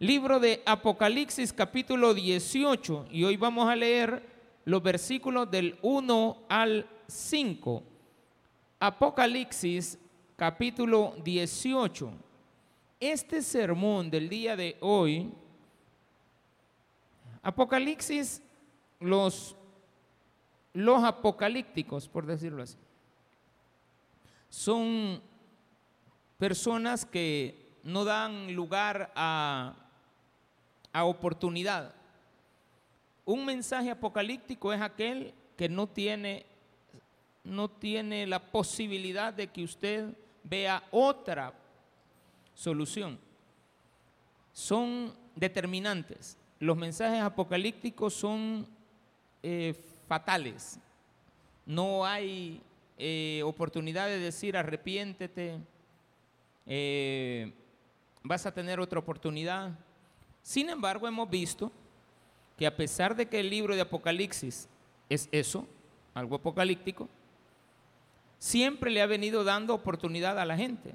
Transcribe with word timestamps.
Libro 0.00 0.38
de 0.38 0.62
Apocalipsis 0.64 1.52
capítulo 1.52 2.14
18 2.14 3.06
y 3.10 3.24
hoy 3.24 3.36
vamos 3.36 3.68
a 3.68 3.74
leer 3.74 4.24
los 4.64 4.80
versículos 4.80 5.50
del 5.50 5.76
1 5.82 6.44
al 6.48 6.88
5. 7.08 7.82
Apocalipsis 8.78 9.98
capítulo 10.36 11.16
18. 11.24 12.12
Este 13.00 13.42
sermón 13.42 14.08
del 14.08 14.28
día 14.28 14.54
de 14.54 14.76
hoy, 14.78 15.32
Apocalipsis, 17.42 18.40
los, 19.00 19.56
los 20.74 21.02
apocalípticos, 21.02 22.06
por 22.06 22.24
decirlo 22.24 22.62
así, 22.62 22.76
son 24.48 25.20
personas 26.38 27.04
que 27.04 27.80
no 27.82 28.04
dan 28.04 28.54
lugar 28.54 29.12
a, 29.16 29.86
a 30.92 31.04
oportunidad. 31.04 31.94
Un 33.24 33.44
mensaje 33.44 33.90
apocalíptico 33.90 34.72
es 34.72 34.80
aquel 34.80 35.34
que 35.56 35.68
no 35.68 35.86
tiene, 35.86 36.46
no 37.44 37.68
tiene 37.68 38.26
la 38.26 38.38
posibilidad 38.38 39.32
de 39.32 39.48
que 39.48 39.64
usted 39.64 40.14
vea 40.44 40.82
otra 40.90 41.52
solución. 42.54 43.18
Son 44.52 45.12
determinantes. 45.36 46.36
Los 46.58 46.76
mensajes 46.76 47.20
apocalípticos 47.20 48.14
son 48.14 48.66
eh, 49.42 49.74
fatales. 50.08 50.78
No 51.66 52.04
hay 52.04 52.60
eh, 52.96 53.42
oportunidad 53.44 54.06
de 54.08 54.18
decir 54.18 54.56
arrepiéntete, 54.56 55.60
eh, 56.66 57.52
vas 58.24 58.44
a 58.44 58.52
tener 58.52 58.80
otra 58.80 58.98
oportunidad. 58.98 59.78
Sin 60.42 60.70
embargo, 60.70 61.06
hemos 61.06 61.28
visto 61.28 61.70
que 62.56 62.66
a 62.66 62.76
pesar 62.76 63.14
de 63.14 63.26
que 63.26 63.40
el 63.40 63.50
libro 63.50 63.74
de 63.74 63.82
Apocalipsis 63.82 64.68
es 65.08 65.28
eso, 65.30 65.66
algo 66.14 66.36
apocalíptico, 66.36 67.08
siempre 68.38 68.90
le 68.90 69.02
ha 69.02 69.06
venido 69.06 69.44
dando 69.44 69.74
oportunidad 69.74 70.38
a 70.38 70.44
la 70.44 70.56
gente. 70.56 70.94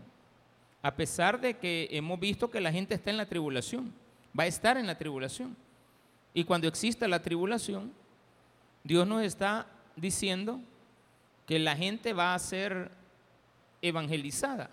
A 0.82 0.96
pesar 0.96 1.40
de 1.40 1.56
que 1.58 1.88
hemos 1.92 2.20
visto 2.20 2.52
que 2.52 2.60
la 2.60 2.72
gente 2.72 2.96
está 2.96 3.10
en 3.10 3.18
la 3.18 3.26
tribulación, 3.26 3.94
va 4.38 4.44
a 4.44 4.48
estar 4.48 4.78
en 4.78 4.88
la 4.88 4.98
tribulación. 4.98 5.56
Y 6.34 6.44
cuando 6.44 6.68
exista 6.68 7.08
la 7.08 7.22
tribulación, 7.22 7.94
Dios 8.84 9.08
nos 9.08 9.24
está 9.24 9.68
diciendo 9.96 10.60
que 11.46 11.60
la 11.60 11.76
gente 11.76 12.14
va 12.14 12.34
a 12.34 12.40
ser 12.40 12.92
evangelizada. 13.82 14.70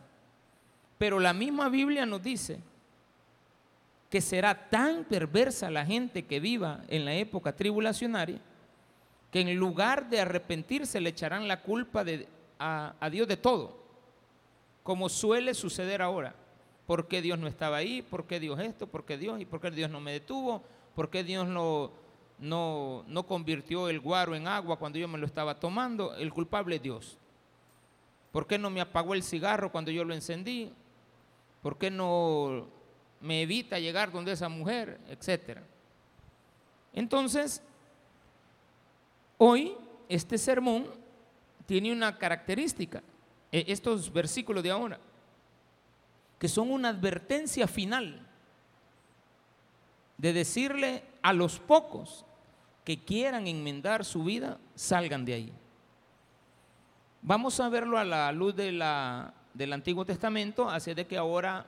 Pero 0.99 1.21
la 1.21 1.33
misma 1.33 1.69
Biblia 1.69 2.07
nos 2.07 2.23
dice 2.23 2.59
que 4.11 4.21
será 4.21 4.69
tan 4.69 5.05
perversa 5.05 5.71
la 5.71 5.87
gente 5.87 6.27
que 6.27 6.41
viva 6.41 6.83
en 6.89 7.05
la 7.05 7.15
época 7.15 7.55
tribulacionaria 7.55 8.41
que 9.31 9.41
en 9.41 9.57
lugar 9.57 10.11
de 10.11 10.21
arrepentirse 10.21 11.01
le 11.01 11.11
echarán 11.11 11.47
la 11.47 11.63
culpa 11.63 12.05
a, 12.59 12.95
a, 12.99 13.11
Dios 13.11 13.29
de 13.29 13.37
todo, 13.37 13.77
como 14.83 15.09
suele 15.09 15.55
suceder 15.55 16.03
ahora. 16.03 16.35
¿Por 16.87 17.07
qué 17.07 17.23
Dios 17.23 17.39
no 17.39 17.47
estaba 17.47 17.77
ahí? 17.77 18.03
¿Por 18.03 18.27
qué 18.27 18.41
Dios 18.41 18.59
esto? 18.59 18.89
¿Por 18.89 19.05
qué 19.05 19.17
Dios? 19.17 19.41
¿Y 19.41 19.45
por 19.45 19.61
qué 19.61 19.71
Dios 19.71 19.91
no 19.91 20.01
me 20.01 20.13
detuvo? 20.13 20.65
¿Por 20.97 21.09
qué 21.09 21.23
Dios 21.23 21.47
no, 21.47 21.93
no, 22.41 23.05
no 23.07 23.23
convirtió 23.25 23.89
el 23.89 24.01
guaro 24.01 24.35
en 24.35 24.49
agua 24.49 24.77
cuando 24.77 24.99
yo 24.99 25.07
me 25.07 25.19
lo 25.19 25.27
estaba 25.27 25.61
tomando? 25.61 26.15
El 26.17 26.33
culpable 26.33 26.77
es 26.77 26.83
Dios. 26.83 27.19
¿Por 28.33 28.49
qué 28.49 28.59
no 28.59 28.71
me 28.71 28.81
apagó 28.81 29.15
el 29.15 29.23
cigarro 29.23 29.71
cuando 29.71 29.93
yo 29.93 30.05
lo 30.05 30.15
encendí? 30.15 30.73
¿Por 31.63 31.79
qué 31.79 31.93
no 31.93 32.67
me 33.21 33.43
evita 33.43 33.79
llegar 33.79 34.11
donde 34.11 34.33
esa 34.33 34.49
mujer, 34.49 34.99
etcétera. 35.09 35.63
Entonces, 36.93 37.63
hoy 39.39 39.75
este 40.09 40.39
sermón 40.39 40.89
tiene 41.67 41.93
una 41.93 42.19
característica, 42.19 43.03
e, 43.53 43.65
estos 43.69 44.13
versículos 44.13 44.63
de 44.63 44.71
ahora, 44.71 44.99
que 46.39 46.49
son 46.49 46.71
una 46.71 46.89
advertencia 46.89 47.69
final 47.69 48.27
de 50.17 50.33
decirle 50.33 51.05
a 51.23 51.33
los 51.33 51.59
pocos 51.59 52.25
que 52.85 52.99
quieran 53.05 53.47
enmendar 53.47 54.05
su 54.05 54.25
vida, 54.25 54.59
salgan 54.75 55.25
de 55.25 55.35
ahí. 55.35 55.53
Vamos 57.23 57.61
a 57.61 57.69
verlo 57.69 57.99
a 57.99 58.05
la 58.05 58.33
luz 58.33 58.57
del 58.57 58.83
Antiguo 59.73 60.05
Testamento, 60.07 60.69
así 60.69 60.95
de 60.95 61.07
que 61.07 61.19
ahora 61.19 61.67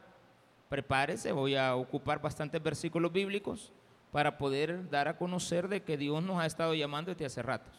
prepárese, 0.72 1.32
voy 1.32 1.54
a 1.54 1.76
ocupar 1.76 2.22
bastantes 2.22 2.62
versículos 2.62 3.12
bíblicos 3.12 3.70
para 4.10 4.38
poder 4.38 4.88
dar 4.88 5.06
a 5.06 5.18
conocer 5.18 5.68
de 5.68 5.82
que 5.82 5.98
Dios 5.98 6.22
nos 6.22 6.40
ha 6.40 6.46
estado 6.46 6.72
llamando 6.72 7.10
desde 7.10 7.26
hace 7.26 7.42
ratos, 7.42 7.74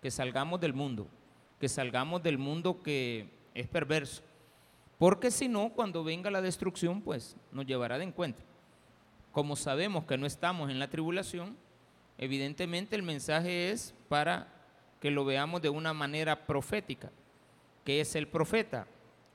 que 0.00 0.12
salgamos 0.12 0.60
del 0.60 0.72
mundo, 0.72 1.08
que 1.58 1.68
salgamos 1.68 2.22
del 2.22 2.38
mundo 2.38 2.84
que 2.84 3.28
es 3.52 3.66
perverso, 3.66 4.22
porque 4.96 5.32
si 5.32 5.48
no, 5.48 5.70
cuando 5.70 6.04
venga 6.04 6.30
la 6.30 6.40
destrucción, 6.40 7.02
pues 7.02 7.36
nos 7.50 7.66
llevará 7.66 7.98
de 7.98 8.04
encuentro. 8.04 8.46
Como 9.32 9.56
sabemos 9.56 10.04
que 10.04 10.16
no 10.16 10.24
estamos 10.24 10.70
en 10.70 10.78
la 10.78 10.88
tribulación, 10.88 11.56
evidentemente 12.16 12.94
el 12.94 13.02
mensaje 13.02 13.72
es 13.72 13.92
para 14.08 14.46
que 15.00 15.10
lo 15.10 15.24
veamos 15.24 15.62
de 15.62 15.70
una 15.70 15.92
manera 15.94 16.46
profética, 16.46 17.10
que 17.84 18.00
es 18.00 18.14
el 18.14 18.28
profeta, 18.28 18.86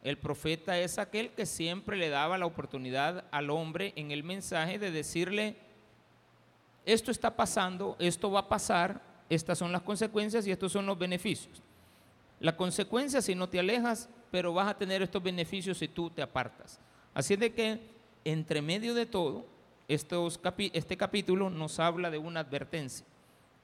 el 0.06 0.20
profeta 0.20 0.80
es 0.80 1.00
aquel 1.00 1.32
que 1.32 1.48
siempre 1.48 1.98
le 1.98 2.10
daba 2.10 2.38
la 2.38 2.46
oportunidad 2.46 3.26
al 3.32 3.50
hombre 3.50 3.92
en 3.96 4.12
el 4.12 4.24
mensaje 4.24 4.78
de 4.78 4.92
decirle, 4.92 5.56
esto 6.86 7.10
está 7.10 7.36
pasando, 7.36 7.96
esto 7.98 8.30
va 8.30 8.42
a 8.42 8.48
pasar, 8.48 9.02
estas 9.32 9.58
son 9.58 9.72
las 9.72 9.82
consecuencias 9.82 10.46
y 10.46 10.52
estos 10.52 10.72
son 10.72 10.86
los 10.86 11.00
beneficios. 11.00 11.60
La 12.40 12.56
consecuencia 12.56 13.20
si 13.20 13.34
no 13.34 13.50
te 13.50 13.58
alejas, 13.58 14.08
pero 14.30 14.54
vas 14.54 14.68
a 14.68 14.78
tener 14.78 15.02
estos 15.02 15.24
beneficios 15.24 15.80
si 15.80 15.88
tú 15.88 16.12
te 16.12 16.22
apartas. 16.22 16.80
Así 17.16 17.36
de 17.36 17.52
que 17.52 17.82
entre 18.24 18.62
medio 18.62 18.94
de 18.94 19.08
todo, 19.08 19.48
este 19.88 20.98
capítulo 20.98 21.50
nos 21.50 21.80
habla 21.80 22.12
de 22.12 22.20
una 22.20 22.42
advertencia. 22.42 23.08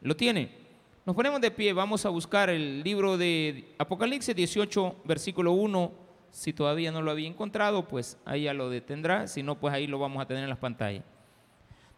¿Lo 0.02 0.16
tiene? 0.16 0.58
Nos 1.06 1.16
ponemos 1.16 1.40
de 1.40 1.52
pie, 1.52 1.72
vamos 1.72 2.04
a 2.08 2.10
buscar 2.10 2.50
el 2.50 2.82
libro 2.82 3.16
de 3.16 3.76
Apocalipsis 3.78 4.36
18, 4.36 5.02
versículo 5.06 5.52
1 5.52 6.10
si 6.32 6.54
todavía 6.54 6.92
no 6.92 7.02
lo 7.02 7.12
había 7.12 7.28
encontrado, 7.28 7.88
pues 7.88 8.18
ahí 8.26 8.44
ya 8.44 8.54
lo 8.54 8.70
detendrá. 8.70 9.28
Si 9.28 9.44
no, 9.44 9.56
pues 9.56 9.74
ahí 9.74 9.86
lo 9.86 10.00
vamos 10.00 10.22
a 10.22 10.26
tener 10.26 10.44
en 10.44 10.50
las 10.50 10.58
pantallas. 10.58 11.04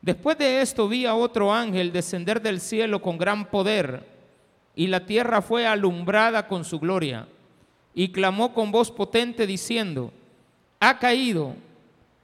Después 0.01 0.37
de 0.37 0.61
esto 0.61 0.89
vi 0.89 1.05
a 1.05 1.15
otro 1.15 1.53
ángel 1.53 1.93
descender 1.93 2.41
del 2.41 2.59
cielo 2.59 3.01
con 3.01 3.17
gran 3.17 3.45
poder, 3.45 4.11
y 4.75 4.87
la 4.87 5.05
tierra 5.05 5.41
fue 5.41 5.67
alumbrada 5.67 6.47
con 6.47 6.65
su 6.65 6.79
gloria. 6.79 7.27
Y 7.93 8.09
clamó 8.09 8.53
con 8.53 8.71
voz 8.71 8.91
potente 8.91 9.45
diciendo, 9.45 10.11
ha 10.79 10.97
caído 10.97 11.55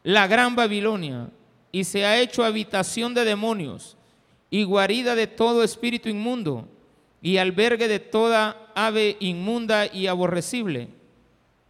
la 0.03 0.27
gran 0.27 0.55
Babilonia, 0.55 1.29
y 1.71 1.83
se 1.83 2.05
ha 2.05 2.19
hecho 2.19 2.43
habitación 2.43 3.13
de 3.13 3.23
demonios, 3.23 3.95
y 4.49 4.63
guarida 4.63 5.13
de 5.13 5.27
todo 5.27 5.63
espíritu 5.63 6.09
inmundo, 6.09 6.67
y 7.21 7.37
albergue 7.37 7.87
de 7.87 7.99
toda 7.99 8.71
ave 8.73 9.15
inmunda 9.19 9.85
y 9.85 10.07
aborrecible 10.07 10.98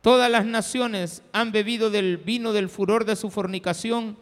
Todas 0.01 0.31
las 0.31 0.45
naciones 0.45 1.23
han 1.33 1.51
bebido 1.51 1.89
del 1.89 2.17
vino 2.17 2.53
del 2.53 2.69
furor 2.69 3.05
de 3.05 3.15
su 3.15 3.29
fornicación, 3.29 4.17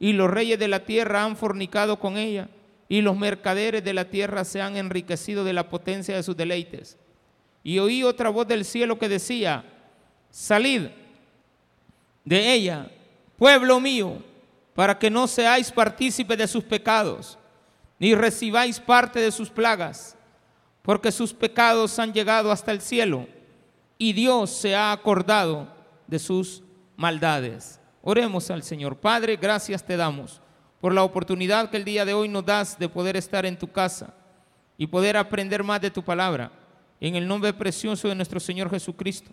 y 0.00 0.12
los 0.12 0.30
reyes 0.30 0.58
de 0.58 0.66
la 0.66 0.84
tierra 0.84 1.24
han 1.24 1.36
fornicado 1.36 2.00
con 2.00 2.16
ella, 2.16 2.48
y 2.88 3.02
los 3.02 3.16
mercaderes 3.16 3.84
de 3.84 3.94
la 3.94 4.06
tierra 4.06 4.44
se 4.44 4.60
han 4.60 4.76
enriquecido 4.76 5.44
de 5.44 5.52
la 5.52 5.68
potencia 5.68 6.16
de 6.16 6.22
sus 6.22 6.36
deleites. 6.36 6.96
Y 7.62 7.78
oí 7.78 8.02
otra 8.02 8.30
voz 8.30 8.48
del 8.48 8.64
cielo 8.64 8.98
que 8.98 9.08
decía, 9.08 9.64
salid 10.30 10.88
de 12.24 12.52
ella, 12.52 12.90
pueblo 13.36 13.78
mío, 13.78 14.16
para 14.74 14.98
que 14.98 15.10
no 15.10 15.28
seáis 15.28 15.70
partícipes 15.70 16.38
de 16.38 16.48
sus 16.48 16.64
pecados, 16.64 17.38
ni 17.98 18.14
recibáis 18.14 18.80
parte 18.80 19.20
de 19.20 19.30
sus 19.30 19.50
plagas, 19.50 20.16
porque 20.82 21.12
sus 21.12 21.32
pecados 21.32 21.98
han 21.98 22.12
llegado 22.12 22.50
hasta 22.50 22.72
el 22.72 22.80
cielo 22.80 23.28
y 24.02 24.14
Dios 24.14 24.48
se 24.48 24.74
ha 24.74 24.92
acordado 24.92 25.68
de 26.06 26.18
sus 26.18 26.62
maldades. 26.96 27.78
Oremos 28.00 28.50
al 28.50 28.62
Señor. 28.62 28.96
Padre, 28.96 29.36
gracias 29.36 29.84
te 29.84 29.94
damos 29.94 30.40
por 30.80 30.94
la 30.94 31.02
oportunidad 31.02 31.68
que 31.68 31.76
el 31.76 31.84
día 31.84 32.06
de 32.06 32.14
hoy 32.14 32.26
nos 32.26 32.46
das 32.46 32.78
de 32.78 32.88
poder 32.88 33.18
estar 33.18 33.44
en 33.44 33.58
tu 33.58 33.70
casa 33.70 34.14
y 34.78 34.86
poder 34.86 35.18
aprender 35.18 35.62
más 35.62 35.82
de 35.82 35.90
tu 35.90 36.02
palabra. 36.02 36.50
En 36.98 37.14
el 37.14 37.28
nombre 37.28 37.52
precioso 37.52 38.08
de 38.08 38.14
nuestro 38.14 38.40
Señor 38.40 38.70
Jesucristo, 38.70 39.32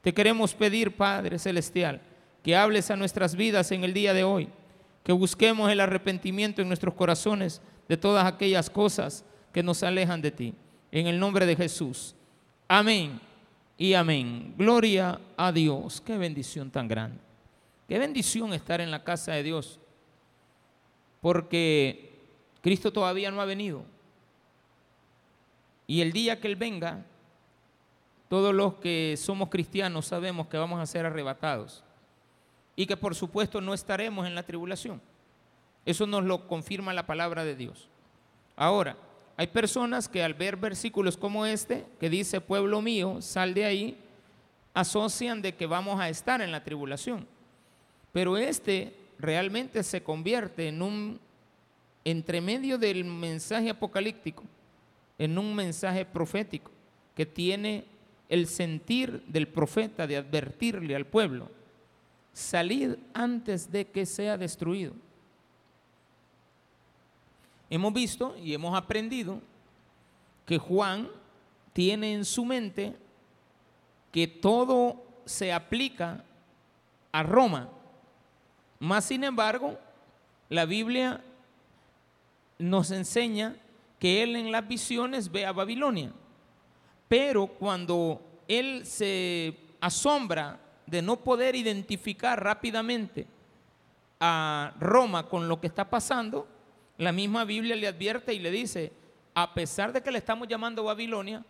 te 0.00 0.12
queremos 0.12 0.54
pedir, 0.54 0.96
Padre 0.96 1.38
Celestial, 1.38 2.02
que 2.42 2.56
hables 2.56 2.90
a 2.90 2.96
nuestras 2.96 3.36
vidas 3.36 3.70
en 3.70 3.84
el 3.84 3.94
día 3.94 4.12
de 4.12 4.24
hoy, 4.24 4.48
que 5.04 5.12
busquemos 5.12 5.70
el 5.70 5.78
arrepentimiento 5.78 6.60
en 6.60 6.66
nuestros 6.66 6.94
corazones 6.94 7.62
de 7.88 7.96
todas 7.96 8.26
aquellas 8.26 8.70
cosas 8.70 9.24
que 9.52 9.62
nos 9.62 9.84
alejan 9.84 10.20
de 10.20 10.32
ti. 10.32 10.54
En 10.90 11.06
el 11.06 11.20
nombre 11.20 11.46
de 11.46 11.54
Jesús. 11.54 12.16
Amén 12.66 13.29
y 13.80 13.94
amén. 13.94 14.52
Gloria 14.58 15.18
a 15.38 15.50
Dios. 15.50 16.02
Qué 16.02 16.18
bendición 16.18 16.70
tan 16.70 16.86
grande. 16.86 17.18
Qué 17.88 17.98
bendición 17.98 18.52
estar 18.52 18.78
en 18.82 18.90
la 18.90 19.02
casa 19.02 19.32
de 19.32 19.42
Dios. 19.42 19.80
porque 21.22 22.18
Cristo 22.62 22.92
todavía 22.92 23.30
no 23.30 23.40
ha 23.40 23.46
venido. 23.46 23.84
Y 25.86 26.02
el 26.02 26.12
día 26.12 26.40
que 26.40 26.48
Él 26.48 26.56
venga, 26.56 27.04
todos 28.28 28.54
los 28.54 28.74
que 28.74 29.16
somos 29.18 29.48
cristianos 29.48 30.06
sabemos 30.06 30.46
que 30.46 30.58
vamos 30.58 30.78
a 30.78 30.86
ser 30.86 31.04
arrebatados 31.04 31.82
y 32.76 32.86
que 32.86 32.96
por 32.96 33.14
supuesto 33.14 33.60
no 33.60 33.74
estaremos 33.74 34.26
en 34.26 34.34
la 34.34 34.42
tribulación. 34.42 35.00
Eso 35.86 36.06
nos 36.06 36.24
lo 36.24 36.46
confirma 36.48 36.94
la 36.94 37.06
palabra 37.06 37.44
de 37.44 37.56
Dios. 37.56 37.88
Ahora, 38.56 38.96
hay 39.36 39.46
personas 39.46 40.08
que 40.08 40.22
al 40.22 40.34
ver 40.34 40.56
versículos 40.56 41.16
como 41.16 41.46
este, 41.46 41.86
que 41.98 42.10
dice, 42.10 42.40
pueblo 42.40 42.82
mío, 42.82 43.22
sal 43.22 43.54
de 43.54 43.64
ahí, 43.64 43.98
asocian 44.74 45.42
de 45.42 45.54
que 45.54 45.66
vamos 45.66 46.00
a 46.00 46.08
estar 46.08 46.40
en 46.40 46.52
la 46.52 46.62
tribulación. 46.62 47.26
Pero 48.12 48.36
este 48.36 48.94
realmente 49.18 49.82
se 49.82 50.02
convierte 50.02 50.68
en 50.68 50.82
un, 50.82 51.20
entre 52.04 52.40
medio 52.40 52.78
del 52.78 53.04
mensaje 53.04 53.70
apocalíptico, 53.70 54.44
en 55.18 55.38
un 55.38 55.54
mensaje 55.54 56.04
profético 56.04 56.70
que 57.14 57.26
tiene 57.26 57.84
el 58.28 58.46
sentir 58.46 59.22
del 59.26 59.48
profeta 59.48 60.06
de 60.06 60.16
advertirle 60.16 60.94
al 60.94 61.04
pueblo, 61.04 61.50
salid 62.32 62.94
antes 63.12 63.70
de 63.70 63.86
que 63.86 64.06
sea 64.06 64.38
destruido. 64.38 64.92
Hemos 67.70 67.92
visto 67.92 68.36
y 68.36 68.52
hemos 68.52 68.76
aprendido 68.76 69.40
que 70.44 70.58
Juan 70.58 71.08
tiene 71.72 72.12
en 72.12 72.24
su 72.24 72.44
mente 72.44 72.96
que 74.10 74.26
todo 74.26 75.04
se 75.24 75.52
aplica 75.52 76.24
a 77.12 77.22
Roma. 77.22 77.68
Más 78.80 79.04
sin 79.04 79.22
embargo, 79.22 79.78
la 80.48 80.64
Biblia 80.64 81.22
nos 82.58 82.90
enseña 82.90 83.56
que 84.00 84.24
él 84.24 84.34
en 84.34 84.50
las 84.50 84.66
visiones 84.66 85.30
ve 85.30 85.46
a 85.46 85.52
Babilonia. 85.52 86.12
Pero 87.08 87.46
cuando 87.46 88.20
él 88.48 88.84
se 88.84 89.56
asombra 89.80 90.58
de 90.86 91.02
no 91.02 91.16
poder 91.16 91.54
identificar 91.54 92.42
rápidamente 92.42 93.28
a 94.18 94.74
Roma 94.80 95.28
con 95.28 95.48
lo 95.48 95.60
que 95.60 95.68
está 95.68 95.88
pasando, 95.88 96.48
la 97.00 97.12
misma 97.12 97.46
Biblia 97.46 97.74
le 97.76 97.88
advierte 97.88 98.34
y 98.34 98.38
le 98.38 98.50
dice, 98.50 98.92
a 99.34 99.54
pesar 99.54 99.90
de 99.90 100.02
que 100.02 100.10
le 100.10 100.18
estamos 100.18 100.46
llamando 100.46 100.84
Babilonia, 100.84 101.42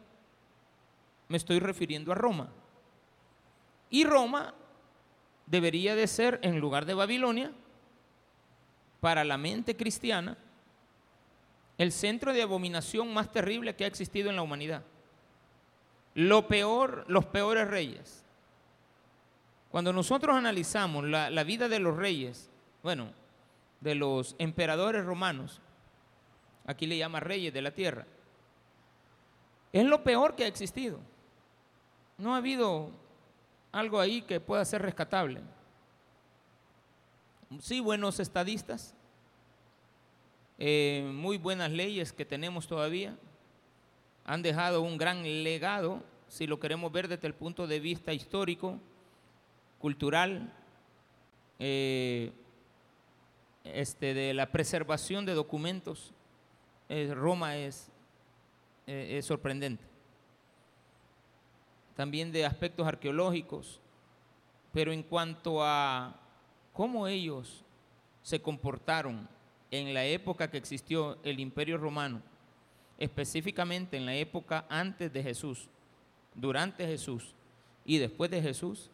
me 1.26 1.36
estoy 1.36 1.58
refiriendo 1.58 2.12
a 2.12 2.14
Roma. 2.14 2.48
Y 3.90 4.04
Roma 4.04 4.54
debería 5.46 5.96
de 5.96 6.06
ser, 6.06 6.38
en 6.42 6.60
lugar 6.60 6.86
de 6.86 6.94
Babilonia, 6.94 7.50
para 9.00 9.24
la 9.24 9.36
mente 9.36 9.76
cristiana, 9.76 10.38
el 11.78 11.90
centro 11.90 12.32
de 12.32 12.42
abominación 12.42 13.12
más 13.12 13.32
terrible 13.32 13.74
que 13.74 13.82
ha 13.82 13.88
existido 13.88 14.30
en 14.30 14.36
la 14.36 14.42
humanidad. 14.42 14.84
Lo 16.14 16.46
peor, 16.46 17.04
los 17.08 17.24
peores 17.24 17.66
reyes. 17.66 18.24
Cuando 19.72 19.92
nosotros 19.92 20.36
analizamos 20.36 21.06
la, 21.06 21.28
la 21.28 21.42
vida 21.42 21.68
de 21.68 21.80
los 21.80 21.96
reyes, 21.96 22.48
bueno, 22.84 23.18
de 23.80 23.94
los 23.94 24.36
emperadores 24.38 25.04
romanos, 25.04 25.60
aquí 26.66 26.86
le 26.86 26.98
llama 26.98 27.20
reyes 27.20 27.52
de 27.52 27.62
la 27.62 27.70
tierra, 27.72 28.06
es 29.72 29.84
lo 29.84 30.02
peor 30.02 30.34
que 30.34 30.44
ha 30.44 30.48
existido. 30.48 30.98
No 32.18 32.34
ha 32.34 32.38
habido 32.38 32.90
algo 33.72 34.00
ahí 34.00 34.22
que 34.22 34.40
pueda 34.40 34.64
ser 34.64 34.82
rescatable. 34.82 35.40
Sí, 37.60 37.80
buenos 37.80 38.20
estadistas, 38.20 38.94
eh, 40.58 41.10
muy 41.12 41.38
buenas 41.38 41.70
leyes 41.70 42.12
que 42.12 42.24
tenemos 42.24 42.68
todavía, 42.68 43.16
han 44.24 44.42
dejado 44.42 44.82
un 44.82 44.98
gran 44.98 45.22
legado, 45.42 46.02
si 46.28 46.46
lo 46.46 46.60
queremos 46.60 46.92
ver 46.92 47.08
desde 47.08 47.26
el 47.26 47.34
punto 47.34 47.66
de 47.66 47.80
vista 47.80 48.12
histórico, 48.12 48.78
cultural, 49.80 50.52
eh, 51.58 52.30
este, 53.64 54.14
de 54.14 54.34
la 54.34 54.50
preservación 54.50 55.24
de 55.26 55.34
documentos, 55.34 56.12
Roma 57.14 57.56
eh, 57.56 57.70
es 58.86 59.24
sorprendente. 59.24 59.84
También 61.94 62.32
de 62.32 62.46
aspectos 62.46 62.86
arqueológicos, 62.86 63.80
pero 64.72 64.92
en 64.92 65.02
cuanto 65.02 65.62
a 65.62 66.18
cómo 66.72 67.06
ellos 67.06 67.64
se 68.22 68.40
comportaron 68.40 69.28
en 69.70 69.94
la 69.94 70.04
época 70.04 70.50
que 70.50 70.58
existió 70.58 71.18
el 71.22 71.40
imperio 71.40 71.78
romano, 71.78 72.22
específicamente 72.98 73.96
en 73.96 74.06
la 74.06 74.14
época 74.14 74.66
antes 74.68 75.12
de 75.12 75.22
Jesús, 75.22 75.68
durante 76.34 76.86
Jesús 76.86 77.34
y 77.84 77.98
después 77.98 78.30
de 78.30 78.42
Jesús, 78.42 78.90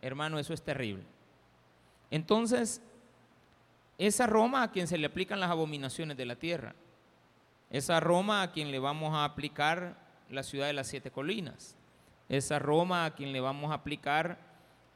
hermano, 0.00 0.38
eso 0.38 0.54
es 0.54 0.62
terrible. 0.62 1.02
Entonces, 2.10 2.80
esa 3.98 4.26
Roma 4.26 4.62
a 4.62 4.70
quien 4.70 4.86
se 4.86 4.98
le 4.98 5.06
aplican 5.06 5.40
las 5.40 5.50
abominaciones 5.50 6.16
de 6.16 6.26
la 6.26 6.36
tierra. 6.36 6.74
Esa 7.70 8.00
Roma 8.00 8.42
a 8.42 8.52
quien 8.52 8.70
le 8.70 8.78
vamos 8.78 9.14
a 9.14 9.24
aplicar 9.24 9.96
la 10.30 10.42
ciudad 10.42 10.66
de 10.66 10.72
las 10.72 10.88
siete 10.88 11.10
colinas. 11.10 11.76
Esa 12.28 12.58
Roma 12.58 13.04
a 13.04 13.14
quien 13.14 13.32
le 13.32 13.40
vamos 13.40 13.70
a 13.70 13.74
aplicar 13.74 14.38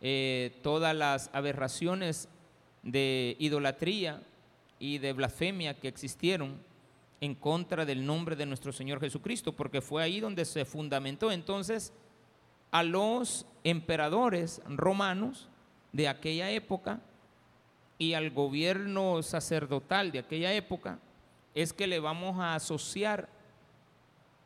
eh, 0.01 0.59
todas 0.63 0.95
las 0.95 1.31
aberraciones 1.33 2.29
de 2.83 3.37
idolatría 3.39 4.23
y 4.79 4.99
de 4.99 5.13
blasfemia 5.13 5.79
que 5.79 5.89
existieron 5.89 6.61
en 7.21 7.35
contra 7.35 7.85
del 7.85 8.07
nombre 8.07 8.35
de 8.35 8.47
nuestro 8.47 8.73
Señor 8.73 9.01
Jesucristo, 9.01 9.53
porque 9.53 9.81
fue 9.81 10.03
ahí 10.03 10.21
donde 10.21 10.45
se 10.45 10.65
fundamentó 10.65 11.31
entonces 11.31 11.93
a 12.71 12.83
los 12.83 13.47
emperadores 13.63 14.63
romanos 14.67 15.49
de 15.93 16.09
aquella 16.09 16.51
época 16.51 17.01
y 18.01 18.15
al 18.15 18.31
gobierno 18.31 19.23
sacerdotal 19.23 20.11
de 20.11 20.21
aquella 20.21 20.55
época 20.55 20.99
es 21.55 21.75
que 21.75 21.87
le 21.87 22.01
vamos 22.01 22.41
a 22.41 22.55
asociar, 22.55 23.29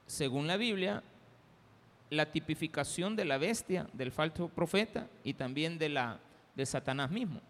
según 0.08 0.48
la 0.48 0.56
Biblia, 0.56 1.04
la 2.10 2.32
tipificación 2.32 3.14
de 3.14 3.24
la 3.24 3.38
bestia, 3.38 3.88
del 3.92 4.10
falso 4.10 4.48
profeta 4.48 5.06
y 5.22 5.34
también 5.34 5.78
de, 5.78 5.88
la, 5.88 6.18
de 6.56 6.66
Satanás 6.66 7.12
mismo, 7.12 7.40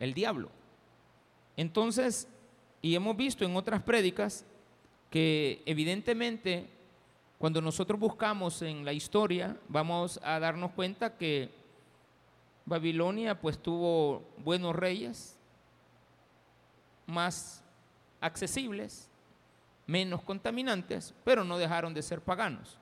el 0.00 0.12
diablo. 0.12 0.50
Entonces, 1.56 2.26
y 2.82 2.96
hemos 2.96 3.16
visto 3.16 3.44
en 3.44 3.54
otras 3.54 3.80
prédicas 3.80 4.44
que 5.08 5.62
evidentemente 5.66 6.66
cuando 7.38 7.62
nosotros 7.62 8.00
buscamos 8.00 8.60
en 8.62 8.84
la 8.84 8.92
historia, 8.92 9.56
vamos 9.68 10.18
a 10.24 10.40
darnos 10.40 10.72
cuenta 10.72 11.16
que 11.16 11.61
Babilonia 12.64 13.38
pues 13.38 13.58
tuvo 13.58 14.22
buenos 14.38 14.74
reyes, 14.74 15.36
más 17.06 17.62
accesibles, 18.20 19.08
menos 19.86 20.22
contaminantes, 20.22 21.14
pero 21.24 21.44
no 21.44 21.58
dejaron 21.58 21.92
de 21.92 22.02
ser 22.02 22.20
paganos. 22.20 22.78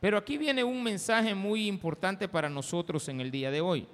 Pero 0.00 0.18
aquí 0.18 0.36
viene 0.36 0.62
un 0.62 0.82
mensaje 0.82 1.34
muy 1.34 1.66
importante 1.66 2.28
para 2.28 2.50
nosotros 2.50 3.08
en 3.08 3.20
el 3.20 3.30
día 3.30 3.50
de 3.50 3.60
hoy. 3.60 3.86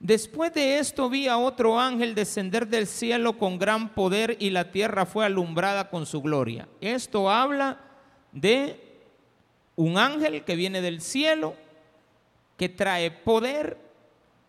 Después 0.00 0.54
de 0.54 0.78
esto 0.78 1.10
vi 1.10 1.26
a 1.26 1.38
otro 1.38 1.80
ángel 1.80 2.14
descender 2.14 2.68
del 2.68 2.86
cielo 2.86 3.36
con 3.36 3.58
gran 3.58 3.88
poder 3.94 4.36
y 4.38 4.50
la 4.50 4.70
tierra 4.70 5.06
fue 5.06 5.26
alumbrada 5.26 5.90
con 5.90 6.06
su 6.06 6.22
gloria. 6.22 6.68
Esto 6.80 7.28
habla 7.28 7.80
de 8.30 8.80
un 9.74 9.98
ángel 9.98 10.44
que 10.44 10.54
viene 10.54 10.80
del 10.82 11.00
cielo 11.00 11.56
que 12.58 12.68
trae 12.68 13.10
poder, 13.10 13.78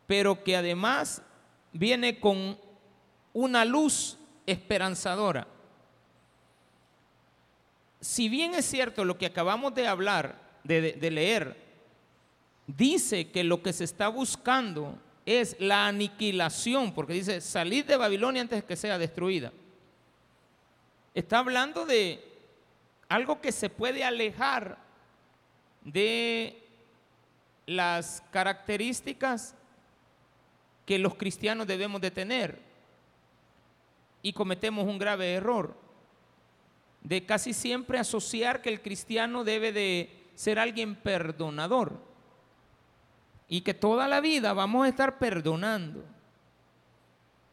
pero 0.08 0.44
que 0.44 0.58
además 0.58 1.22
viene 1.72 2.20
con 2.20 2.60
una 3.32 3.63
luz 3.63 4.18
esperanzadora. 4.48 5.48
Si 8.01 8.28
bien 8.28 8.56
es 8.56 8.66
cierto 8.66 9.06
lo 9.06 9.18
que 9.18 9.28
acabamos 9.28 9.75
de 9.75 9.88
hablar, 9.88 10.42
de, 10.63 11.12
leer, 11.12 11.56
dice 12.66 13.30
que 13.30 13.44
lo 13.44 13.62
que 13.62 13.74
se 13.74 13.84
está 13.84 14.08
buscando 14.08 14.98
es 15.25 15.56
la 15.60 15.86
aniquilación, 15.86 16.94
porque 16.94 17.13
dice, 17.13 17.42
salir 17.42 17.86
de 17.86 17.98
Babilonia 17.98 18.42
antes 18.42 18.63
que 18.63 18.75
sea 18.75 18.98
destruida. 18.98 19.54
Está 21.13 21.39
hablando 21.39 21.86
de 21.86 22.24
algo 23.08 23.39
que 23.42 23.51
se 23.51 23.70
puede 23.70 24.04
alejar 24.04 24.78
de 25.84 26.69
las 27.70 28.24
características 28.32 29.54
que 30.88 30.98
los 30.98 31.14
cristianos 31.14 31.68
debemos 31.68 32.02
de 32.02 32.10
tener 32.10 32.60
y 34.24 34.34
cometemos 34.34 34.88
un 34.88 34.98
grave 34.98 35.34
error 35.34 35.78
de 37.04 37.28
casi 37.28 37.54
siempre 37.54 38.00
asociar 38.00 38.64
que 38.64 38.70
el 38.70 38.82
cristiano 38.82 39.44
debe 39.44 39.72
de 39.72 40.10
ser 40.34 40.58
alguien 40.58 40.96
perdonador 40.96 42.02
y 43.48 43.62
que 43.62 43.76
toda 43.76 44.08
la 44.08 44.20
vida 44.20 44.52
vamos 44.54 44.86
a 44.86 44.90
estar 44.90 45.20
perdonando. 45.20 46.04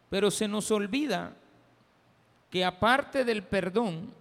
Pero 0.09 0.31
se 0.31 0.49
nos 0.49 0.71
olvida 0.71 1.37
que 2.49 2.65
aparte 2.65 3.23
del 3.23 3.43
perdón, 3.43 4.15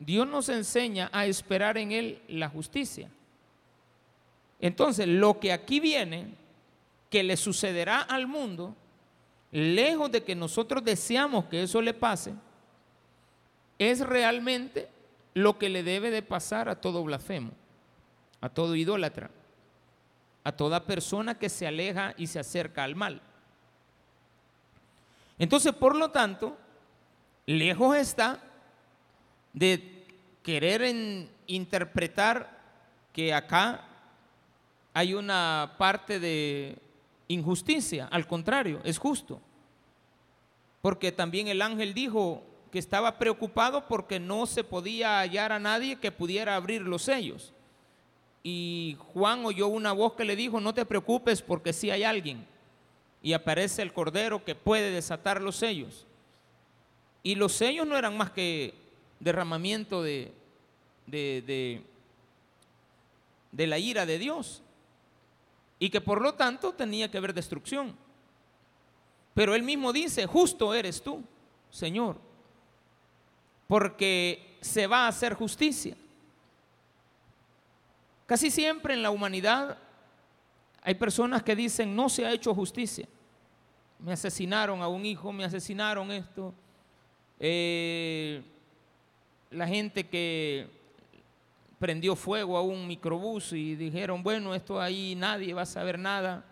Dios 0.00 0.26
nos 0.26 0.48
enseña 0.48 1.08
a 1.12 1.26
esperar 1.26 1.78
en 1.78 1.92
Él 1.92 2.22
la 2.26 2.48
justicia. 2.48 3.08
Entonces, 4.60 5.06
lo 5.06 5.38
que 5.38 5.52
aquí 5.52 5.80
viene, 5.80 6.34
que 7.10 7.22
le 7.22 7.36
sucederá 7.36 8.00
al 8.00 8.26
mundo, 8.26 8.74
lejos 9.52 10.10
de 10.10 10.24
que 10.24 10.34
nosotros 10.34 10.84
deseamos 10.84 11.46
que 11.46 11.62
eso 11.62 11.80
le 11.80 11.94
pase, 11.94 12.34
es 13.78 14.00
realmente 14.00 14.88
lo 15.34 15.58
que 15.58 15.68
le 15.68 15.82
debe 15.82 16.10
de 16.10 16.22
pasar 16.22 16.68
a 16.68 16.80
todo 16.80 17.04
blasfemo, 17.04 17.52
a 18.40 18.48
todo 18.48 18.74
idólatra, 18.74 19.30
a 20.44 20.52
toda 20.52 20.84
persona 20.84 21.38
que 21.38 21.48
se 21.48 21.66
aleja 21.66 22.14
y 22.16 22.26
se 22.26 22.40
acerca 22.40 22.84
al 22.84 22.96
mal. 22.96 23.22
Entonces, 25.38 25.72
por 25.72 25.94
lo 25.94 26.10
tanto, 26.10 26.56
lejos 27.46 27.96
está 27.96 28.42
de 29.52 30.04
querer 30.42 31.28
interpretar 31.46 32.58
que 33.12 33.32
acá 33.32 33.87
hay 34.98 35.14
una 35.14 35.76
parte 35.78 36.18
de 36.18 36.76
injusticia, 37.28 38.08
al 38.10 38.26
contrario, 38.26 38.80
es 38.82 38.98
justo. 38.98 39.40
Porque 40.82 41.12
también 41.12 41.46
el 41.46 41.62
ángel 41.62 41.94
dijo 41.94 42.42
que 42.72 42.80
estaba 42.80 43.16
preocupado 43.16 43.86
porque 43.86 44.18
no 44.18 44.44
se 44.46 44.64
podía 44.64 45.20
hallar 45.20 45.52
a 45.52 45.60
nadie 45.60 46.00
que 46.00 46.10
pudiera 46.10 46.56
abrir 46.56 46.82
los 46.82 47.02
sellos. 47.02 47.52
Y 48.42 48.96
Juan 49.14 49.46
oyó 49.46 49.68
una 49.68 49.92
voz 49.92 50.14
que 50.14 50.24
le 50.24 50.34
dijo, 50.34 50.60
no 50.60 50.74
te 50.74 50.84
preocupes 50.84 51.42
porque 51.42 51.72
sí 51.72 51.92
hay 51.92 52.02
alguien. 52.02 52.44
Y 53.22 53.34
aparece 53.34 53.82
el 53.82 53.92
cordero 53.92 54.44
que 54.44 54.56
puede 54.56 54.90
desatar 54.90 55.40
los 55.40 55.54
sellos. 55.54 56.08
Y 57.22 57.36
los 57.36 57.52
sellos 57.52 57.86
no 57.86 57.96
eran 57.96 58.16
más 58.16 58.32
que 58.32 58.74
derramamiento 59.20 60.02
de, 60.02 60.32
de, 61.06 61.84
de 63.52 63.66
la 63.68 63.78
ira 63.78 64.04
de 64.04 64.18
Dios 64.18 64.64
y 65.78 65.90
que 65.90 66.00
por 66.00 66.20
lo 66.20 66.34
tanto 66.34 66.72
tenía 66.72 67.10
que 67.10 67.18
haber 67.18 67.34
destrucción. 67.34 67.94
Pero 69.34 69.54
él 69.54 69.62
mismo 69.62 69.92
dice, 69.92 70.26
justo 70.26 70.74
eres 70.74 71.02
tú, 71.02 71.22
Señor, 71.70 72.16
porque 73.66 74.58
se 74.60 74.86
va 74.86 75.04
a 75.04 75.08
hacer 75.08 75.34
justicia. 75.34 75.96
Casi 78.26 78.50
siempre 78.50 78.94
en 78.94 79.02
la 79.02 79.10
humanidad 79.10 79.78
hay 80.82 80.94
personas 80.94 81.42
que 81.42 81.54
dicen, 81.54 81.94
no 81.94 82.08
se 82.08 82.26
ha 82.26 82.32
hecho 82.32 82.54
justicia. 82.54 83.06
Me 83.98 84.12
asesinaron 84.12 84.82
a 84.82 84.88
un 84.88 85.04
hijo, 85.06 85.32
me 85.32 85.44
asesinaron 85.44 86.10
esto. 86.10 86.52
Eh, 87.38 88.42
la 89.50 89.66
gente 89.66 90.08
que 90.08 90.77
prendió 91.78 92.16
fuego 92.16 92.56
a 92.56 92.62
un 92.62 92.86
microbús 92.86 93.52
y 93.52 93.76
dijeron, 93.76 94.22
bueno, 94.22 94.54
esto 94.54 94.80
ahí 94.80 95.14
nadie 95.14 95.54
va 95.54 95.62
a 95.62 95.66
saber 95.66 95.98
nada, 95.98 96.44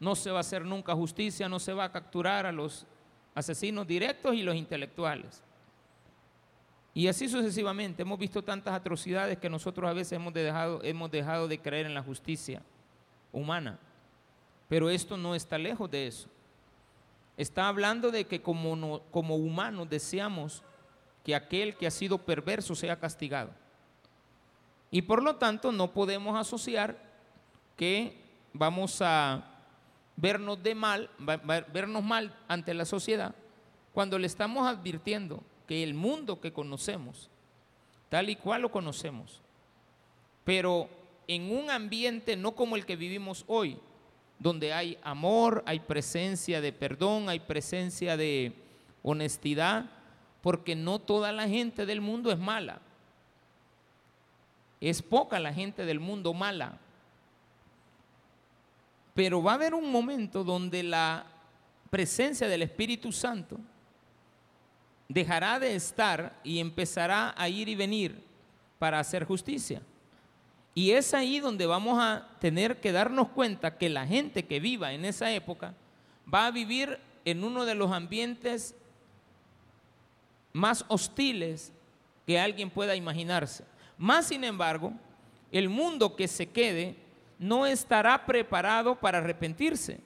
no 0.00 0.14
se 0.16 0.30
va 0.30 0.38
a 0.38 0.40
hacer 0.40 0.64
nunca 0.64 0.94
justicia, 0.94 1.48
no 1.48 1.58
se 1.58 1.72
va 1.72 1.84
a 1.84 1.92
capturar 1.92 2.46
a 2.46 2.52
los 2.52 2.86
asesinos 3.34 3.86
directos 3.86 4.34
y 4.34 4.42
los 4.42 4.56
intelectuales. 4.56 5.42
Y 6.92 7.08
así 7.08 7.28
sucesivamente, 7.28 8.02
hemos 8.02 8.18
visto 8.18 8.42
tantas 8.42 8.74
atrocidades 8.74 9.38
que 9.38 9.50
nosotros 9.50 9.90
a 9.90 9.92
veces 9.92 10.12
hemos 10.12 10.32
dejado, 10.32 10.80
hemos 10.84 11.10
dejado 11.10 11.48
de 11.48 11.58
creer 11.58 11.86
en 11.86 11.94
la 11.94 12.02
justicia 12.02 12.62
humana. 13.32 13.78
Pero 14.68 14.88
esto 14.90 15.16
no 15.16 15.34
está 15.34 15.58
lejos 15.58 15.90
de 15.90 16.06
eso. 16.06 16.28
Está 17.36 17.66
hablando 17.66 18.12
de 18.12 18.26
que 18.26 18.40
como, 18.40 19.02
como 19.10 19.34
humanos 19.34 19.90
deseamos 19.90 20.62
que 21.24 21.34
aquel 21.34 21.76
que 21.76 21.88
ha 21.88 21.90
sido 21.90 22.18
perverso 22.18 22.76
sea 22.76 22.98
castigado. 22.98 23.50
Y 24.94 25.02
por 25.02 25.24
lo 25.24 25.34
tanto 25.34 25.72
no 25.72 25.92
podemos 25.92 26.38
asociar 26.38 26.96
que 27.76 28.16
vamos 28.52 29.02
a 29.02 29.44
vernos 30.14 30.62
de 30.62 30.76
mal, 30.76 31.10
vernos 31.72 32.04
mal 32.04 32.32
ante 32.46 32.72
la 32.74 32.84
sociedad 32.84 33.34
cuando 33.92 34.20
le 34.20 34.28
estamos 34.28 34.68
advirtiendo 34.68 35.42
que 35.66 35.82
el 35.82 35.94
mundo 35.94 36.40
que 36.40 36.52
conocemos, 36.52 37.28
tal 38.08 38.30
y 38.30 38.36
cual 38.36 38.62
lo 38.62 38.70
conocemos, 38.70 39.42
pero 40.44 40.88
en 41.26 41.50
un 41.50 41.70
ambiente 41.70 42.36
no 42.36 42.54
como 42.54 42.76
el 42.76 42.86
que 42.86 42.94
vivimos 42.94 43.42
hoy, 43.48 43.76
donde 44.38 44.72
hay 44.72 44.96
amor, 45.02 45.64
hay 45.66 45.80
presencia 45.80 46.60
de 46.60 46.72
perdón, 46.72 47.28
hay 47.28 47.40
presencia 47.40 48.16
de 48.16 48.52
honestidad, 49.02 49.90
porque 50.40 50.76
no 50.76 51.00
toda 51.00 51.32
la 51.32 51.48
gente 51.48 51.84
del 51.84 52.00
mundo 52.00 52.30
es 52.30 52.38
mala. 52.38 52.80
Es 54.80 55.02
poca 55.02 55.38
la 55.38 55.52
gente 55.52 55.84
del 55.84 56.00
mundo 56.00 56.34
mala. 56.34 56.78
Pero 59.14 59.42
va 59.42 59.52
a 59.52 59.54
haber 59.54 59.74
un 59.74 59.90
momento 59.90 60.44
donde 60.44 60.82
la 60.82 61.26
presencia 61.90 62.48
del 62.48 62.62
Espíritu 62.62 63.12
Santo 63.12 63.58
dejará 65.08 65.60
de 65.60 65.74
estar 65.74 66.40
y 66.42 66.58
empezará 66.58 67.34
a 67.36 67.48
ir 67.48 67.68
y 67.68 67.74
venir 67.74 68.22
para 68.78 68.98
hacer 68.98 69.24
justicia. 69.24 69.80
Y 70.74 70.90
es 70.90 71.14
ahí 71.14 71.38
donde 71.38 71.66
vamos 71.66 71.98
a 72.00 72.28
tener 72.40 72.80
que 72.80 72.90
darnos 72.90 73.28
cuenta 73.28 73.78
que 73.78 73.88
la 73.88 74.06
gente 74.06 74.44
que 74.44 74.58
viva 74.58 74.92
en 74.92 75.04
esa 75.04 75.30
época 75.30 75.74
va 76.32 76.46
a 76.46 76.50
vivir 76.50 76.98
en 77.24 77.44
uno 77.44 77.64
de 77.64 77.76
los 77.76 77.92
ambientes 77.92 78.74
más 80.52 80.84
hostiles 80.88 81.72
que 82.26 82.40
alguien 82.40 82.70
pueda 82.70 82.96
imaginarse. 82.96 83.64
Más 83.98 84.26
sin 84.26 84.44
embargo, 84.44 84.92
el 85.52 85.68
mundo 85.68 86.16
que 86.16 86.28
se 86.28 86.46
quede 86.46 86.96
no 87.38 87.66
estará 87.66 88.26
preparado 88.26 88.96
para 88.96 89.18
arrepentirse, 89.18 90.00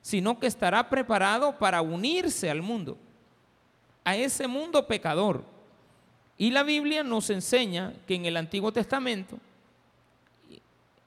sino 0.00 0.38
que 0.38 0.46
estará 0.46 0.88
preparado 0.88 1.58
para 1.58 1.82
unirse 1.82 2.50
al 2.50 2.62
mundo, 2.62 2.96
a 4.04 4.16
ese 4.16 4.46
mundo 4.46 4.86
pecador. 4.86 5.44
Y 6.36 6.50
la 6.50 6.62
Biblia 6.62 7.02
nos 7.02 7.30
enseña 7.30 7.94
que 8.06 8.14
en 8.14 8.26
el 8.26 8.36
Antiguo 8.36 8.72
Testamento, 8.72 9.38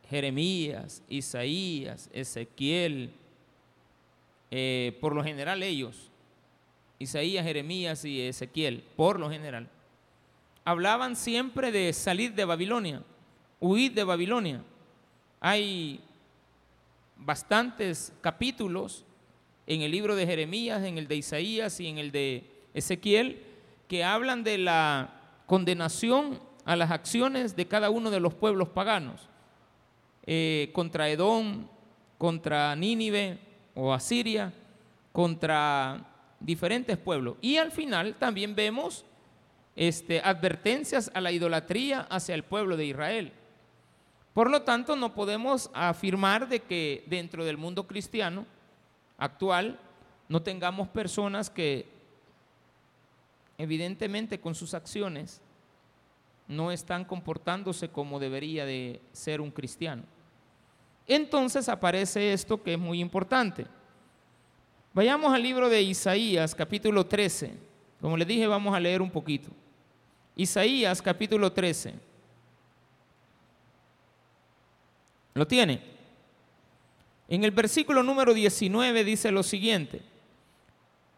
Jeremías, 0.09 1.03
Isaías, 1.09 2.09
Ezequiel, 2.13 3.11
eh, 4.49 4.97
por 5.01 5.13
lo 5.13 5.23
general 5.23 5.61
ellos, 5.63 6.09
Isaías, 6.99 7.43
Jeremías 7.43 8.05
y 8.05 8.21
Ezequiel, 8.21 8.83
por 8.95 9.19
lo 9.19 9.29
general, 9.29 9.69
hablaban 10.67 11.15
siempre 11.15 11.71
de 11.71 11.93
salir 11.93 12.35
de 12.35 12.43
Babilonia, 12.43 13.01
huir 13.61 13.93
de 13.93 14.03
Babilonia. 14.03 14.61
Hay 15.39 16.01
bastantes 17.15 18.11
capítulos 18.19 19.05
en 19.65 19.81
el 19.81 19.91
libro 19.91 20.13
de 20.17 20.27
Jeremías, 20.27 20.83
en 20.83 20.97
el 20.97 21.07
de 21.07 21.15
Isaías 21.15 21.79
y 21.79 21.87
en 21.87 21.99
el 21.99 22.11
de 22.11 22.51
Ezequiel 22.73 23.41
que 23.87 24.03
hablan 24.03 24.43
de 24.43 24.57
la 24.57 25.13
condenación 25.45 26.37
a 26.65 26.75
las 26.75 26.91
acciones 26.91 27.55
de 27.55 27.65
cada 27.65 27.89
uno 27.89 28.11
de 28.11 28.19
los 28.19 28.33
pueblos 28.33 28.67
paganos, 28.67 29.29
eh, 30.25 30.71
contra 30.73 31.09
Edom, 31.09 31.65
contra 32.17 32.75
Nínive 32.75 33.39
o 33.73 33.93
Asiria, 33.93 34.51
contra 35.13 36.05
diferentes 36.41 36.97
pueblos. 36.97 37.37
Y 37.39 37.55
al 37.55 37.71
final 37.71 38.15
también 38.15 38.53
vemos 38.53 39.05
este, 39.77 40.19
advertencias 40.21 41.11
a 41.13 41.21
la 41.21 41.31
idolatría 41.31 42.01
hacia 42.09 42.35
el 42.35 42.43
pueblo 42.43 42.75
de 42.75 42.87
Israel. 42.87 43.31
Por 44.33 44.49
lo 44.49 44.63
tanto, 44.63 44.95
no 44.95 45.13
podemos 45.13 45.69
afirmar 45.73 46.49
de 46.49 46.59
que 46.61 47.03
dentro 47.05 47.45
del 47.45 47.57
mundo 47.57 47.87
cristiano 47.87 48.45
actual 49.19 49.79
no 50.27 50.41
tengamos 50.41 50.87
personas 50.89 51.49
que 51.49 51.87
evidentemente 53.59 54.39
con 54.39 54.55
sus 54.55 54.73
acciones 54.73 55.41
no 56.47 56.71
están 56.71 57.05
comportándose 57.05 57.89
como 57.89 58.19
debería 58.19 58.65
de 58.65 58.99
ser 59.11 59.41
un 59.41 59.51
cristiano. 59.51 60.03
Entonces 61.05 61.69
aparece 61.69 62.33
esto 62.33 62.61
que 62.61 62.73
es 62.73 62.79
muy 62.79 62.99
importante. 62.99 63.67
Vayamos 64.93 65.33
al 65.33 65.43
libro 65.43 65.69
de 65.69 65.83
Isaías, 65.83 66.55
capítulo 66.55 67.05
13. 67.05 67.53
Como 68.01 68.17
les 68.17 68.27
dije, 68.27 68.47
vamos 68.47 68.75
a 68.75 68.79
leer 68.79 69.01
un 69.01 69.11
poquito. 69.11 69.49
Isaías 70.37 71.01
capítulo 71.01 71.51
13. 71.51 71.95
¿Lo 75.33 75.47
tiene? 75.47 75.81
En 77.27 77.43
el 77.43 77.49
versículo 77.49 78.03
número 78.03 78.35
19 78.35 79.03
dice 79.03 79.31
lo 79.31 79.41
siguiente. 79.41 80.03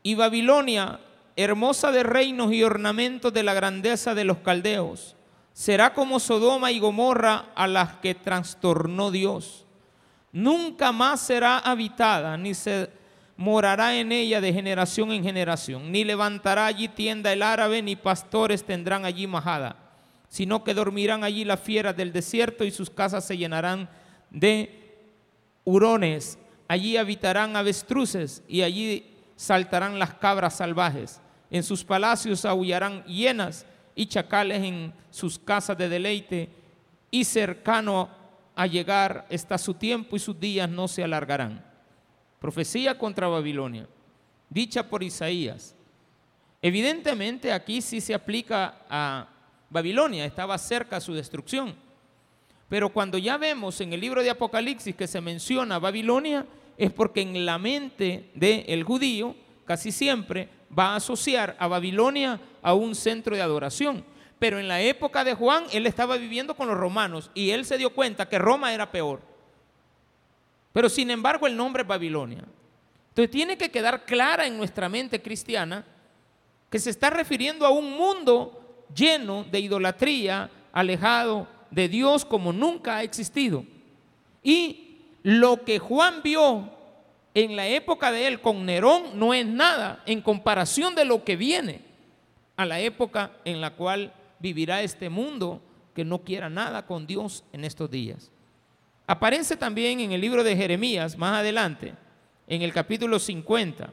Y 0.03 0.15
Babilonia, 0.15 1.01
hermosa 1.35 1.91
de 1.91 2.03
reinos 2.03 2.53
y 2.53 2.63
ornamentos 2.63 3.33
de 3.33 3.43
la 3.43 3.53
grandeza 3.53 4.15
de 4.15 4.23
los 4.23 4.37
caldeos, 4.37 5.17
será 5.51 5.93
como 5.93 6.21
Sodoma 6.21 6.71
y 6.71 6.79
Gomorra 6.79 7.51
a 7.55 7.67
las 7.67 7.95
que 7.97 8.15
trastornó 8.15 9.11
Dios. 9.11 9.65
Nunca 10.31 10.93
más 10.93 11.19
será 11.19 11.59
habitada, 11.59 12.37
ni 12.37 12.53
se 12.53 12.89
morará 13.39 13.95
en 13.95 14.11
ella 14.11 14.41
de 14.41 14.51
generación 14.51 15.13
en 15.13 15.23
generación, 15.23 15.93
ni 15.93 16.03
levantará 16.03 16.65
allí 16.65 16.89
tienda 16.89 17.31
el 17.31 17.41
árabe, 17.41 17.81
ni 17.81 17.95
pastores 17.95 18.65
tendrán 18.65 19.05
allí 19.05 19.27
majada, 19.27 19.77
sino 20.27 20.61
que 20.61 20.73
dormirán 20.73 21.23
allí 21.23 21.45
las 21.45 21.61
fieras 21.61 21.95
del 21.95 22.11
desierto 22.11 22.65
y 22.65 22.71
sus 22.71 22.89
casas 22.89 23.23
se 23.23 23.37
llenarán 23.37 23.89
de 24.29 25.07
hurones, 25.63 26.37
allí 26.67 26.97
habitarán 26.97 27.55
avestruces 27.55 28.43
y 28.45 28.61
allí 28.61 29.15
saltarán 29.37 29.99
las 29.99 30.15
cabras 30.15 30.57
salvajes, 30.57 31.21
en 31.49 31.63
sus 31.63 31.85
palacios 31.85 32.43
aullarán 32.43 33.05
hienas 33.05 33.65
y 33.95 34.07
chacales 34.07 34.61
en 34.61 34.93
sus 35.11 35.39
casas 35.39 35.77
de 35.77 35.87
deleite, 35.87 36.49
y 37.09 37.23
cercano 37.23 38.09
a 38.53 38.67
llegar 38.67 39.25
está 39.29 39.57
su 39.57 39.75
tiempo 39.75 40.17
y 40.17 40.19
sus 40.19 40.37
días 40.37 40.69
no 40.69 40.89
se 40.89 41.05
alargarán. 41.05 41.68
Profecía 42.39 42.97
contra 42.97 43.27
Babilonia, 43.27 43.87
dicha 44.49 44.87
por 44.87 45.03
Isaías. 45.03 45.75
Evidentemente 46.61 47.51
aquí 47.51 47.81
sí 47.81 48.01
se 48.01 48.13
aplica 48.13 48.81
a 48.89 49.27
Babilonia, 49.69 50.25
estaba 50.25 50.57
cerca 50.57 50.99
su 50.99 51.13
destrucción. 51.13 51.75
Pero 52.67 52.89
cuando 52.89 53.17
ya 53.17 53.37
vemos 53.37 53.81
en 53.81 53.93
el 53.93 53.99
libro 53.99 54.21
de 54.21 54.29
Apocalipsis 54.29 54.95
que 54.95 55.07
se 55.07 55.21
menciona 55.21 55.79
Babilonia, 55.79 56.45
es 56.77 56.91
porque 56.93 57.21
en 57.21 57.45
la 57.45 57.57
mente 57.57 58.29
del 58.35 58.83
judío 58.83 59.35
casi 59.65 59.91
siempre 59.91 60.49
va 60.77 60.91
a 60.91 60.95
asociar 60.97 61.55
a 61.59 61.67
Babilonia 61.67 62.39
a 62.61 62.73
un 62.73 62.95
centro 62.95 63.35
de 63.35 63.41
adoración. 63.41 64.05
Pero 64.37 64.59
en 64.59 64.67
la 64.67 64.81
época 64.81 65.23
de 65.23 65.33
Juan, 65.33 65.65
él 65.73 65.85
estaba 65.85 66.15
viviendo 66.15 66.55
con 66.55 66.67
los 66.67 66.77
romanos 66.77 67.31
y 67.33 67.49
él 67.49 67.65
se 67.65 67.77
dio 67.77 67.89
cuenta 67.93 68.29
que 68.29 68.39
Roma 68.39 68.73
era 68.73 68.91
peor. 68.91 69.21
Pero 70.71 70.89
sin 70.89 71.11
embargo 71.11 71.47
el 71.47 71.55
nombre 71.55 71.81
es 71.81 71.87
Babilonia. 71.87 72.43
Entonces 73.09 73.31
tiene 73.31 73.57
que 73.57 73.71
quedar 73.71 74.05
clara 74.05 74.45
en 74.45 74.57
nuestra 74.57 74.87
mente 74.87 75.21
cristiana 75.21 75.85
que 76.69 76.79
se 76.79 76.89
está 76.89 77.09
refiriendo 77.09 77.65
a 77.65 77.71
un 77.71 77.91
mundo 77.91 78.85
lleno 78.95 79.43
de 79.43 79.59
idolatría, 79.59 80.49
alejado 80.71 81.47
de 81.71 81.89
Dios 81.89 82.25
como 82.25 82.53
nunca 82.53 82.97
ha 82.97 83.03
existido. 83.03 83.65
Y 84.43 84.97
lo 85.23 85.63
que 85.63 85.79
Juan 85.79 86.21
vio 86.23 86.69
en 87.33 87.55
la 87.55 87.67
época 87.67 88.11
de 88.11 88.27
él 88.27 88.41
con 88.41 88.65
Nerón 88.65 89.17
no 89.17 89.33
es 89.33 89.45
nada 89.45 90.03
en 90.05 90.21
comparación 90.21 90.95
de 90.95 91.05
lo 91.05 91.23
que 91.23 91.35
viene 91.35 91.81
a 92.55 92.65
la 92.65 92.79
época 92.79 93.31
en 93.45 93.61
la 93.61 93.75
cual 93.75 94.13
vivirá 94.39 94.81
este 94.81 95.09
mundo 95.09 95.61
que 95.93 96.05
no 96.05 96.19
quiera 96.19 96.49
nada 96.49 96.85
con 96.85 97.07
Dios 97.07 97.43
en 97.51 97.65
estos 97.65 97.89
días. 97.89 98.31
Aparece 99.09 99.57
también 99.57 100.01
en 100.01 100.11
el 100.11 100.21
libro 100.21 100.43
de 100.43 100.55
Jeremías, 100.55 101.17
más 101.17 101.39
adelante, 101.39 101.95
en 102.45 102.61
el 102.61 102.71
capítulo 102.71 103.17
50, 103.17 103.91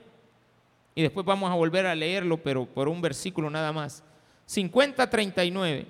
y 0.95 1.01
después 1.01 1.25
vamos 1.25 1.51
a 1.51 1.55
volver 1.55 1.87
a 1.87 1.95
leerlo, 1.95 2.37
pero 2.37 2.67
por 2.67 2.87
un 2.87 3.01
versículo 3.01 3.49
nada 3.49 3.73
más. 3.73 4.03
50-39. 4.47 5.87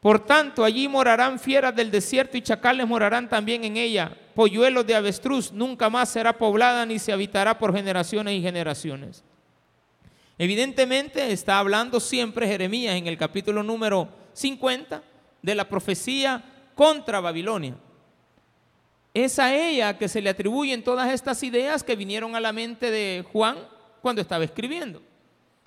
Por 0.00 0.24
tanto, 0.24 0.64
allí 0.64 0.88
morarán 0.88 1.38
fieras 1.38 1.76
del 1.76 1.90
desierto 1.90 2.38
y 2.38 2.40
chacales 2.40 2.88
morarán 2.88 3.28
también 3.28 3.64
en 3.64 3.76
ella. 3.76 4.16
Polluelos 4.34 4.86
de 4.86 4.94
avestruz, 4.94 5.52
nunca 5.52 5.90
más 5.90 6.08
será 6.08 6.38
poblada 6.38 6.86
ni 6.86 6.98
se 6.98 7.12
habitará 7.12 7.58
por 7.58 7.74
generaciones 7.74 8.32
y 8.32 8.40
generaciones. 8.40 9.22
Evidentemente 10.38 11.30
está 11.30 11.58
hablando 11.58 12.00
siempre 12.00 12.48
Jeremías 12.48 12.94
en 12.94 13.06
el 13.06 13.18
capítulo 13.18 13.62
número 13.62 14.08
50 14.32 15.02
de 15.42 15.54
la 15.54 15.68
profecía 15.68 16.42
contra 16.76 17.20
Babilonia. 17.20 17.74
Es 19.12 19.38
a 19.38 19.52
ella 19.52 19.96
que 19.96 20.08
se 20.08 20.20
le 20.20 20.30
atribuyen 20.30 20.84
todas 20.84 21.10
estas 21.10 21.42
ideas 21.42 21.82
que 21.82 21.96
vinieron 21.96 22.36
a 22.36 22.40
la 22.40 22.52
mente 22.52 22.90
de 22.90 23.24
Juan 23.32 23.56
cuando 24.02 24.20
estaba 24.20 24.44
escribiendo. 24.44 25.02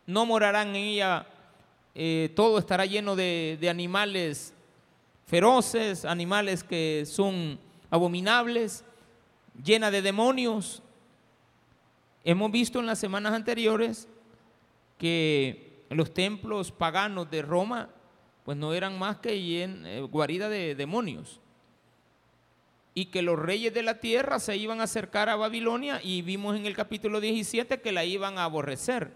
No 0.06 0.26
morarán 0.28 0.70
en 0.70 0.76
ella, 0.76 1.26
eh, 1.96 2.32
todo 2.36 2.60
estará 2.60 2.86
lleno 2.86 3.16
de, 3.16 3.58
de 3.60 3.70
animales 3.70 4.54
feroces, 5.26 6.06
animales 6.06 6.64
que 6.64 7.04
son 7.08 7.60
abominables, 7.90 8.86
llena 9.64 9.90
de 9.90 10.04
demonios. 10.04 10.84
Hemos 12.24 12.52
visto 12.52 12.80
en 12.80 12.86
las 12.86 13.00
semanas 13.00 13.34
anteriores 13.34 14.08
que 15.00 15.86
los 15.90 16.14
templos 16.14 16.72
paganos 16.72 17.32
de 17.32 17.42
Roma 17.42 17.90
pues 18.50 18.58
no 18.58 18.74
eran 18.74 18.98
más 18.98 19.18
que 19.18 19.64
eh, 19.64 20.02
guarida 20.10 20.50
de 20.50 20.74
demonios. 20.74 21.40
Y 22.96 23.06
que 23.06 23.22
los 23.22 23.38
reyes 23.38 23.72
de 23.76 23.84
la 23.84 24.00
tierra 24.00 24.40
se 24.40 24.58
iban 24.58 24.82
a 24.82 24.86
acercar 24.86 25.30
a 25.30 25.36
Babilonia 25.36 26.02
y 26.04 26.24
vimos 26.24 26.58
en 26.58 26.66
el 26.66 26.76
capítulo 26.76 27.22
17 27.22 27.80
que 27.80 27.92
la 27.92 28.06
iban 28.06 28.40
a 28.40 28.46
aborrecer, 28.46 29.12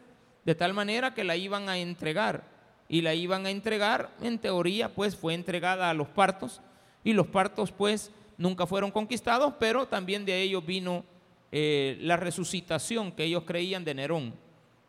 de 0.45 0.53
tal 0.53 0.75
manera 0.75 1.15
que 1.15 1.23
la 1.23 1.35
iban 1.35 1.67
a 1.67 1.79
entregar. 1.79 2.43
Y 2.87 3.01
la 3.01 3.15
iban 3.15 3.47
a 3.47 3.49
entregar, 3.49 4.11
en 4.21 4.37
teoría 4.37 4.93
pues 4.93 5.15
fue 5.15 5.33
entregada 5.33 5.89
a 5.89 5.95
los 5.95 6.09
partos 6.09 6.61
y 7.03 7.13
los 7.13 7.25
partos 7.25 7.71
pues 7.71 8.11
nunca 8.37 8.67
fueron 8.67 8.91
conquistados, 8.91 9.55
pero 9.59 9.87
también 9.87 10.25
de 10.25 10.43
ellos 10.43 10.63
vino 10.63 11.03
eh, 11.51 11.97
la 12.01 12.17
resucitación 12.17 13.11
que 13.11 13.23
ellos 13.23 13.45
creían 13.47 13.83
de 13.83 13.95
Nerón 13.95 14.42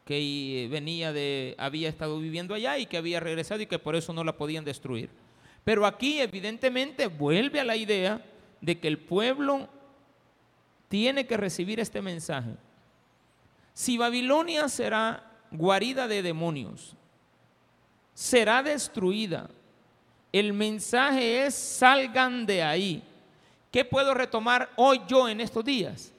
que 0.05 0.69
venía 0.71 1.12
de, 1.12 1.55
había 1.59 1.88
estado 1.88 2.19
viviendo 2.19 2.55
allá 2.55 2.79
y 2.79 2.87
que 2.87 2.99
había 2.99 3.21
regresado 3.21 3.62
y 3.62 3.67
que 3.67 3.79
por 3.79 3.97
eso 3.97 4.12
no 4.12 4.23
la 4.23 4.37
podían 4.37 4.64
destruir. 4.64 5.11
Pero 5.64 5.87
aquí 5.87 6.21
evidentemente 6.21 7.07
vuelve 7.07 7.61
a 7.61 7.64
la 7.64 7.77
idea 7.77 8.23
de 8.61 8.79
que 8.79 8.88
el 8.88 8.99
pueblo 8.99 9.69
tiene 10.88 11.27
que 11.27 11.37
recibir 11.37 11.81
este 11.81 12.03
mensaje. 12.03 12.53
Si 13.73 13.97
Babilonia 13.97 14.69
será 14.69 15.33
guarida 15.51 16.07
de 16.07 16.23
demonios, 16.23 16.95
será 18.12 18.62
destruida. 18.62 19.49
El 20.33 20.53
mensaje 20.53 21.47
es 21.47 21.55
salgan 21.55 22.45
de 22.45 22.62
ahí. 22.62 23.03
¿Qué 23.71 23.85
puedo 23.85 24.14
retomar 24.14 24.71
hoy 24.77 25.01
yo 25.09 25.29
en 25.29 25.40
estos 25.40 25.64
días? 25.64 26.12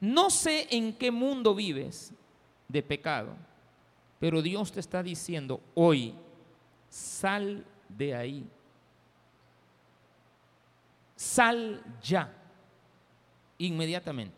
No 0.00 0.30
sé 0.30 0.68
en 0.70 0.92
qué 0.92 1.10
mundo 1.10 1.54
vives, 1.54 2.12
de 2.68 2.82
pecado. 2.82 3.36
Pero 4.18 4.42
Dios 4.42 4.72
te 4.72 4.80
está 4.80 5.02
diciendo 5.02 5.60
hoy, 5.74 6.14
sal 6.88 7.64
de 7.88 8.14
ahí. 8.14 8.46
Sal 11.14 11.82
ya, 12.02 12.32
inmediatamente. 13.58 14.36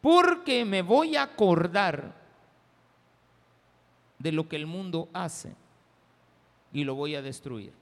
Porque 0.00 0.64
me 0.64 0.82
voy 0.82 1.16
a 1.16 1.22
acordar 1.22 2.14
de 4.18 4.32
lo 4.32 4.48
que 4.48 4.56
el 4.56 4.66
mundo 4.66 5.08
hace 5.12 5.54
y 6.72 6.84
lo 6.84 6.94
voy 6.94 7.14
a 7.14 7.22
destruir. 7.22 7.72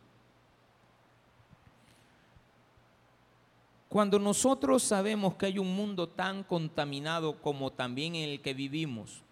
Cuando 3.89 4.19
nosotros 4.19 4.83
sabemos 4.83 5.35
que 5.35 5.47
hay 5.47 5.59
un 5.59 5.75
mundo 5.75 6.09
tan 6.09 6.45
contaminado 6.45 7.41
como 7.41 7.73
también 7.73 8.15
en 8.15 8.29
el 8.29 8.43
que 8.43 8.53
vivimos, 8.53 9.23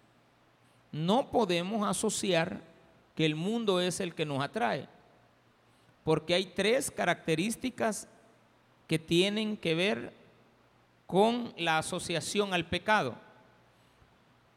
no 0.91 1.31
podemos 1.31 1.87
asociar 1.87 2.61
que 3.15 3.25
el 3.25 3.35
mundo 3.35 3.81
es 3.81 3.99
el 3.99 4.13
que 4.13 4.25
nos 4.25 4.43
atrae, 4.43 4.87
porque 6.03 6.33
hay 6.33 6.45
tres 6.45 6.91
características 6.91 8.07
que 8.87 8.99
tienen 8.99 9.57
que 9.57 9.75
ver 9.75 10.13
con 11.05 11.53
la 11.57 11.79
asociación 11.79 12.53
al 12.53 12.65
pecado, 12.65 13.15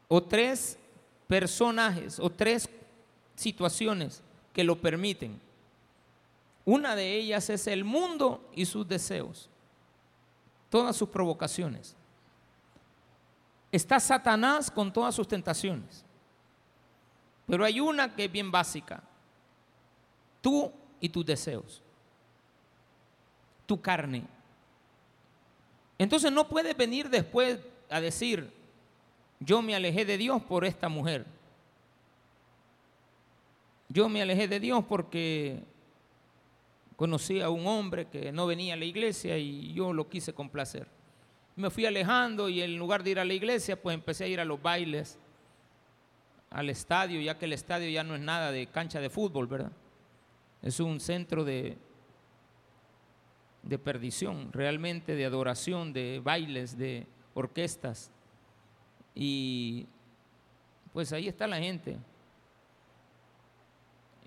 o 0.07 0.21
tres 0.21 0.77
personajes, 1.27 2.19
o 2.19 2.29
tres 2.29 2.69
situaciones 3.35 4.21
que 4.53 4.63
lo 4.63 4.79
permiten. 4.79 5.39
Una 6.65 6.95
de 6.95 7.15
ellas 7.15 7.49
es 7.49 7.67
el 7.67 7.83
mundo 7.83 8.47
y 8.53 8.65
sus 8.65 8.87
deseos, 8.87 9.49
todas 10.69 10.95
sus 10.95 11.09
provocaciones. 11.09 11.95
Está 13.71 13.99
Satanás 13.99 14.69
con 14.69 14.91
todas 14.91 15.15
sus 15.15 15.27
tentaciones. 15.27 16.05
Pero 17.51 17.65
hay 17.65 17.81
una 17.81 18.15
que 18.15 18.23
es 18.23 18.31
bien 18.31 18.49
básica. 18.49 19.03
Tú 20.39 20.71
y 21.01 21.09
tus 21.09 21.25
deseos. 21.25 21.83
Tu 23.65 23.81
carne. 23.81 24.23
Entonces 25.97 26.31
no 26.31 26.47
puedes 26.47 26.77
venir 26.77 27.09
después 27.09 27.59
a 27.89 27.99
decir, 27.99 28.49
yo 29.41 29.61
me 29.61 29.75
alejé 29.75 30.05
de 30.05 30.17
Dios 30.17 30.41
por 30.43 30.63
esta 30.63 30.87
mujer. 30.87 31.25
Yo 33.89 34.07
me 34.07 34.21
alejé 34.21 34.47
de 34.47 34.61
Dios 34.61 34.85
porque 34.87 35.61
conocí 36.95 37.41
a 37.41 37.49
un 37.49 37.67
hombre 37.67 38.07
que 38.07 38.31
no 38.31 38.47
venía 38.47 38.75
a 38.75 38.77
la 38.77 38.85
iglesia 38.85 39.37
y 39.37 39.73
yo 39.73 39.91
lo 39.91 40.07
quise 40.07 40.31
complacer. 40.31 40.87
Me 41.57 41.69
fui 41.69 41.85
alejando 41.85 42.47
y 42.47 42.61
en 42.61 42.77
lugar 42.77 43.03
de 43.03 43.09
ir 43.09 43.19
a 43.19 43.25
la 43.25 43.33
iglesia, 43.33 43.75
pues 43.75 43.93
empecé 43.93 44.23
a 44.23 44.27
ir 44.27 44.39
a 44.39 44.45
los 44.45 44.61
bailes 44.61 45.19
al 46.51 46.69
estadio, 46.69 47.19
ya 47.21 47.37
que 47.37 47.45
el 47.45 47.53
estadio 47.53 47.89
ya 47.89 48.03
no 48.03 48.13
es 48.13 48.21
nada 48.21 48.51
de 48.51 48.67
cancha 48.67 48.99
de 48.99 49.09
fútbol, 49.09 49.47
¿verdad? 49.47 49.71
Es 50.61 50.79
un 50.79 50.99
centro 50.99 51.43
de, 51.43 51.77
de 53.63 53.79
perdición, 53.79 54.51
realmente 54.51 55.15
de 55.15 55.25
adoración, 55.25 55.93
de 55.93 56.21
bailes, 56.23 56.77
de 56.77 57.07
orquestas. 57.33 58.11
Y 59.15 59.87
pues 60.93 61.13
ahí 61.13 61.27
está 61.27 61.47
la 61.47 61.57
gente. 61.57 61.97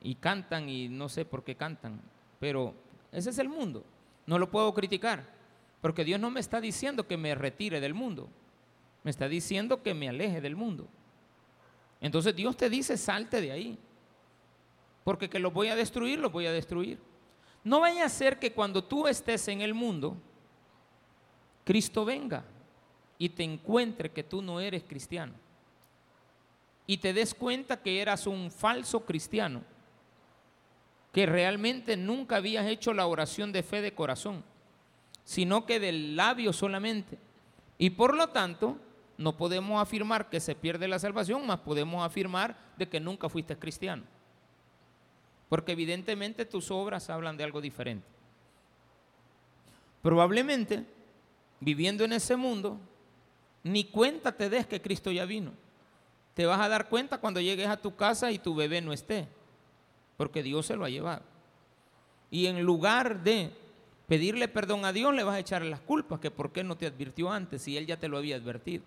Y 0.02 0.16
cantan 0.16 0.68
y 0.68 0.88
no 0.88 1.08
sé 1.08 1.24
por 1.24 1.44
qué 1.44 1.54
cantan. 1.54 2.00
Pero 2.40 2.74
ese 3.12 3.30
es 3.30 3.38
el 3.38 3.48
mundo. 3.48 3.84
No 4.26 4.38
lo 4.38 4.50
puedo 4.50 4.72
criticar. 4.72 5.24
Porque 5.80 6.04
Dios 6.04 6.18
no 6.18 6.30
me 6.30 6.40
está 6.40 6.60
diciendo 6.60 7.06
que 7.06 7.16
me 7.16 7.34
retire 7.34 7.80
del 7.80 7.94
mundo. 7.94 8.28
Me 9.02 9.10
está 9.10 9.28
diciendo 9.28 9.82
que 9.82 9.92
me 9.92 10.08
aleje 10.08 10.40
del 10.40 10.56
mundo. 10.56 10.88
Entonces 12.00 12.34
Dios 12.34 12.56
te 12.56 12.68
dice, 12.68 12.96
salte 12.96 13.40
de 13.40 13.52
ahí. 13.52 13.78
Porque 15.04 15.28
que 15.28 15.38
lo 15.38 15.50
voy 15.50 15.68
a 15.68 15.76
destruir, 15.76 16.18
lo 16.18 16.30
voy 16.30 16.46
a 16.46 16.52
destruir. 16.52 16.98
No 17.62 17.80
vaya 17.80 18.04
a 18.04 18.08
ser 18.08 18.38
que 18.38 18.52
cuando 18.52 18.84
tú 18.84 19.06
estés 19.06 19.48
en 19.48 19.60
el 19.60 19.74
mundo, 19.74 20.16
Cristo 21.64 22.04
venga 22.04 22.44
y 23.18 23.30
te 23.30 23.42
encuentre 23.42 24.10
que 24.10 24.22
tú 24.22 24.42
no 24.42 24.60
eres 24.60 24.82
cristiano. 24.84 25.32
Y 26.86 26.98
te 26.98 27.14
des 27.14 27.34
cuenta 27.34 27.80
que 27.80 28.00
eras 28.00 28.26
un 28.26 28.50
falso 28.50 29.06
cristiano, 29.06 29.62
que 31.12 31.24
realmente 31.24 31.96
nunca 31.96 32.36
habías 32.36 32.66
hecho 32.66 32.92
la 32.92 33.06
oración 33.06 33.52
de 33.52 33.62
fe 33.62 33.80
de 33.80 33.94
corazón, 33.94 34.44
sino 35.24 35.64
que 35.64 35.80
del 35.80 36.16
labio 36.16 36.52
solamente. 36.52 37.18
Y 37.78 37.90
por 37.90 38.14
lo 38.14 38.28
tanto, 38.28 38.78
no 39.16 39.36
podemos 39.36 39.80
afirmar 39.80 40.28
que 40.28 40.40
se 40.40 40.54
pierde 40.54 40.88
la 40.88 40.98
salvación, 40.98 41.46
más 41.46 41.60
podemos 41.60 42.04
afirmar 42.04 42.56
de 42.76 42.88
que 42.88 43.00
nunca 43.00 43.28
fuiste 43.28 43.56
cristiano. 43.56 44.02
Porque 45.48 45.72
evidentemente 45.72 46.44
tus 46.44 46.70
obras 46.70 47.10
hablan 47.10 47.36
de 47.36 47.44
algo 47.44 47.60
diferente. 47.60 48.06
Probablemente, 50.02 50.84
viviendo 51.60 52.04
en 52.04 52.12
ese 52.12 52.36
mundo, 52.36 52.78
ni 53.62 53.84
cuenta 53.84 54.32
te 54.32 54.50
des 54.50 54.66
que 54.66 54.82
Cristo 54.82 55.10
ya 55.10 55.24
vino. 55.24 55.52
Te 56.34 56.44
vas 56.46 56.60
a 56.60 56.68
dar 56.68 56.88
cuenta 56.88 57.18
cuando 57.18 57.40
llegues 57.40 57.68
a 57.68 57.76
tu 57.76 57.94
casa 57.94 58.32
y 58.32 58.38
tu 58.38 58.54
bebé 58.54 58.80
no 58.80 58.92
esté, 58.92 59.28
porque 60.16 60.42
Dios 60.42 60.66
se 60.66 60.76
lo 60.76 60.84
ha 60.84 60.90
llevado. 60.90 61.22
Y 62.30 62.46
en 62.46 62.62
lugar 62.62 63.22
de 63.22 63.52
pedirle 64.08 64.48
perdón 64.48 64.84
a 64.84 64.92
Dios, 64.92 65.14
le 65.14 65.22
vas 65.22 65.36
a 65.36 65.38
echar 65.38 65.62
las 65.62 65.80
culpas, 65.80 66.18
que 66.18 66.30
por 66.32 66.52
qué 66.52 66.64
no 66.64 66.76
te 66.76 66.86
advirtió 66.86 67.30
antes 67.30 67.62
si 67.62 67.76
Él 67.76 67.86
ya 67.86 67.98
te 67.98 68.08
lo 68.08 68.18
había 68.18 68.36
advertido. 68.36 68.84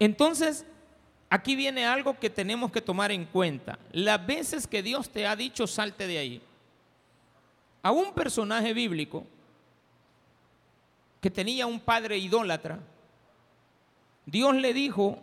Entonces, 0.00 0.64
aquí 1.28 1.54
viene 1.54 1.84
algo 1.84 2.18
que 2.18 2.30
tenemos 2.30 2.72
que 2.72 2.80
tomar 2.80 3.12
en 3.12 3.26
cuenta. 3.26 3.78
Las 3.92 4.26
veces 4.26 4.66
que 4.66 4.82
Dios 4.82 5.10
te 5.10 5.26
ha 5.26 5.36
dicho 5.36 5.66
salte 5.66 6.06
de 6.06 6.18
ahí. 6.18 6.42
A 7.82 7.92
un 7.92 8.12
personaje 8.14 8.72
bíblico 8.72 9.24
que 11.20 11.30
tenía 11.30 11.66
un 11.66 11.78
padre 11.78 12.16
idólatra, 12.16 12.80
Dios 14.24 14.54
le 14.54 14.72
dijo 14.72 15.22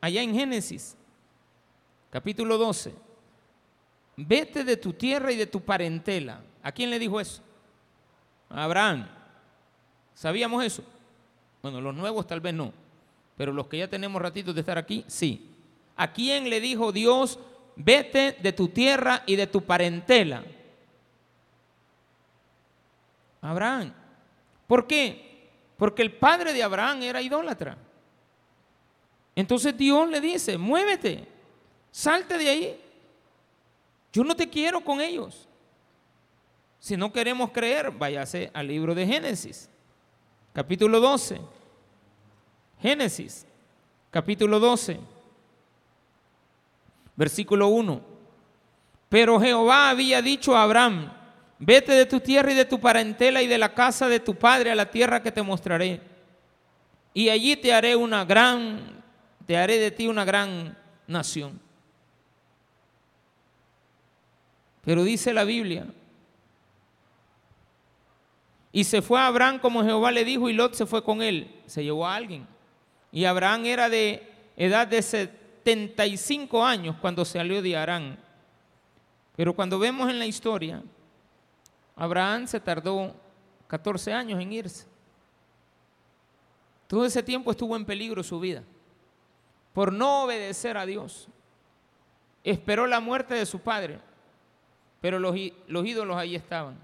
allá 0.00 0.22
en 0.22 0.34
Génesis, 0.34 0.96
capítulo 2.10 2.58
12, 2.58 2.94
vete 4.16 4.64
de 4.64 4.76
tu 4.76 4.92
tierra 4.92 5.30
y 5.30 5.36
de 5.36 5.46
tu 5.46 5.60
parentela. 5.60 6.40
¿A 6.64 6.72
quién 6.72 6.90
le 6.90 6.98
dijo 6.98 7.20
eso? 7.20 7.42
A 8.50 8.64
Abraham. 8.64 9.08
¿Sabíamos 10.14 10.64
eso? 10.64 10.82
Bueno, 11.62 11.80
los 11.80 11.94
nuevos 11.94 12.26
tal 12.26 12.40
vez 12.40 12.54
no. 12.54 12.85
Pero 13.36 13.52
los 13.52 13.66
que 13.66 13.78
ya 13.78 13.88
tenemos 13.88 14.20
ratitos 14.20 14.54
de 14.54 14.60
estar 14.60 14.78
aquí, 14.78 15.04
sí. 15.06 15.50
¿A 15.96 16.12
quién 16.12 16.48
le 16.48 16.60
dijo 16.60 16.92
Dios, 16.92 17.38
vete 17.76 18.36
de 18.40 18.52
tu 18.52 18.68
tierra 18.68 19.22
y 19.26 19.36
de 19.36 19.46
tu 19.46 19.62
parentela? 19.62 20.42
Abraham. 23.40 23.92
¿Por 24.66 24.86
qué? 24.86 25.50
Porque 25.76 26.02
el 26.02 26.12
padre 26.12 26.52
de 26.52 26.62
Abraham 26.62 27.02
era 27.02 27.20
idólatra. 27.20 27.76
Entonces 29.34 29.76
Dios 29.76 30.08
le 30.08 30.20
dice, 30.20 30.56
muévete, 30.56 31.28
salte 31.90 32.38
de 32.38 32.48
ahí. 32.48 32.80
Yo 34.12 34.24
no 34.24 34.34
te 34.34 34.48
quiero 34.48 34.80
con 34.80 35.00
ellos. 35.00 35.46
Si 36.78 36.96
no 36.96 37.12
queremos 37.12 37.50
creer, 37.50 37.90
váyase 37.90 38.50
al 38.54 38.68
libro 38.68 38.94
de 38.94 39.06
Génesis, 39.06 39.68
capítulo 40.54 41.00
12. 41.00 41.40
Génesis, 42.80 43.46
capítulo 44.10 44.60
12, 44.60 45.00
versículo 47.16 47.68
1. 47.68 48.00
Pero 49.08 49.40
Jehová 49.40 49.90
había 49.90 50.20
dicho 50.20 50.56
a 50.56 50.62
Abraham, 50.62 51.12
vete 51.58 51.92
de 51.92 52.06
tu 52.06 52.20
tierra 52.20 52.52
y 52.52 52.54
de 52.54 52.64
tu 52.64 52.78
parentela 52.78 53.42
y 53.42 53.46
de 53.46 53.58
la 53.58 53.72
casa 53.72 54.08
de 54.08 54.20
tu 54.20 54.34
padre 54.34 54.70
a 54.70 54.74
la 54.74 54.90
tierra 54.90 55.22
que 55.22 55.32
te 55.32 55.42
mostraré. 55.42 56.00
Y 57.14 57.30
allí 57.30 57.56
te 57.56 57.72
haré 57.72 57.96
una 57.96 58.24
gran, 58.24 59.02
te 59.46 59.56
haré 59.56 59.78
de 59.78 59.90
ti 59.90 60.06
una 60.06 60.24
gran 60.24 60.76
nación. 61.06 61.58
Pero 64.84 65.02
dice 65.02 65.32
la 65.32 65.44
Biblia, 65.44 65.86
y 68.70 68.84
se 68.84 69.00
fue 69.00 69.18
a 69.18 69.28
Abraham 69.28 69.58
como 69.58 69.82
Jehová 69.82 70.12
le 70.12 70.24
dijo 70.26 70.50
y 70.50 70.52
Lot 70.52 70.74
se 70.74 70.84
fue 70.84 71.02
con 71.02 71.22
él, 71.22 71.50
se 71.64 71.82
llevó 71.82 72.06
a 72.06 72.14
alguien. 72.14 72.46
Y 73.16 73.24
Abraham 73.24 73.64
era 73.64 73.88
de 73.88 74.30
edad 74.58 74.86
de 74.86 75.00
75 75.00 76.62
años 76.62 76.96
cuando 77.00 77.24
salió 77.24 77.62
de 77.62 77.74
Arán. 77.74 78.18
Pero 79.34 79.54
cuando 79.54 79.78
vemos 79.78 80.10
en 80.10 80.18
la 80.18 80.26
historia, 80.26 80.82
Abraham 81.96 82.46
se 82.46 82.60
tardó 82.60 83.16
14 83.68 84.12
años 84.12 84.38
en 84.38 84.52
irse. 84.52 84.84
Todo 86.86 87.06
ese 87.06 87.22
tiempo 87.22 87.50
estuvo 87.50 87.74
en 87.74 87.86
peligro 87.86 88.22
su 88.22 88.38
vida 88.38 88.62
por 89.72 89.94
no 89.94 90.24
obedecer 90.24 90.76
a 90.76 90.84
Dios. 90.84 91.28
Esperó 92.44 92.86
la 92.86 93.00
muerte 93.00 93.32
de 93.32 93.46
su 93.46 93.60
padre, 93.60 93.98
pero 95.00 95.18
los, 95.18 95.34
los 95.68 95.86
ídolos 95.86 96.18
ahí 96.18 96.34
estaban. 96.34 96.76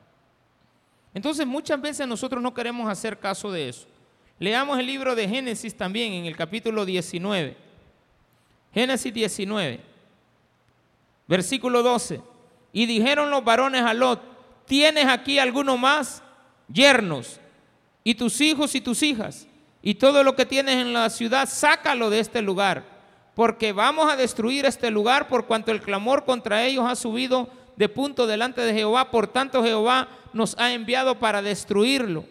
Entonces 1.12 1.46
muchas 1.46 1.78
veces 1.78 2.08
nosotros 2.08 2.42
no 2.42 2.54
queremos 2.54 2.88
hacer 2.88 3.18
caso 3.18 3.52
de 3.52 3.68
eso. 3.68 3.91
Leamos 4.42 4.76
el 4.80 4.86
libro 4.86 5.14
de 5.14 5.28
Génesis 5.28 5.72
también 5.72 6.14
en 6.14 6.26
el 6.26 6.36
capítulo 6.36 6.84
19. 6.84 7.56
Génesis 8.74 9.14
19, 9.14 9.78
versículo 11.28 11.80
12. 11.80 12.20
Y 12.72 12.86
dijeron 12.86 13.30
los 13.30 13.44
varones 13.44 13.82
a 13.82 13.94
Lot, 13.94 14.20
¿tienes 14.66 15.06
aquí 15.06 15.38
alguno 15.38 15.76
más? 15.76 16.24
Yernos, 16.66 17.38
y 18.02 18.16
tus 18.16 18.40
hijos 18.40 18.74
y 18.74 18.80
tus 18.80 19.04
hijas, 19.04 19.46
y 19.80 19.94
todo 19.94 20.24
lo 20.24 20.34
que 20.34 20.44
tienes 20.44 20.74
en 20.74 20.92
la 20.92 21.08
ciudad, 21.08 21.48
sácalo 21.48 22.10
de 22.10 22.18
este 22.18 22.42
lugar, 22.42 22.82
porque 23.36 23.70
vamos 23.70 24.10
a 24.10 24.16
destruir 24.16 24.66
este 24.66 24.90
lugar 24.90 25.28
por 25.28 25.46
cuanto 25.46 25.70
el 25.70 25.80
clamor 25.80 26.24
contra 26.24 26.64
ellos 26.64 26.84
ha 26.88 26.96
subido 26.96 27.48
de 27.76 27.88
punto 27.88 28.26
delante 28.26 28.60
de 28.62 28.74
Jehová, 28.74 29.08
por 29.08 29.28
tanto 29.28 29.62
Jehová 29.62 30.08
nos 30.32 30.58
ha 30.58 30.72
enviado 30.72 31.20
para 31.20 31.42
destruirlo. 31.42 32.24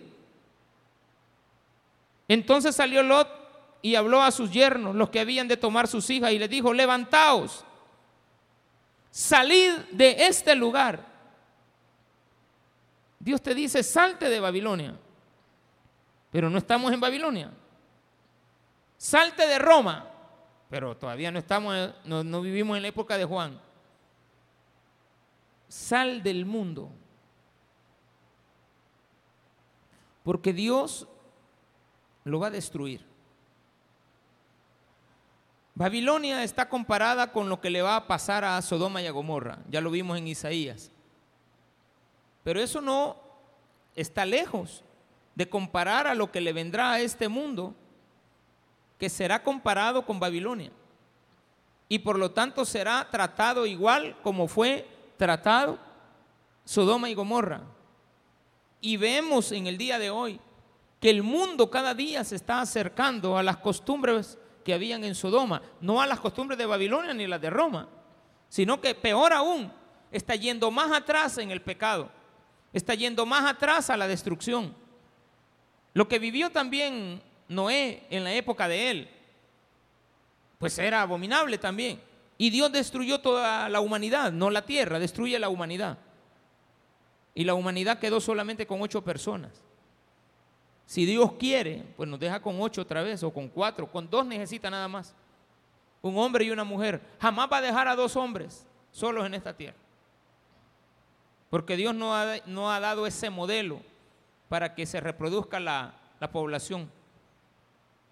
Entonces 2.33 2.73
salió 2.73 3.03
Lot 3.03 3.27
y 3.81 3.95
habló 3.95 4.21
a 4.21 4.31
sus 4.31 4.51
yernos, 4.51 4.95
los 4.95 5.09
que 5.09 5.19
habían 5.19 5.49
de 5.49 5.57
tomar 5.57 5.89
sus 5.89 6.09
hijas, 6.09 6.31
y 6.31 6.39
les 6.39 6.49
dijo, 6.49 6.73
levantaos, 6.73 7.65
salid 9.09 9.73
de 9.91 10.15
este 10.27 10.55
lugar. 10.55 11.05
Dios 13.19 13.41
te 13.41 13.53
dice, 13.53 13.83
salte 13.83 14.29
de 14.29 14.39
Babilonia, 14.39 14.97
pero 16.31 16.49
no 16.49 16.57
estamos 16.57 16.93
en 16.93 17.01
Babilonia. 17.01 17.51
Salte 18.95 19.45
de 19.45 19.59
Roma, 19.59 20.09
pero 20.69 20.95
todavía 20.95 21.31
no 21.31 21.39
estamos, 21.39 21.75
no, 22.05 22.23
no 22.23 22.39
vivimos 22.39 22.77
en 22.77 22.83
la 22.83 22.87
época 22.87 23.17
de 23.17 23.25
Juan. 23.25 23.59
Sal 25.67 26.23
del 26.23 26.45
mundo. 26.45 26.93
Porque 30.23 30.53
Dios 30.53 31.09
lo 32.23 32.39
va 32.39 32.47
a 32.47 32.51
destruir. 32.51 33.05
Babilonia 35.75 36.43
está 36.43 36.67
comparada 36.69 37.31
con 37.31 37.49
lo 37.49 37.61
que 37.61 37.69
le 37.69 37.81
va 37.81 37.95
a 37.95 38.07
pasar 38.07 38.43
a 38.43 38.61
Sodoma 38.61 39.01
y 39.01 39.07
a 39.07 39.11
Gomorra, 39.11 39.59
ya 39.69 39.81
lo 39.81 39.89
vimos 39.89 40.17
en 40.17 40.27
Isaías. 40.27 40.91
Pero 42.43 42.59
eso 42.59 42.81
no 42.81 43.17
está 43.95 44.25
lejos 44.25 44.83
de 45.35 45.49
comparar 45.49 46.07
a 46.07 46.15
lo 46.15 46.31
que 46.31 46.41
le 46.41 46.53
vendrá 46.53 46.91
a 46.91 46.99
este 46.99 47.27
mundo, 47.29 47.73
que 48.99 49.09
será 49.09 49.41
comparado 49.43 50.05
con 50.05 50.19
Babilonia. 50.19 50.71
Y 51.87 51.99
por 51.99 52.19
lo 52.19 52.31
tanto 52.31 52.65
será 52.65 53.07
tratado 53.09 53.65
igual 53.65 54.15
como 54.21 54.47
fue 54.47 54.87
tratado 55.17 55.79
Sodoma 56.65 57.09
y 57.09 57.13
Gomorra. 57.13 57.61
Y 58.81 58.97
vemos 58.97 59.51
en 59.51 59.67
el 59.67 59.77
día 59.77 59.99
de 59.99 60.09
hoy 60.09 60.39
que 61.01 61.09
el 61.09 61.23
mundo 61.23 61.71
cada 61.71 61.95
día 61.95 62.23
se 62.23 62.35
está 62.35 62.61
acercando 62.61 63.35
a 63.35 63.41
las 63.41 63.57
costumbres 63.57 64.37
que 64.63 64.71
habían 64.73 65.03
en 65.03 65.15
Sodoma, 65.15 65.63
no 65.81 65.99
a 65.99 66.05
las 66.05 66.19
costumbres 66.19 66.59
de 66.59 66.67
Babilonia 66.67 67.11
ni 67.11 67.25
las 67.25 67.41
de 67.41 67.49
Roma, 67.49 67.89
sino 68.47 68.79
que 68.79 68.93
peor 68.93 69.33
aún, 69.33 69.73
está 70.11 70.35
yendo 70.35 70.69
más 70.69 70.91
atrás 70.91 71.39
en 71.39 71.49
el 71.49 71.63
pecado, 71.63 72.11
está 72.71 72.93
yendo 72.93 73.25
más 73.25 73.49
atrás 73.49 73.89
a 73.89 73.97
la 73.97 74.07
destrucción. 74.07 74.75
Lo 75.93 76.07
que 76.07 76.19
vivió 76.19 76.51
también 76.51 77.19
Noé 77.47 78.05
en 78.11 78.23
la 78.23 78.33
época 78.33 78.67
de 78.67 78.91
él, 78.91 79.09
pues 80.59 80.77
era 80.77 81.01
abominable 81.01 81.57
también. 81.57 81.99
Y 82.37 82.51
Dios 82.51 82.71
destruyó 82.71 83.21
toda 83.21 83.67
la 83.69 83.79
humanidad, 83.79 84.31
no 84.31 84.51
la 84.51 84.65
tierra, 84.67 84.99
destruye 84.99 85.39
la 85.39 85.49
humanidad. 85.49 85.97
Y 87.33 87.43
la 87.43 87.55
humanidad 87.55 87.97
quedó 87.97 88.21
solamente 88.21 88.67
con 88.67 88.81
ocho 88.81 89.03
personas. 89.03 89.63
Si 90.91 91.05
Dios 91.05 91.31
quiere, 91.39 91.85
pues 91.95 92.09
nos 92.09 92.19
deja 92.19 92.41
con 92.41 92.61
ocho 92.61 92.81
otra 92.81 93.01
vez 93.01 93.23
o 93.23 93.31
con 93.31 93.47
cuatro, 93.47 93.89
con 93.89 94.09
dos 94.09 94.25
necesita 94.25 94.69
nada 94.69 94.89
más. 94.89 95.15
Un 96.01 96.17
hombre 96.17 96.43
y 96.43 96.51
una 96.51 96.65
mujer. 96.65 96.99
Jamás 97.21 97.47
va 97.49 97.59
a 97.59 97.61
dejar 97.61 97.87
a 97.87 97.95
dos 97.95 98.17
hombres 98.17 98.67
solos 98.91 99.25
en 99.25 99.33
esta 99.33 99.55
tierra. 99.55 99.77
Porque 101.49 101.77
Dios 101.77 101.95
no 101.95 102.13
ha, 102.13 102.39
no 102.45 102.69
ha 102.69 102.81
dado 102.81 103.07
ese 103.07 103.29
modelo 103.29 103.79
para 104.49 104.75
que 104.75 104.85
se 104.85 104.99
reproduzca 104.99 105.61
la, 105.61 105.93
la 106.19 106.29
población. 106.29 106.91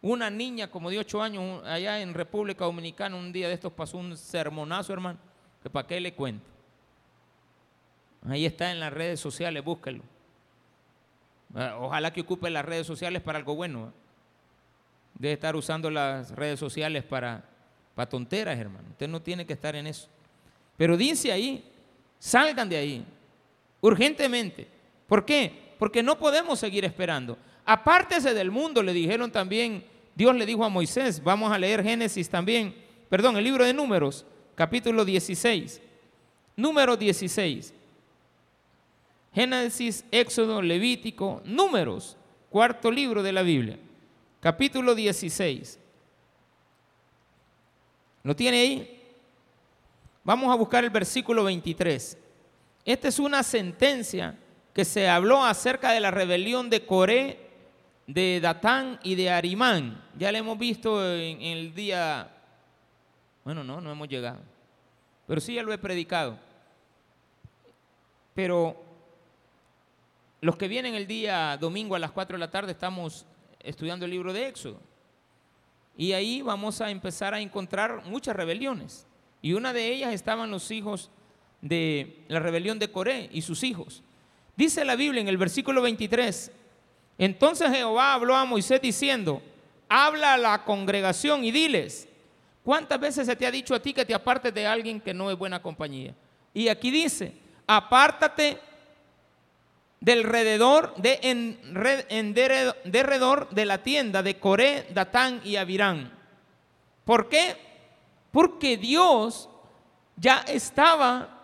Una 0.01 0.29
niña 0.29 0.71
como 0.71 0.89
de 0.89 0.99
ocho 0.99 1.21
años 1.21 1.61
allá 1.65 1.99
en 1.99 2.13
República 2.13 2.63
Dominicana 2.63 3.17
un 3.17 3.33
día 3.33 3.49
de 3.49 3.55
estos 3.55 3.73
pasó 3.73 3.97
un 3.97 4.15
sermonazo, 4.15 4.93
hermano, 4.93 5.19
que 5.61 5.69
para 5.69 5.85
qué 5.85 5.99
le 5.99 6.13
cuento. 6.13 6.47
Ahí 8.25 8.45
está 8.45 8.71
en 8.71 8.79
las 8.79 8.93
redes 8.93 9.19
sociales, 9.19 9.65
búsquelo. 9.65 10.01
Ah, 11.55 11.77
ojalá 11.79 12.13
que 12.13 12.21
ocupe 12.21 12.49
las 12.49 12.65
redes 12.65 12.85
sociales 12.85 13.21
para 13.21 13.37
algo 13.37 13.55
bueno. 13.55 13.91
Debe 15.15 15.33
estar 15.33 15.55
usando 15.55 15.89
las 15.89 16.31
redes 16.31 16.59
sociales 16.59 17.03
para, 17.03 17.43
para 17.95 18.09
tonteras, 18.09 18.57
hermano. 18.57 18.87
Usted 18.91 19.07
no 19.07 19.21
tiene 19.21 19.45
que 19.45 19.53
estar 19.53 19.75
en 19.75 19.87
eso. 19.87 20.07
Pero 20.77 20.95
dice 20.95 21.31
ahí, 21.31 21.63
salgan 22.19 22.69
de 22.69 22.77
ahí, 22.77 23.05
urgentemente. 23.81 24.67
¿Por 25.07 25.25
qué? 25.25 25.73
Porque 25.77 26.03
no 26.03 26.17
podemos 26.17 26.59
seguir 26.59 26.85
esperando. 26.85 27.37
Apártese 27.65 28.33
del 28.33 28.51
mundo, 28.51 28.81
le 28.81 28.93
dijeron 28.93 29.31
también, 29.31 29.83
Dios 30.15 30.35
le 30.35 30.45
dijo 30.45 30.63
a 30.63 30.69
Moisés, 30.69 31.23
vamos 31.23 31.51
a 31.51 31.57
leer 31.57 31.83
Génesis 31.83 32.29
también, 32.29 32.73
perdón, 33.09 33.37
el 33.37 33.43
libro 33.43 33.65
de 33.65 33.73
números, 33.73 34.25
capítulo 34.55 35.03
16, 35.03 35.81
número 36.55 36.95
16. 36.95 37.73
Génesis, 39.33 40.03
Éxodo, 40.11 40.61
Levítico, 40.61 41.41
Números, 41.45 42.17
cuarto 42.49 42.91
libro 42.91 43.21
de 43.21 43.31
la 43.31 43.43
Biblia, 43.43 43.77
capítulo 44.39 44.95
16. 44.95 45.79
¿Lo 48.23 48.35
tiene 48.35 48.59
ahí? 48.59 49.01
Vamos 50.23 50.51
a 50.51 50.55
buscar 50.55 50.83
el 50.83 50.89
versículo 50.89 51.43
23. 51.43 52.17
Esta 52.85 53.07
es 53.07 53.19
una 53.19 53.43
sentencia 53.43 54.37
que 54.73 54.83
se 54.83 55.07
habló 55.07 55.43
acerca 55.43 55.91
de 55.91 55.99
la 55.99 56.11
rebelión 56.11 56.69
de 56.69 56.85
Coré, 56.85 57.49
de 58.07 58.39
Datán 58.41 58.99
y 59.03 59.15
de 59.15 59.29
Arimán. 59.29 60.03
Ya 60.17 60.31
la 60.31 60.39
hemos 60.39 60.57
visto 60.57 61.05
en, 61.05 61.41
en 61.41 61.57
el 61.57 61.75
día, 61.75 62.29
bueno, 63.43 63.63
no, 63.63 63.79
no 63.79 63.91
hemos 63.91 64.07
llegado, 64.07 64.39
pero 65.27 65.39
sí 65.39 65.53
ya 65.53 65.63
lo 65.63 65.71
he 65.71 65.77
predicado. 65.77 66.37
Pero 68.33 68.88
los 70.41 70.55
que 70.55 70.67
vienen 70.67 70.95
el 70.95 71.07
día 71.07 71.57
domingo 71.57 71.95
a 71.95 71.99
las 71.99 72.11
4 72.11 72.35
de 72.35 72.39
la 72.39 72.51
tarde 72.51 72.71
estamos 72.71 73.25
estudiando 73.59 74.05
el 74.05 74.11
libro 74.11 74.31
de 74.31 74.47
Éxodo. 74.47 74.79
Y 75.97 76.13
ahí 76.13 76.41
vamos 76.41 76.79
a 76.79 76.89
empezar 76.89 77.33
a 77.33 77.41
encontrar 77.41 78.05
muchas 78.05 78.35
rebeliones. 78.35 79.05
Y 79.41 79.53
una 79.53 79.73
de 79.73 79.87
ellas 79.87 80.13
estaban 80.13 80.49
los 80.49 80.71
hijos 80.71 81.11
de 81.61 82.23
la 82.29 82.39
rebelión 82.39 82.79
de 82.79 82.89
Coré 82.89 83.29
y 83.33 83.41
sus 83.41 83.63
hijos. 83.63 84.01
Dice 84.55 84.85
la 84.85 84.95
Biblia 84.95 85.21
en 85.21 85.27
el 85.27 85.37
versículo 85.37 85.81
23, 85.81 86.51
entonces 87.17 87.69
Jehová 87.69 88.13
habló 88.13 88.35
a 88.35 88.45
Moisés 88.45 88.81
diciendo, 88.81 89.41
habla 89.89 90.35
a 90.35 90.37
la 90.37 90.63
congregación 90.63 91.43
y 91.43 91.51
diles, 91.51 92.07
¿cuántas 92.63 92.99
veces 92.99 93.27
se 93.27 93.35
te 93.35 93.45
ha 93.45 93.51
dicho 93.51 93.75
a 93.75 93.81
ti 93.81 93.93
que 93.93 94.05
te 94.05 94.13
apartes 94.13 94.53
de 94.53 94.65
alguien 94.65 95.01
que 95.01 95.13
no 95.13 95.29
es 95.29 95.37
buena 95.37 95.61
compañía? 95.61 96.15
Y 96.53 96.69
aquí 96.69 96.91
dice, 96.91 97.33
apártate 97.67 98.57
del 99.99 100.19
alrededor 100.19 100.95
de, 100.95 101.19
en, 101.23 101.73
derredor 102.85 103.49
de 103.49 103.65
la 103.65 103.83
tienda 103.83 104.23
de 104.23 104.39
Coré, 104.39 104.87
Datán 104.91 105.41
y 105.43 105.57
Abirán. 105.57 106.11
¿Por 107.03 107.27
qué? 107.27 107.57
Porque 108.31 108.77
Dios 108.77 109.49
ya 110.15 110.39
estaba 110.47 111.37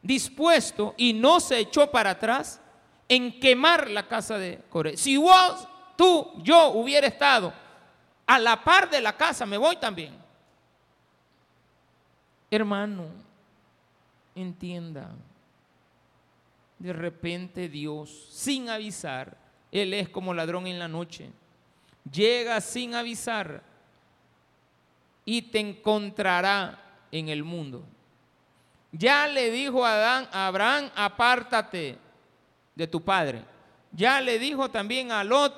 dispuesto 0.00 0.94
y 0.96 1.12
no 1.12 1.38
se 1.38 1.58
echó 1.58 1.90
para 1.90 2.10
atrás 2.10 2.60
en 3.08 3.38
quemar 3.38 3.88
la 3.90 4.08
casa 4.08 4.38
de 4.38 4.60
Coré. 4.68 4.96
Si 4.96 5.16
vos, 5.16 5.68
tú, 5.96 6.32
yo 6.38 6.70
hubiera 6.70 7.06
estado 7.06 7.52
a 8.26 8.38
la 8.38 8.64
par 8.64 8.90
de 8.90 9.00
la 9.00 9.16
casa, 9.16 9.46
me 9.46 9.56
voy 9.56 9.76
también. 9.76 10.16
Hermano, 12.50 13.06
entienda 14.34 15.10
de 16.82 16.92
repente 16.92 17.68
Dios, 17.68 18.10
sin 18.32 18.68
avisar, 18.68 19.36
Él 19.70 19.94
es 19.94 20.08
como 20.08 20.34
ladrón 20.34 20.66
en 20.66 20.80
la 20.80 20.88
noche, 20.88 21.30
llega 22.10 22.60
sin 22.60 22.96
avisar 22.96 23.62
y 25.24 25.42
te 25.42 25.60
encontrará 25.60 27.06
en 27.12 27.28
el 27.28 27.44
mundo. 27.44 27.84
Ya 28.90 29.28
le 29.28 29.52
dijo 29.52 29.86
a, 29.86 29.92
Adán, 29.92 30.28
Abraham, 30.32 30.90
apártate 30.96 31.98
de 32.74 32.86
tu 32.88 33.00
padre. 33.00 33.44
Ya 33.92 34.20
le 34.20 34.40
dijo 34.40 34.68
también 34.68 35.12
a 35.12 35.22
Lot 35.22 35.54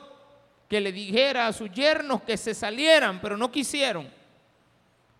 que 0.68 0.78
le 0.78 0.92
dijera 0.92 1.46
a 1.46 1.54
sus 1.54 1.70
yernos 1.70 2.20
que 2.20 2.36
se 2.36 2.52
salieran, 2.52 3.18
pero 3.22 3.38
no 3.38 3.50
quisieron. 3.50 4.10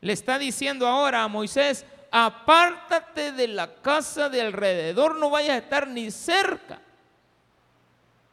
Le 0.03 0.13
está 0.13 0.39
diciendo 0.39 0.87
ahora 0.87 1.23
a 1.23 1.29
Moisés, 1.29 1.87
apártate 2.17 3.33
de 3.33 3.49
la 3.49 3.75
casa 3.83 4.29
de 4.29 4.41
alrededor, 4.41 5.17
no 5.17 5.31
vayas 5.31 5.57
a 5.57 5.59
estar 5.59 5.89
ni 5.89 6.13
cerca 6.13 6.81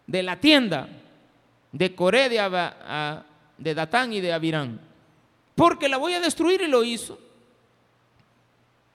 de 0.05 0.21
la 0.21 0.39
tienda 0.39 0.87
de 1.71 1.95
Coré, 1.95 2.29
de, 2.29 2.37
de 3.57 3.73
Datán 3.73 4.13
y 4.13 4.21
de 4.21 4.33
Abirán, 4.33 4.79
porque 5.55 5.89
la 5.89 5.97
voy 5.97 6.13
a 6.13 6.19
destruir 6.19 6.61
y 6.61 6.67
lo 6.67 6.83
hizo. 6.83 7.17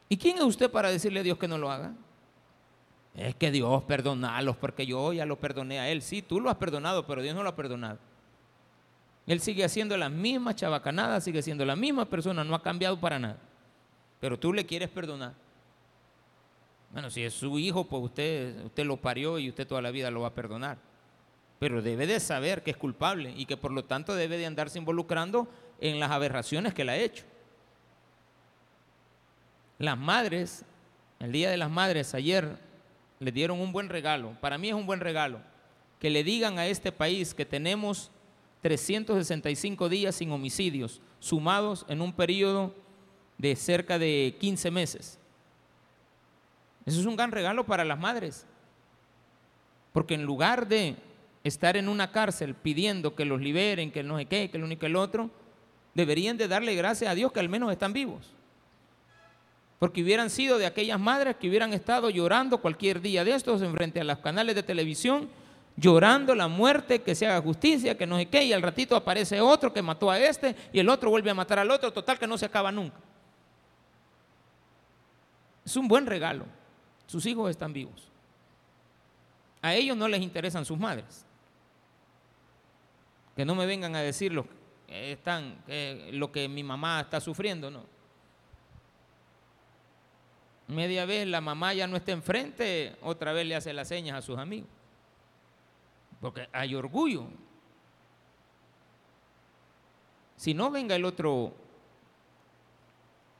¿Y 0.08 0.16
quién 0.16 0.36
es 0.36 0.44
usted 0.44 0.70
para 0.70 0.88
decirle 0.88 1.18
a 1.18 1.24
Dios 1.24 1.36
que 1.36 1.48
no 1.48 1.58
lo 1.58 1.68
haga? 1.68 1.92
Es 3.16 3.34
que 3.34 3.50
Dios 3.50 3.82
perdonalos 3.82 4.56
porque 4.56 4.86
yo 4.86 5.12
ya 5.12 5.26
lo 5.26 5.36
perdoné 5.36 5.80
a 5.80 5.88
él. 5.88 6.00
Sí, 6.00 6.22
tú 6.22 6.40
lo 6.40 6.48
has 6.48 6.58
perdonado, 6.58 7.04
pero 7.08 7.22
Dios 7.22 7.34
no 7.34 7.42
lo 7.42 7.48
ha 7.48 7.56
perdonado. 7.56 7.98
Él 9.26 9.40
sigue 9.40 9.64
haciendo 9.64 9.96
la 9.96 10.08
misma 10.08 10.54
chabacanada, 10.54 11.20
sigue 11.20 11.42
siendo 11.42 11.64
la 11.64 11.74
misma 11.74 12.04
persona, 12.04 12.44
no 12.44 12.54
ha 12.54 12.62
cambiado 12.62 13.00
para 13.00 13.18
nada 13.18 13.38
pero 14.20 14.38
tú 14.38 14.52
le 14.52 14.66
quieres 14.66 14.88
perdonar. 14.88 15.34
Bueno, 16.92 17.10
si 17.10 17.22
es 17.22 17.34
su 17.34 17.58
hijo, 17.58 17.84
pues 17.84 18.02
usted, 18.02 18.64
usted 18.64 18.84
lo 18.84 18.96
parió 18.96 19.38
y 19.38 19.48
usted 19.48 19.66
toda 19.66 19.82
la 19.82 19.90
vida 19.90 20.10
lo 20.10 20.22
va 20.22 20.28
a 20.28 20.34
perdonar. 20.34 20.78
Pero 21.58 21.82
debe 21.82 22.06
de 22.06 22.20
saber 22.20 22.62
que 22.62 22.70
es 22.70 22.76
culpable 22.76 23.32
y 23.36 23.46
que 23.46 23.56
por 23.56 23.72
lo 23.72 23.84
tanto 23.84 24.14
debe 24.14 24.38
de 24.38 24.46
andarse 24.46 24.78
involucrando 24.78 25.48
en 25.80 26.00
las 26.00 26.10
aberraciones 26.10 26.74
que 26.74 26.84
le 26.84 26.92
ha 26.92 26.96
hecho. 26.96 27.24
Las 29.78 29.98
madres, 29.98 30.64
el 31.18 31.32
Día 31.32 31.50
de 31.50 31.56
las 31.56 31.70
Madres 31.70 32.14
ayer, 32.14 32.56
le 33.18 33.32
dieron 33.32 33.60
un 33.60 33.72
buen 33.72 33.88
regalo. 33.88 34.32
Para 34.40 34.58
mí 34.58 34.68
es 34.68 34.74
un 34.74 34.86
buen 34.86 35.00
regalo. 35.00 35.40
Que 36.00 36.10
le 36.10 36.24
digan 36.24 36.58
a 36.58 36.66
este 36.66 36.92
país 36.92 37.34
que 37.34 37.44
tenemos 37.44 38.10
365 38.62 39.88
días 39.88 40.14
sin 40.14 40.30
homicidios, 40.30 41.00
sumados 41.20 41.84
en 41.88 42.00
un 42.00 42.12
periodo 42.12 42.74
de 43.38 43.56
cerca 43.56 43.98
de 43.98 44.36
15 44.40 44.70
meses. 44.70 45.18
Eso 46.84 47.00
es 47.00 47.06
un 47.06 47.16
gran 47.16 47.32
regalo 47.32 47.64
para 47.64 47.84
las 47.84 47.98
madres. 47.98 48.46
Porque 49.92 50.14
en 50.14 50.24
lugar 50.24 50.68
de 50.68 50.96
estar 51.42 51.76
en 51.76 51.88
una 51.88 52.12
cárcel 52.12 52.54
pidiendo 52.54 53.14
que 53.14 53.24
los 53.24 53.40
liberen, 53.40 53.90
que 53.90 54.02
no 54.02 54.18
sé 54.18 54.26
qué, 54.26 54.50
que 54.50 54.56
el 54.56 54.64
único 54.64 54.80
que 54.80 54.86
el 54.86 54.96
otro, 54.96 55.30
deberían 55.94 56.36
de 56.36 56.48
darle 56.48 56.74
gracias 56.74 57.10
a 57.10 57.14
Dios 57.14 57.32
que 57.32 57.40
al 57.40 57.48
menos 57.48 57.72
están 57.72 57.92
vivos. 57.92 58.32
Porque 59.78 60.02
hubieran 60.02 60.30
sido 60.30 60.58
de 60.58 60.66
aquellas 60.66 60.98
madres 60.98 61.36
que 61.36 61.48
hubieran 61.48 61.72
estado 61.72 62.08
llorando 62.10 62.58
cualquier 62.58 63.00
día 63.00 63.24
de 63.24 63.34
estos 63.34 63.62
en 63.62 63.72
frente 63.74 64.00
a 64.00 64.04
los 64.04 64.18
canales 64.18 64.54
de 64.54 64.62
televisión, 64.62 65.28
llorando 65.76 66.34
la 66.34 66.48
muerte, 66.48 67.02
que 67.02 67.14
se 67.14 67.26
haga 67.26 67.42
justicia, 67.42 67.96
que 67.96 68.06
no 68.06 68.16
sé 68.16 68.26
qué, 68.26 68.44
y 68.44 68.52
al 68.52 68.62
ratito 68.62 68.96
aparece 68.96 69.40
otro 69.40 69.72
que 69.72 69.82
mató 69.82 70.10
a 70.10 70.18
este 70.18 70.56
y 70.72 70.78
el 70.78 70.88
otro 70.88 71.10
vuelve 71.10 71.30
a 71.30 71.34
matar 71.34 71.58
al 71.58 71.70
otro, 71.70 71.92
total 71.92 72.18
que 72.18 72.26
no 72.26 72.38
se 72.38 72.46
acaba 72.46 72.72
nunca. 72.72 72.96
Es 75.66 75.76
un 75.76 75.88
buen 75.88 76.06
regalo. 76.06 76.46
Sus 77.06 77.26
hijos 77.26 77.50
están 77.50 77.72
vivos. 77.72 78.08
A 79.60 79.74
ellos 79.74 79.96
no 79.96 80.06
les 80.06 80.22
interesan 80.22 80.64
sus 80.64 80.78
madres. 80.78 81.26
Que 83.34 83.44
no 83.44 83.56
me 83.56 83.66
vengan 83.66 83.96
a 83.96 84.00
decir 84.00 84.32
lo, 84.32 84.46
que 84.86 85.12
están, 85.12 85.58
lo 86.12 86.30
que 86.30 86.48
mi 86.48 86.62
mamá 86.62 87.00
está 87.00 87.20
sufriendo, 87.20 87.68
no. 87.70 87.84
Media 90.68 91.04
vez 91.04 91.26
la 91.26 91.40
mamá 91.40 91.74
ya 91.74 91.86
no 91.86 91.96
está 91.96 92.12
enfrente, 92.12 92.96
otra 93.02 93.32
vez 93.32 93.46
le 93.46 93.56
hace 93.56 93.72
las 93.72 93.88
señas 93.88 94.18
a 94.18 94.22
sus 94.22 94.38
amigos. 94.38 94.70
Porque 96.20 96.48
hay 96.52 96.74
orgullo. 96.76 97.26
Si 100.36 100.54
no, 100.54 100.70
venga 100.70 100.94
el 100.94 101.04
otro, 101.04 101.54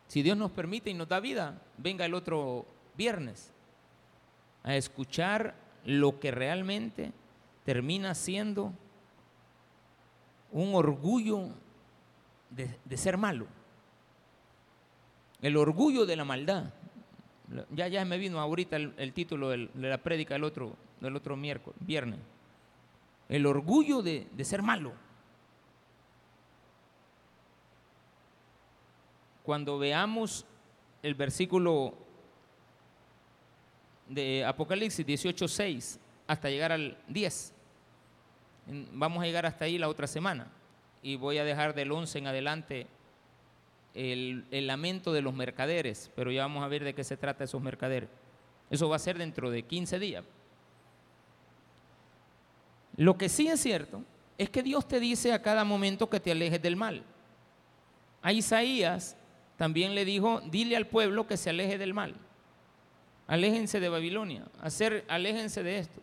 si 0.09 0.23
Dios 0.23 0.37
nos 0.37 0.51
permite 0.51 0.91
y 0.91 0.95
nos 0.95 1.09
da 1.09 1.21
vida, 1.21 1.61
venga 1.79 2.05
el 2.05 2.15
otro 2.15 2.67
viernes 2.97 3.53
a 4.63 4.77
escuchar 4.77 5.55
lo 5.85 6.19
que 6.19 6.31
realmente 6.31 7.13
termina 7.65 8.15
siendo 8.15 8.73
un 10.53 10.75
orgullo 10.75 11.51
de, 12.51 12.97
ser 12.97 13.17
malo. 13.17 13.47
El 15.43 15.57
orgullo 15.57 16.07
de 16.07 16.17
la 16.17 16.25
maldad. 16.25 16.73
Ya, 17.71 17.87
ya 17.87 18.05
me 18.05 18.19
vino 18.19 18.41
ahorita 18.41 18.77
el, 18.77 19.13
título 19.13 19.51
de 19.51 19.69
la 19.75 19.99
prédica 19.99 20.35
del 20.35 20.45
otro, 20.45 20.77
del 21.01 21.15
otro 21.15 21.37
miércoles, 21.37 21.79
viernes. 21.81 22.19
El 23.29 23.47
orgullo 23.47 24.03
de, 24.03 24.27
de 24.33 24.45
ser 24.45 24.63
malo. 24.63 24.93
Cuando 29.47 29.79
veamos 29.79 30.45
el 31.05 31.15
versículo 31.15 31.95
de 34.09 34.45
Apocalipsis 34.45 35.07
18.6 35.07 36.01
hasta 36.27 36.51
llegar 36.51 36.73
al 36.73 36.99
10, 37.07 37.55
vamos 38.93 39.23
a 39.23 39.27
llegar 39.27 39.47
hasta 39.47 39.67
ahí 39.67 39.79
la 39.79 39.89
otra 39.89 40.09
semana 40.09 40.49
y 41.01 41.15
voy 41.15 41.39
a 41.39 41.45
dejar 41.45 41.77
del 41.77 41.93
11 41.93 42.19
en 42.19 42.27
adelante 42.27 42.87
el, 43.95 44.67
lamento 44.67 45.13
de 45.13 45.23
los 45.23 45.33
mercaderes, 45.33 46.11
pero 46.17 46.33
ya 46.33 46.43
vamos 46.43 46.65
a 46.65 46.69
ver 46.69 46.83
de 46.83 46.93
qué 46.93 47.05
se 47.05 47.17
trata 47.17 47.45
esos 47.45 47.63
mercaderes. 47.63 48.09
Eso 48.69 48.89
va 48.89 48.97
a 48.97 48.99
ser 48.99 49.17
dentro 49.17 49.49
de 49.49 49.63
15 49.63 50.01
días. 50.01 50.25
Lo 52.97 53.17
que 53.17 53.29
sí 53.29 53.47
es 53.47 53.61
cierto 53.61 54.03
es 54.39 54.51
que 54.51 54.65
Dios 54.65 54.89
te 54.89 54.99
dice 54.99 55.33
a 55.33 55.41
cada 55.41 55.63
momento 55.63 56.11
que 56.11 56.19
te 56.19 56.33
alejes 56.33 56.61
del 56.61 56.75
mal. 56.75 57.05
A 58.23 58.33
Isaías 58.33 59.17
también 59.57 59.95
le 59.95 60.05
dijo, 60.05 60.41
dile 60.51 60.77
al 60.77 60.87
pueblo 60.87 61.27
que 61.27 61.37
se 61.37 61.51
aleje 61.51 61.79
del 61.79 61.95
mal. 61.95 62.15
Aléjense 63.27 63.81
de 63.81 63.89
Babilonia, 63.89 64.45
hacer, 64.61 65.05
aléjense 65.09 65.63
de 65.63 65.79
esto. 65.79 66.01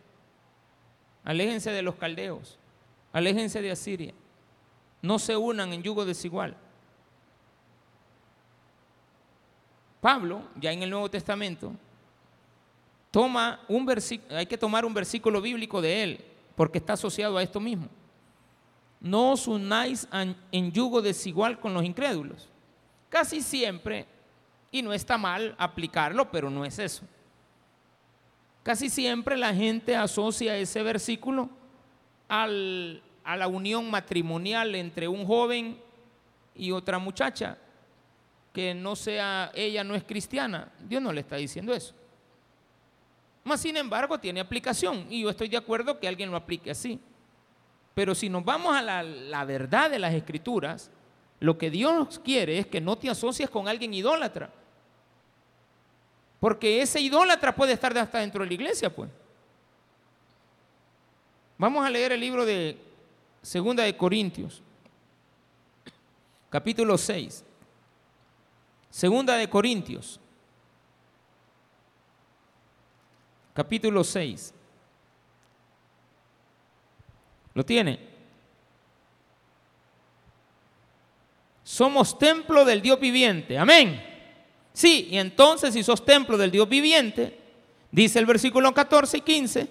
Aléjense 1.24 1.70
de 1.70 1.82
los 1.82 1.94
caldeos. 1.94 2.58
Aléjense 3.12 3.62
de 3.62 3.70
Asiria 3.70 4.14
no 5.04 5.18
se 5.18 5.36
unan 5.36 5.70
en 5.74 5.82
yugo 5.82 6.06
desigual. 6.06 6.56
Pablo, 10.00 10.42
ya 10.58 10.72
en 10.72 10.82
el 10.82 10.88
Nuevo 10.88 11.10
Testamento, 11.10 11.72
toma 13.10 13.60
un 13.68 13.84
versículo, 13.84 14.34
hay 14.34 14.46
que 14.46 14.56
tomar 14.56 14.86
un 14.86 14.94
versículo 14.94 15.42
bíblico 15.42 15.82
de 15.82 16.02
él, 16.02 16.24
porque 16.56 16.78
está 16.78 16.94
asociado 16.94 17.36
a 17.36 17.42
esto 17.42 17.60
mismo. 17.60 17.86
No 18.98 19.32
os 19.32 19.46
unáis 19.46 20.08
en 20.50 20.72
yugo 20.72 21.02
desigual 21.02 21.60
con 21.60 21.74
los 21.74 21.84
incrédulos. 21.84 22.48
Casi 23.08 23.42
siempre, 23.42 24.06
y 24.70 24.82
no 24.82 24.92
está 24.92 25.16
mal 25.16 25.54
aplicarlo, 25.58 26.30
pero 26.30 26.50
no 26.50 26.64
es 26.64 26.78
eso. 26.78 27.04
Casi 28.62 28.88
siempre 28.88 29.36
la 29.36 29.54
gente 29.54 29.94
asocia 29.94 30.56
ese 30.56 30.82
versículo 30.82 31.50
a 32.28 32.46
la 32.46 33.46
unión 33.46 33.90
matrimonial 33.90 34.74
entre 34.74 35.06
un 35.06 35.26
joven 35.26 35.78
y 36.54 36.70
otra 36.70 36.98
muchacha, 36.98 37.58
que 38.52 38.74
no 38.74 38.96
sea, 38.96 39.50
ella 39.54 39.84
no 39.84 39.94
es 39.94 40.04
cristiana. 40.04 40.72
Dios 40.80 41.02
no 41.02 41.12
le 41.12 41.20
está 41.20 41.36
diciendo 41.36 41.74
eso. 41.74 41.94
Más 43.44 43.60
sin 43.60 43.76
embargo, 43.76 44.18
tiene 44.18 44.40
aplicación 44.40 45.06
y 45.10 45.22
yo 45.22 45.30
estoy 45.30 45.48
de 45.48 45.56
acuerdo 45.58 46.00
que 46.00 46.08
alguien 46.08 46.30
lo 46.30 46.36
aplique 46.36 46.70
así. 46.70 46.98
Pero 47.94 48.14
si 48.14 48.28
nos 48.28 48.44
vamos 48.44 48.74
a 48.74 48.80
la 49.02 49.44
verdad 49.44 49.90
de 49.90 49.98
las 49.98 50.14
escrituras, 50.14 50.90
lo 51.44 51.58
que 51.58 51.70
Dios 51.70 52.18
quiere 52.20 52.58
es 52.58 52.66
que 52.66 52.80
no 52.80 52.96
te 52.96 53.10
asocies 53.10 53.50
con 53.50 53.68
alguien 53.68 53.92
idólatra. 53.92 54.50
Porque 56.40 56.80
ese 56.80 57.00
idólatra 57.00 57.54
puede 57.54 57.74
estar 57.74 57.96
hasta 57.98 58.18
dentro 58.18 58.42
de 58.42 58.48
la 58.48 58.54
iglesia, 58.54 58.94
pues. 58.94 59.10
Vamos 61.58 61.84
a 61.84 61.90
leer 61.90 62.12
el 62.12 62.20
libro 62.20 62.46
de 62.46 62.78
Segunda 63.42 63.82
de 63.82 63.94
Corintios, 63.94 64.62
capítulo 66.48 66.96
6. 66.96 67.44
Segunda 68.88 69.36
de 69.36 69.50
Corintios, 69.50 70.18
capítulo 73.52 74.02
6. 74.02 74.54
¿Lo 77.52 77.64
tiene? 77.66 78.13
Somos 81.64 82.18
templo 82.18 82.64
del 82.66 82.82
Dios 82.82 83.00
viviente. 83.00 83.58
Amén. 83.58 84.00
Sí, 84.74 85.08
y 85.10 85.18
entonces 85.18 85.72
si 85.72 85.82
sos 85.82 86.04
templo 86.04 86.36
del 86.36 86.50
Dios 86.50 86.68
viviente, 86.68 87.38
dice 87.90 88.18
el 88.18 88.26
versículo 88.26 88.72
14 88.74 89.16
y 89.16 89.20
15, 89.22 89.68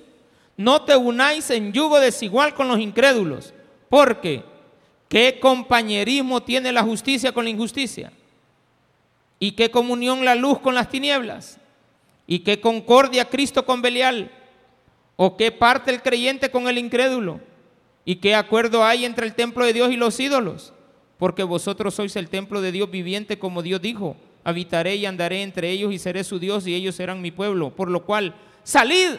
no 0.57 0.81
te 0.83 0.95
unáis 0.95 1.49
en 1.51 1.71
yugo 1.71 1.99
desigual 1.99 2.55
con 2.55 2.67
los 2.67 2.79
incrédulos. 2.79 3.53
Porque, 3.89 4.43
¿qué 5.07 5.37
compañerismo 5.39 6.41
tiene 6.41 6.71
la 6.71 6.81
justicia 6.81 7.31
con 7.31 7.43
la 7.43 7.51
injusticia? 7.51 8.11
¿Y 9.37 9.51
qué 9.51 9.69
comunión 9.69 10.25
la 10.25 10.35
luz 10.35 10.59
con 10.59 10.73
las 10.73 10.89
tinieblas? 10.89 11.59
¿Y 12.25 12.39
qué 12.39 12.59
concordia 12.59 13.29
Cristo 13.29 13.65
con 13.65 13.81
Belial? 13.81 14.31
¿O 15.15 15.37
qué 15.37 15.51
parte 15.51 15.91
el 15.91 16.01
creyente 16.01 16.49
con 16.49 16.67
el 16.67 16.79
incrédulo? 16.79 17.39
¿Y 18.05 18.15
qué 18.15 18.33
acuerdo 18.33 18.83
hay 18.83 19.05
entre 19.05 19.27
el 19.27 19.35
templo 19.35 19.65
de 19.65 19.73
Dios 19.73 19.91
y 19.91 19.97
los 19.97 20.19
ídolos? 20.19 20.72
Porque 21.23 21.43
vosotros 21.43 21.93
sois 21.93 22.13
el 22.17 22.27
templo 22.27 22.59
de 22.59 22.73
Dios 22.73 22.91
viviente, 22.91 23.39
como 23.39 23.61
Dios 23.61 23.81
dijo. 23.81 24.17
Habitaré 24.43 24.97
y 24.97 25.05
andaré 25.05 25.41
entre 25.41 25.71
ellos 25.71 25.93
y 25.93 25.97
seré 25.97 26.21
su 26.25 26.37
Dios 26.37 26.67
y 26.67 26.75
ellos 26.75 26.95
serán 26.95 27.21
mi 27.21 27.31
pueblo. 27.31 27.69
Por 27.69 27.89
lo 27.89 28.03
cual, 28.03 28.35
salid 28.61 29.11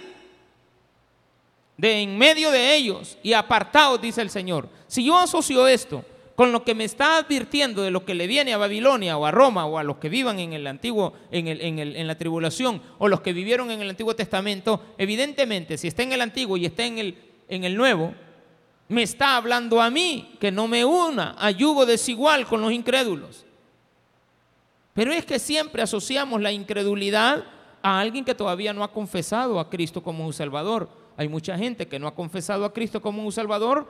de 1.78 2.00
en 2.02 2.18
medio 2.18 2.50
de 2.50 2.76
ellos 2.76 3.16
y 3.22 3.32
apartados, 3.32 4.02
dice 4.02 4.20
el 4.20 4.28
Señor. 4.28 4.68
Si 4.86 5.02
yo 5.02 5.16
asocio 5.16 5.66
esto 5.66 6.04
con 6.34 6.52
lo 6.52 6.62
que 6.62 6.74
me 6.74 6.84
está 6.84 7.16
advirtiendo 7.16 7.80
de 7.80 7.90
lo 7.90 8.04
que 8.04 8.12
le 8.12 8.26
viene 8.26 8.52
a 8.52 8.58
Babilonia 8.58 9.16
o 9.16 9.24
a 9.24 9.30
Roma 9.30 9.64
o 9.64 9.78
a 9.78 9.82
los 9.82 9.96
que 9.96 10.10
vivan 10.10 10.38
en 10.40 10.52
el 10.52 10.66
antiguo, 10.66 11.14
en, 11.30 11.48
el, 11.48 11.62
en, 11.62 11.78
el, 11.78 11.96
en 11.96 12.06
la 12.06 12.18
tribulación 12.18 12.82
o 12.98 13.08
los 13.08 13.22
que 13.22 13.32
vivieron 13.32 13.70
en 13.70 13.80
el 13.80 13.88
Antiguo 13.88 14.14
Testamento, 14.14 14.82
evidentemente 14.98 15.78
si 15.78 15.88
está 15.88 16.02
en 16.02 16.12
el 16.12 16.20
Antiguo 16.20 16.58
y 16.58 16.66
está 16.66 16.84
en 16.84 16.98
el, 16.98 17.16
en 17.48 17.64
el 17.64 17.74
Nuevo, 17.74 18.12
me 18.88 19.02
está 19.02 19.36
hablando 19.36 19.80
a 19.80 19.90
mí 19.90 20.36
que 20.40 20.50
no 20.50 20.68
me 20.68 20.84
una 20.84 21.34
a 21.38 21.50
yugo 21.50 21.86
desigual 21.86 22.46
con 22.46 22.60
los 22.60 22.72
incrédulos. 22.72 23.44
Pero 24.92 25.12
es 25.12 25.24
que 25.24 25.38
siempre 25.38 25.82
asociamos 25.82 26.40
la 26.40 26.52
incredulidad 26.52 27.44
a 27.82 28.00
alguien 28.00 28.24
que 28.24 28.34
todavía 28.34 28.72
no 28.72 28.84
ha 28.84 28.92
confesado 28.92 29.58
a 29.58 29.68
Cristo 29.68 30.02
como 30.02 30.26
un 30.26 30.32
Salvador 30.32 30.88
hay 31.16 31.28
mucha 31.28 31.56
gente 31.56 31.86
que 31.86 31.98
no 31.98 32.06
ha 32.06 32.14
confesado 32.14 32.64
a 32.64 32.72
Cristo 32.72 33.00
como 33.00 33.24
un 33.24 33.32
Salvador, 33.32 33.86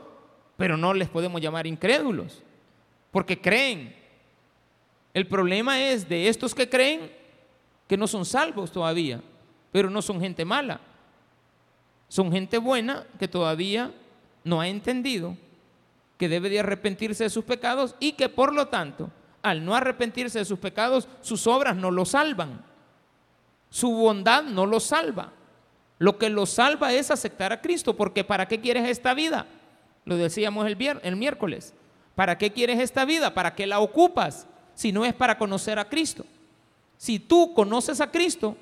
pero 0.57 0.77
no 0.77 0.93
les 0.93 1.09
podemos 1.09 1.41
llamar 1.41 1.67
incrédulos, 1.67 2.43
porque 3.11 3.41
creen. 3.41 3.95
El 5.15 5.27
problema 5.27 5.81
es 5.81 6.09
de 6.09 6.29
estos 6.29 6.55
que 6.55 6.69
creen 6.69 7.11
que 7.87 7.97
no 7.97 8.07
son 8.07 8.25
salvos 8.25 8.71
todavía, 8.71 9.23
pero 9.73 9.89
no 9.89 10.03
son 10.03 10.21
gente 10.21 10.45
mala. 10.45 10.81
Son 12.09 12.31
gente 12.31 12.59
buena 12.59 13.07
que 13.19 13.29
todavía 13.29 13.93
no 14.45 14.61
ha 14.61 14.69
entendido 14.69 15.37
que 16.19 16.29
debe 16.29 16.51
de 16.51 16.61
arrepentirse 16.61 17.25
de 17.25 17.31
sus 17.31 17.45
pecados 17.45 17.97
y 17.99 18.13
que 18.13 18.29
por 18.29 18.55
lo 18.55 18.69
tanto, 18.69 19.11
al 19.43 19.65
no 19.65 19.75
arrepentirse 19.75 20.39
de 20.39 20.45
sus 20.45 20.59
pecados, 20.59 21.09
sus 21.21 21.47
obras 21.47 21.75
no 21.77 21.91
lo 21.91 22.05
salvan. 22.05 22.65
Su 23.71 23.91
bondad 23.91 24.45
no 24.45 24.67
lo 24.67 24.79
salva. 24.79 25.33
Lo 25.99 26.19
que 26.19 26.31
lo 26.31 26.47
salva 26.47 26.92
es 26.92 27.11
aceptar 27.11 27.53
a 27.53 27.61
Cristo, 27.61 27.97
porque 27.97 28.25
¿para 28.25 28.47
qué 28.47 28.61
quieres 28.61 28.88
esta 28.88 29.15
vida? 29.15 29.47
Lo 30.05 30.17
decíamos 30.17 30.67
el, 30.67 30.77
el 31.03 31.17
miércoles. 31.17 31.75
¿Para 32.15 32.38
qué 32.38 32.53
quieres 32.53 32.79
esta 32.79 33.05
vida? 33.05 33.35
¿Para 33.35 33.55
qué 33.55 33.67
la 33.67 33.81
ocupas? 33.81 34.47
Si 34.75 34.92
no 34.92 35.05
es 35.05 35.15
para 35.15 35.38
conocer 35.38 35.79
a 35.79 35.88
Cristo. 35.88 36.25
Si 36.97 37.19
tú 37.19 37.55
conoces 37.55 38.01
a 38.01 38.11
Cristo, 38.11 38.57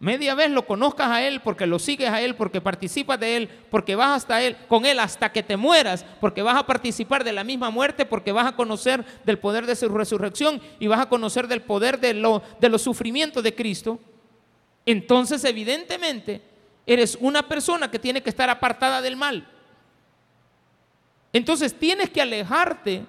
media 0.00 0.34
vez 0.34 0.50
lo 0.50 0.66
conozcas 0.66 1.08
a 1.08 1.22
Él, 1.22 1.40
porque 1.40 1.66
lo 1.66 1.78
sigues 1.78 2.10
a 2.10 2.20
Él, 2.20 2.34
porque 2.34 2.60
participas 2.60 3.18
de 3.20 3.36
Él, 3.36 3.48
porque 3.70 3.96
vas 3.96 4.16
hasta 4.16 4.42
Él, 4.42 4.56
con 4.68 4.86
Él 4.86 4.98
hasta 4.98 5.32
que 5.32 5.42
te 5.42 5.56
mueras, 5.56 6.04
porque 6.20 6.42
vas 6.42 6.56
a 6.56 6.66
participar 6.66 7.24
de 7.24 7.32
la 7.32 7.44
misma 7.44 7.70
muerte, 7.70 8.04
porque 8.04 8.32
vas 8.32 8.46
a 8.46 8.56
conocer 8.56 9.04
del 9.24 9.38
poder 9.38 9.66
de 9.66 9.76
su 9.76 9.88
resurrección 9.88 10.60
y 10.78 10.86
vas 10.86 11.00
a 11.00 11.08
conocer 11.08 11.48
del 11.48 11.62
poder 11.62 12.00
de, 12.00 12.14
lo, 12.14 12.42
de 12.60 12.68
los 12.68 12.82
sufrimientos 12.82 13.42
de 13.42 13.54
Cristo. 13.54 13.98
Entonces, 14.86 15.44
evidentemente, 15.44 16.54
Eres 16.86 17.16
una 17.20 17.46
persona 17.48 17.90
que 17.90 17.98
tiene 17.98 18.22
que 18.22 18.30
estar 18.30 18.50
apartada 18.50 19.00
del 19.00 19.16
mal. 19.16 19.48
Entonces 21.32 21.74
tienes 21.74 22.10
que 22.10 22.20
alejarte 22.20 23.04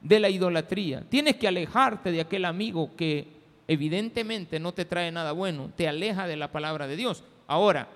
de 0.00 0.20
la 0.20 0.30
idolatría. 0.30 1.02
Tienes 1.08 1.36
que 1.36 1.48
alejarte 1.48 2.12
de 2.12 2.20
aquel 2.20 2.44
amigo 2.44 2.94
que 2.96 3.26
evidentemente 3.68 4.58
no 4.58 4.72
te 4.72 4.86
trae 4.86 5.12
nada 5.12 5.32
bueno. 5.32 5.70
Te 5.76 5.86
aleja 5.86 6.26
de 6.26 6.36
la 6.36 6.50
palabra 6.50 6.88
de 6.88 6.96
Dios. 6.96 7.22
Ahora, 7.46 7.88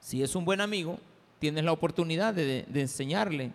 si 0.00 0.22
es 0.22 0.34
un 0.34 0.44
buen 0.44 0.60
amigo, 0.60 0.98
tienes 1.38 1.64
la 1.64 1.72
oportunidad 1.72 2.34
de, 2.34 2.66
enseñarle 2.74 3.52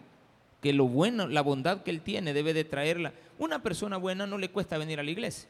que 0.61 0.73
lo 0.73 0.85
bueno, 0.85 1.27
la 1.27 1.41
bondad 1.41 1.83
que 1.83 1.91
él 1.91 2.01
tiene 2.01 2.33
debe 2.33 2.53
de 2.53 2.63
traerla. 2.63 3.13
Una 3.37 3.61
persona 3.61 3.97
buena 3.97 4.25
no 4.25 4.37
le 4.37 4.49
cuesta 4.49 4.77
venir 4.77 4.99
a 4.99 5.03
la 5.03 5.11
iglesia. 5.11 5.49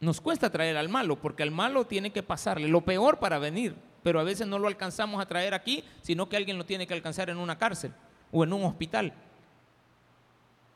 Nos 0.00 0.20
cuesta 0.20 0.50
traer 0.50 0.76
al 0.76 0.88
malo, 0.88 1.16
porque 1.16 1.42
al 1.42 1.50
malo 1.50 1.84
tiene 1.84 2.10
que 2.10 2.22
pasarle 2.22 2.68
lo 2.68 2.82
peor 2.82 3.18
para 3.18 3.38
venir, 3.38 3.74
pero 4.02 4.20
a 4.20 4.22
veces 4.22 4.46
no 4.46 4.58
lo 4.58 4.68
alcanzamos 4.68 5.20
a 5.20 5.26
traer 5.26 5.54
aquí, 5.54 5.84
sino 6.02 6.28
que 6.28 6.36
alguien 6.36 6.56
lo 6.56 6.64
tiene 6.64 6.86
que 6.86 6.94
alcanzar 6.94 7.28
en 7.30 7.36
una 7.36 7.58
cárcel 7.58 7.92
o 8.30 8.44
en 8.44 8.52
un 8.52 8.64
hospital. 8.64 9.12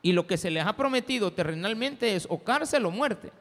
Y 0.03 0.11
lo 0.11 0.27
que 0.27 0.37
se 0.37 0.51
les 0.51 0.63
ha 0.63 0.75
prometido 0.75 1.33
terrenalmente 1.33 2.15
es 2.15 2.27
o 2.29 2.43
cárcel 2.43 2.85
o 2.85 2.91
muerte. 2.91 3.31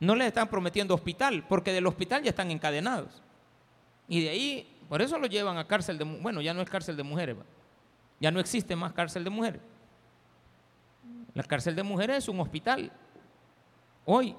No 0.00 0.16
les 0.16 0.26
están 0.26 0.48
prometiendo 0.48 0.94
hospital, 0.94 1.46
porque 1.48 1.72
del 1.72 1.86
hospital 1.86 2.24
ya 2.24 2.30
están 2.30 2.50
encadenados. 2.50 3.22
Y 4.08 4.24
de 4.24 4.30
ahí, 4.30 4.76
por 4.88 5.00
eso 5.00 5.16
lo 5.16 5.28
llevan 5.28 5.58
a 5.58 5.68
cárcel 5.68 5.98
de 5.98 6.04
bueno, 6.04 6.40
ya 6.40 6.52
no 6.52 6.62
es 6.62 6.68
cárcel 6.68 6.96
de 6.96 7.04
mujeres, 7.04 7.36
ya 8.18 8.32
no 8.32 8.40
existe 8.40 8.74
más 8.74 8.92
cárcel 8.92 9.22
de 9.22 9.30
mujeres. 9.30 9.60
La 11.34 11.44
cárcel 11.44 11.76
de 11.76 11.84
mujeres 11.84 12.18
es 12.18 12.28
un 12.28 12.40
hospital 12.40 12.90
Hoy 14.04 14.34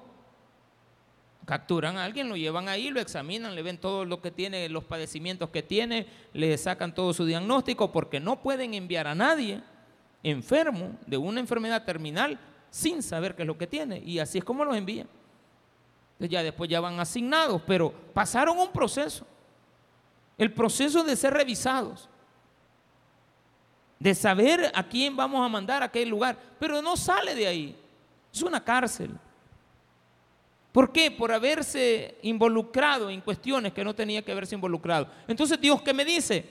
capturan 1.45 1.97
a 1.97 2.05
alguien, 2.05 2.29
lo 2.29 2.35
llevan 2.37 2.69
ahí, 2.69 2.89
lo 2.89 2.99
examinan, 2.99 3.55
le 3.55 3.63
ven 3.63 3.77
todo 3.77 4.05
lo 4.05 4.21
que 4.21 4.31
tiene, 4.31 4.69
los 4.69 4.83
padecimientos 4.83 5.49
que 5.49 5.61
tiene, 5.61 6.07
le 6.33 6.57
sacan 6.57 6.93
todo 6.93 7.13
su 7.13 7.25
diagnóstico, 7.25 7.91
porque 7.91 8.19
no 8.19 8.41
pueden 8.41 8.73
enviar 8.73 9.07
a 9.07 9.15
nadie 9.15 9.61
enfermo 10.23 10.97
de 11.05 11.17
una 11.17 11.39
enfermedad 11.39 11.83
terminal 11.83 12.39
sin 12.69 13.03
saber 13.03 13.35
qué 13.35 13.43
es 13.43 13.47
lo 13.47 13.57
que 13.57 13.67
tiene. 13.67 13.99
Y 13.99 14.19
así 14.19 14.39
es 14.39 14.43
como 14.43 14.65
los 14.65 14.75
envían. 14.75 15.07
Ya 16.17 16.41
después 16.41 16.69
ya 16.69 16.79
van 16.79 16.99
asignados, 16.99 17.61
pero 17.67 17.91
pasaron 18.13 18.57
un 18.57 18.71
proceso. 18.71 19.27
El 20.37 20.53
proceso 20.53 21.03
de 21.03 21.15
ser 21.15 21.33
revisados. 21.33 22.09
De 23.99 24.15
saber 24.15 24.71
a 24.73 24.87
quién 24.87 25.15
vamos 25.15 25.45
a 25.45 25.49
mandar 25.49 25.83
a 25.83 25.91
qué 25.91 26.05
lugar. 26.05 26.37
Pero 26.59 26.81
no 26.81 26.95
sale 26.95 27.35
de 27.35 27.47
ahí. 27.47 27.75
Es 28.33 28.41
una 28.41 28.63
cárcel. 28.63 29.11
¿Por 30.71 30.91
qué? 30.91 31.11
Por 31.11 31.31
haberse 31.31 32.17
involucrado 32.23 33.09
en 33.09 33.21
cuestiones 33.21 33.73
que 33.73 33.83
no 33.83 33.93
tenía 33.93 34.23
que 34.23 34.31
haberse 34.31 34.55
involucrado. 34.55 35.07
Entonces 35.27 35.61
Dios, 35.61 35.81
¿qué 35.83 35.93
me 35.93 36.03
dice? 36.03 36.49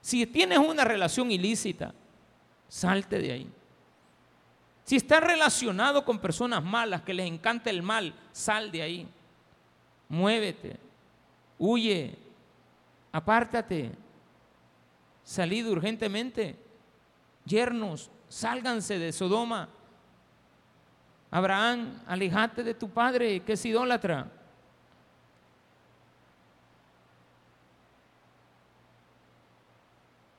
Si 0.00 0.24
tienes 0.26 0.58
una 0.58 0.84
relación 0.84 1.32
ilícita, 1.32 1.92
salte 2.68 3.18
de 3.18 3.32
ahí. 3.32 3.52
Si 4.84 4.96
estás 4.96 5.20
relacionado 5.20 6.04
con 6.04 6.18
personas 6.18 6.62
malas, 6.62 7.02
que 7.02 7.12
les 7.12 7.26
encanta 7.26 7.70
el 7.70 7.82
mal, 7.82 8.14
sal 8.32 8.70
de 8.70 8.82
ahí. 8.82 9.08
Muévete, 10.08 10.78
huye, 11.58 12.16
apártate, 13.10 13.90
salid 15.24 15.68
urgentemente. 15.68 16.56
Yernos, 17.44 18.10
sálganse 18.28 18.98
de 18.98 19.12
Sodoma, 19.12 19.68
Abraham, 21.30 22.00
alejate 22.06 22.62
de 22.62 22.74
tu 22.74 22.88
padre 22.88 23.40
que 23.40 23.54
es 23.54 23.66
idólatra. 23.66 24.30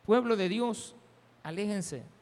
Pueblo 0.05 0.37
de 0.37 0.47
Dios, 0.47 0.95
aléjense. 1.43 2.16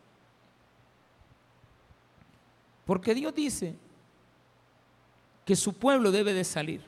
Porque 2.86 3.16
Dios 3.16 3.34
dice 3.34 3.76
que 5.44 5.56
su 5.56 5.74
pueblo 5.74 6.12
debe 6.12 6.34
de 6.34 6.44
salir. 6.44 6.82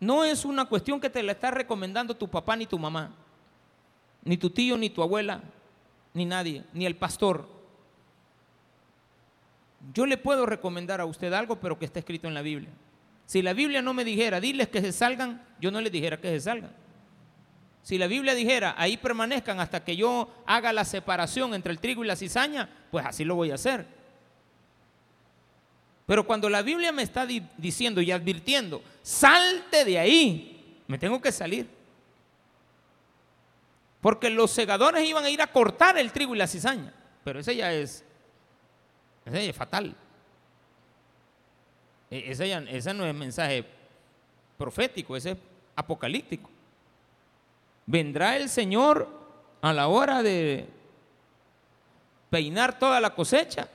No 0.00 0.24
es 0.24 0.44
una 0.44 0.66
cuestión 0.66 1.00
que 1.00 1.10
te 1.10 1.22
la 1.22 1.32
está 1.32 1.50
recomendando 1.50 2.16
tu 2.16 2.28
papá 2.28 2.54
ni 2.54 2.66
tu 2.66 2.78
mamá, 2.78 3.14
ni 4.22 4.36
tu 4.36 4.50
tío, 4.50 4.76
ni 4.76 4.90
tu 4.90 5.02
abuela, 5.02 5.42
ni 6.14 6.24
nadie, 6.24 6.64
ni 6.72 6.86
el 6.86 6.96
pastor. 6.96 7.48
Yo 9.92 10.06
le 10.06 10.16
puedo 10.16 10.46
recomendar 10.46 11.00
a 11.00 11.06
usted 11.06 11.32
algo, 11.32 11.56
pero 11.56 11.78
que 11.78 11.86
esté 11.86 12.00
escrito 12.00 12.28
en 12.28 12.34
la 12.34 12.42
Biblia. 12.42 12.70
Si 13.26 13.42
la 13.42 13.52
Biblia 13.52 13.82
no 13.82 13.92
me 13.92 14.04
dijera, 14.04 14.40
diles 14.40 14.68
que 14.68 14.80
se 14.80 14.92
salgan, 14.92 15.44
yo 15.60 15.70
no 15.70 15.80
les 15.80 15.92
dijera 15.92 16.20
que 16.20 16.28
se 16.28 16.40
salgan. 16.40 16.70
Si 17.82 17.98
la 17.98 18.06
Biblia 18.06 18.34
dijera, 18.34 18.74
ahí 18.76 18.96
permanezcan 18.96 19.60
hasta 19.60 19.84
que 19.84 19.96
yo 19.96 20.28
haga 20.46 20.72
la 20.72 20.84
separación 20.84 21.54
entre 21.54 21.72
el 21.72 21.78
trigo 21.78 22.04
y 22.04 22.06
la 22.06 22.16
cizaña, 22.16 22.68
pues 22.90 23.04
así 23.04 23.24
lo 23.24 23.34
voy 23.34 23.50
a 23.50 23.54
hacer. 23.54 23.97
Pero 26.08 26.24
cuando 26.26 26.48
la 26.48 26.62
Biblia 26.62 26.90
me 26.90 27.02
está 27.02 27.26
diciendo 27.26 28.00
y 28.00 28.10
advirtiendo, 28.10 28.82
salte 29.02 29.84
de 29.84 29.98
ahí, 29.98 30.82
me 30.86 30.96
tengo 30.96 31.20
que 31.20 31.30
salir. 31.30 31.68
Porque 34.00 34.30
los 34.30 34.50
segadores 34.50 35.06
iban 35.06 35.26
a 35.26 35.28
ir 35.28 35.42
a 35.42 35.52
cortar 35.52 35.98
el 35.98 36.10
trigo 36.10 36.34
y 36.34 36.38
la 36.38 36.46
cizaña. 36.46 36.94
Pero 37.22 37.40
ese 37.40 37.54
ya 37.54 37.74
es 37.74 38.02
ese 39.26 39.52
fatal. 39.52 39.94
E, 42.10 42.30
ese, 42.30 42.94
no 42.94 43.04
es 43.04 43.14
mensaje 43.14 43.66
profético, 44.56 45.14
ese 45.14 45.32
es 45.32 45.38
apocalíptico. 45.76 46.48
Vendrá 47.84 48.34
el 48.38 48.48
Señor 48.48 49.06
a 49.60 49.74
la 49.74 49.88
hora 49.88 50.22
de 50.22 50.70
peinar 52.30 52.78
toda 52.78 52.98
la 52.98 53.14
cosecha 53.14 53.68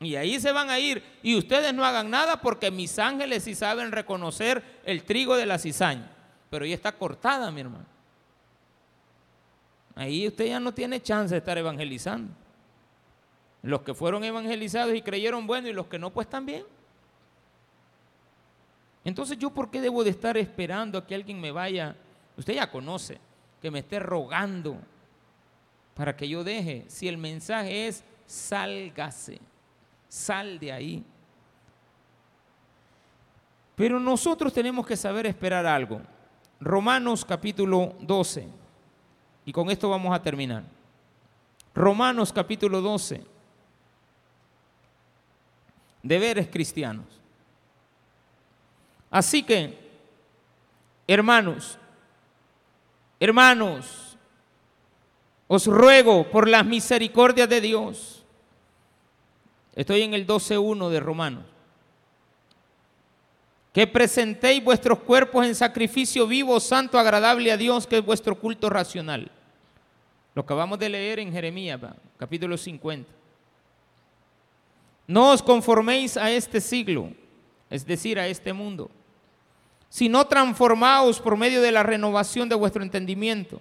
y 0.00 0.16
ahí 0.16 0.40
se 0.40 0.50
van 0.50 0.70
a 0.70 0.78
ir 0.78 1.02
y 1.22 1.36
ustedes 1.36 1.74
no 1.74 1.84
hagan 1.84 2.08
nada 2.08 2.40
porque 2.40 2.70
mis 2.70 2.98
ángeles 2.98 3.44
sí 3.44 3.54
saben 3.54 3.92
reconocer 3.92 4.80
el 4.84 5.04
trigo 5.04 5.36
de 5.36 5.44
la 5.44 5.58
cizaña. 5.58 6.10
Pero 6.48 6.64
ya 6.64 6.74
está 6.74 6.90
cortada, 6.92 7.50
mi 7.50 7.60
hermano. 7.60 7.84
Ahí 9.94 10.26
usted 10.26 10.46
ya 10.46 10.58
no 10.58 10.72
tiene 10.72 11.02
chance 11.02 11.34
de 11.34 11.38
estar 11.38 11.58
evangelizando. 11.58 12.32
Los 13.62 13.82
que 13.82 13.92
fueron 13.92 14.24
evangelizados 14.24 14.94
y 14.94 15.02
creyeron 15.02 15.46
bueno 15.46 15.68
y 15.68 15.74
los 15.74 15.86
que 15.86 15.98
no, 15.98 16.10
pues 16.10 16.28
también. 16.30 16.64
Entonces 19.04 19.36
yo 19.36 19.50
por 19.50 19.70
qué 19.70 19.82
debo 19.82 20.02
de 20.02 20.10
estar 20.10 20.38
esperando 20.38 20.96
a 20.96 21.06
que 21.06 21.14
alguien 21.14 21.38
me 21.38 21.52
vaya, 21.52 21.94
usted 22.38 22.54
ya 22.54 22.70
conoce, 22.70 23.18
que 23.60 23.70
me 23.70 23.80
esté 23.80 23.98
rogando 23.98 24.78
para 25.94 26.16
que 26.16 26.26
yo 26.26 26.42
deje, 26.42 26.86
si 26.88 27.06
el 27.06 27.18
mensaje 27.18 27.86
es 27.86 28.02
sálgase, 28.26 29.40
sal 30.10 30.58
de 30.58 30.72
ahí. 30.72 31.04
Pero 33.76 33.98
nosotros 33.98 34.52
tenemos 34.52 34.86
que 34.86 34.96
saber 34.96 35.24
esperar 35.24 35.64
algo. 35.64 36.02
Romanos 36.60 37.24
capítulo 37.24 37.94
12, 38.00 38.46
y 39.46 39.52
con 39.52 39.70
esto 39.70 39.88
vamos 39.88 40.14
a 40.14 40.20
terminar. 40.20 40.64
Romanos 41.74 42.30
capítulo 42.30 42.82
12 42.82 43.24
deberes 46.02 46.48
cristianos. 46.48 47.06
Así 49.10 49.42
que, 49.42 49.78
hermanos, 51.06 51.78
hermanos, 53.18 54.18
os 55.48 55.66
ruego 55.66 56.30
por 56.30 56.48
las 56.48 56.66
misericordias 56.66 57.48
de 57.48 57.60
Dios. 57.60 58.19
Estoy 59.74 60.02
en 60.02 60.14
el 60.14 60.26
12.1 60.26 60.88
de 60.88 61.00
Romanos. 61.00 61.44
Que 63.72 63.86
presentéis 63.86 64.62
vuestros 64.64 64.98
cuerpos 65.00 65.46
en 65.46 65.54
sacrificio 65.54 66.26
vivo, 66.26 66.58
santo, 66.58 66.98
agradable 66.98 67.52
a 67.52 67.56
Dios, 67.56 67.86
que 67.86 67.98
es 67.98 68.04
vuestro 68.04 68.34
culto 68.34 68.68
racional. 68.68 69.30
Lo 70.34 70.42
acabamos 70.42 70.78
de 70.78 70.88
leer 70.88 71.20
en 71.20 71.32
Jeremías, 71.32 71.80
capítulo 72.16 72.56
50. 72.56 73.10
No 75.06 75.30
os 75.30 75.42
conforméis 75.42 76.16
a 76.16 76.30
este 76.30 76.60
siglo, 76.60 77.10
es 77.68 77.84
decir, 77.86 78.18
a 78.18 78.26
este 78.26 78.52
mundo, 78.52 78.90
sino 79.88 80.24
transformaos 80.26 81.20
por 81.20 81.36
medio 81.36 81.60
de 81.62 81.72
la 81.72 81.82
renovación 81.82 82.48
de 82.48 82.54
vuestro 82.54 82.82
entendimiento, 82.82 83.60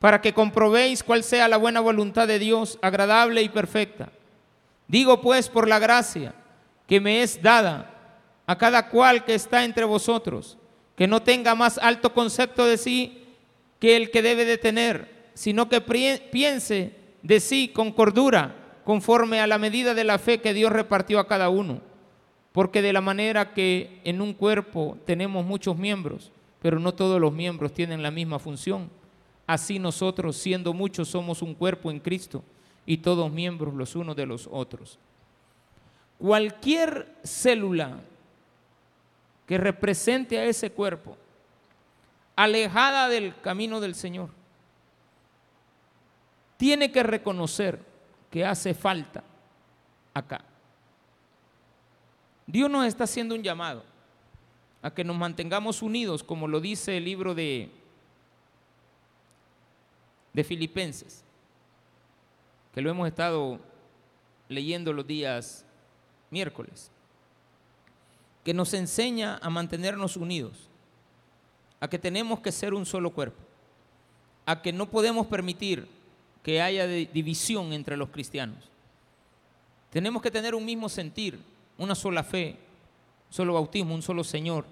para 0.00 0.20
que 0.20 0.34
comprobéis 0.34 1.02
cuál 1.02 1.22
sea 1.22 1.48
la 1.48 1.56
buena 1.56 1.80
voluntad 1.80 2.28
de 2.28 2.38
Dios, 2.38 2.78
agradable 2.82 3.42
y 3.42 3.48
perfecta. 3.48 4.10
Digo 4.88 5.20
pues 5.20 5.48
por 5.48 5.68
la 5.68 5.78
gracia 5.78 6.34
que 6.86 7.00
me 7.00 7.22
es 7.22 7.42
dada 7.42 7.92
a 8.46 8.56
cada 8.56 8.88
cual 8.88 9.24
que 9.24 9.34
está 9.34 9.64
entre 9.64 9.84
vosotros, 9.84 10.56
que 10.94 11.08
no 11.08 11.22
tenga 11.22 11.54
más 11.54 11.78
alto 11.78 12.14
concepto 12.14 12.64
de 12.64 12.78
sí 12.78 13.24
que 13.80 13.96
el 13.96 14.10
que 14.10 14.22
debe 14.22 14.44
de 14.44 14.58
tener, 14.58 15.30
sino 15.34 15.68
que 15.68 15.80
piense 15.80 16.96
de 17.22 17.40
sí 17.40 17.68
con 17.68 17.92
cordura 17.92 18.54
conforme 18.84 19.40
a 19.40 19.48
la 19.48 19.58
medida 19.58 19.94
de 19.94 20.04
la 20.04 20.18
fe 20.18 20.40
que 20.40 20.54
Dios 20.54 20.70
repartió 20.70 21.18
a 21.18 21.26
cada 21.26 21.48
uno. 21.48 21.80
Porque 22.52 22.80
de 22.80 22.92
la 22.92 23.00
manera 23.00 23.52
que 23.52 24.00
en 24.04 24.22
un 24.22 24.32
cuerpo 24.32 24.96
tenemos 25.04 25.44
muchos 25.44 25.76
miembros, 25.76 26.30
pero 26.62 26.78
no 26.78 26.94
todos 26.94 27.20
los 27.20 27.32
miembros 27.32 27.74
tienen 27.74 28.02
la 28.02 28.10
misma 28.10 28.38
función, 28.38 28.88
así 29.46 29.78
nosotros, 29.78 30.36
siendo 30.36 30.72
muchos, 30.72 31.08
somos 31.08 31.42
un 31.42 31.54
cuerpo 31.54 31.90
en 31.90 32.00
Cristo 32.00 32.42
y 32.86 32.98
todos 32.98 33.30
miembros 33.32 33.74
los 33.74 33.96
unos 33.96 34.14
de 34.16 34.26
los 34.26 34.48
otros. 34.50 34.98
Cualquier 36.18 37.12
célula 37.24 37.98
que 39.46 39.58
represente 39.58 40.38
a 40.38 40.44
ese 40.44 40.70
cuerpo, 40.70 41.16
alejada 42.36 43.08
del 43.08 43.38
camino 43.40 43.80
del 43.80 43.94
Señor, 43.94 44.30
tiene 46.56 46.90
que 46.90 47.02
reconocer 47.02 47.80
que 48.30 48.44
hace 48.44 48.72
falta 48.72 49.22
acá. 50.14 50.42
Dios 52.46 52.70
nos 52.70 52.86
está 52.86 53.04
haciendo 53.04 53.34
un 53.34 53.42
llamado 53.42 53.82
a 54.80 54.90
que 54.92 55.04
nos 55.04 55.16
mantengamos 55.16 55.82
unidos, 55.82 56.22
como 56.22 56.46
lo 56.46 56.60
dice 56.60 56.96
el 56.96 57.04
libro 57.04 57.34
de, 57.34 57.70
de 60.32 60.44
Filipenses, 60.44 61.25
que 62.76 62.82
lo 62.82 62.90
hemos 62.90 63.08
estado 63.08 63.58
leyendo 64.50 64.92
los 64.92 65.06
días 65.06 65.64
miércoles, 66.30 66.90
que 68.44 68.52
nos 68.52 68.74
enseña 68.74 69.38
a 69.40 69.48
mantenernos 69.48 70.14
unidos, 70.18 70.68
a 71.80 71.88
que 71.88 71.98
tenemos 71.98 72.40
que 72.40 72.52
ser 72.52 72.74
un 72.74 72.84
solo 72.84 73.14
cuerpo, 73.14 73.42
a 74.44 74.60
que 74.60 74.74
no 74.74 74.90
podemos 74.90 75.26
permitir 75.26 75.88
que 76.42 76.60
haya 76.60 76.86
división 76.86 77.72
entre 77.72 77.96
los 77.96 78.10
cristianos. 78.10 78.70
Tenemos 79.88 80.20
que 80.20 80.30
tener 80.30 80.54
un 80.54 80.66
mismo 80.66 80.90
sentir, 80.90 81.40
una 81.78 81.94
sola 81.94 82.22
fe, 82.22 82.58
solo 83.30 83.54
bautismo, 83.54 83.94
un 83.94 84.02
solo 84.02 84.22
Señor. 84.22 84.66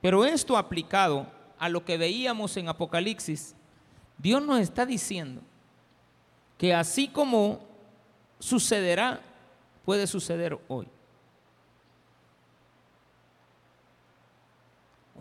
Pero 0.00 0.24
esto 0.24 0.56
aplicado 0.56 1.26
a 1.58 1.68
lo 1.68 1.84
que 1.84 1.98
veíamos 1.98 2.56
en 2.56 2.68
Apocalipsis, 2.68 3.56
Dios 4.16 4.40
nos 4.40 4.60
está 4.60 4.86
diciendo 4.86 5.42
que 6.58 6.74
así 6.74 7.08
como 7.08 7.60
sucederá, 8.38 9.20
puede 9.84 10.06
suceder 10.06 10.58
hoy. 10.68 10.86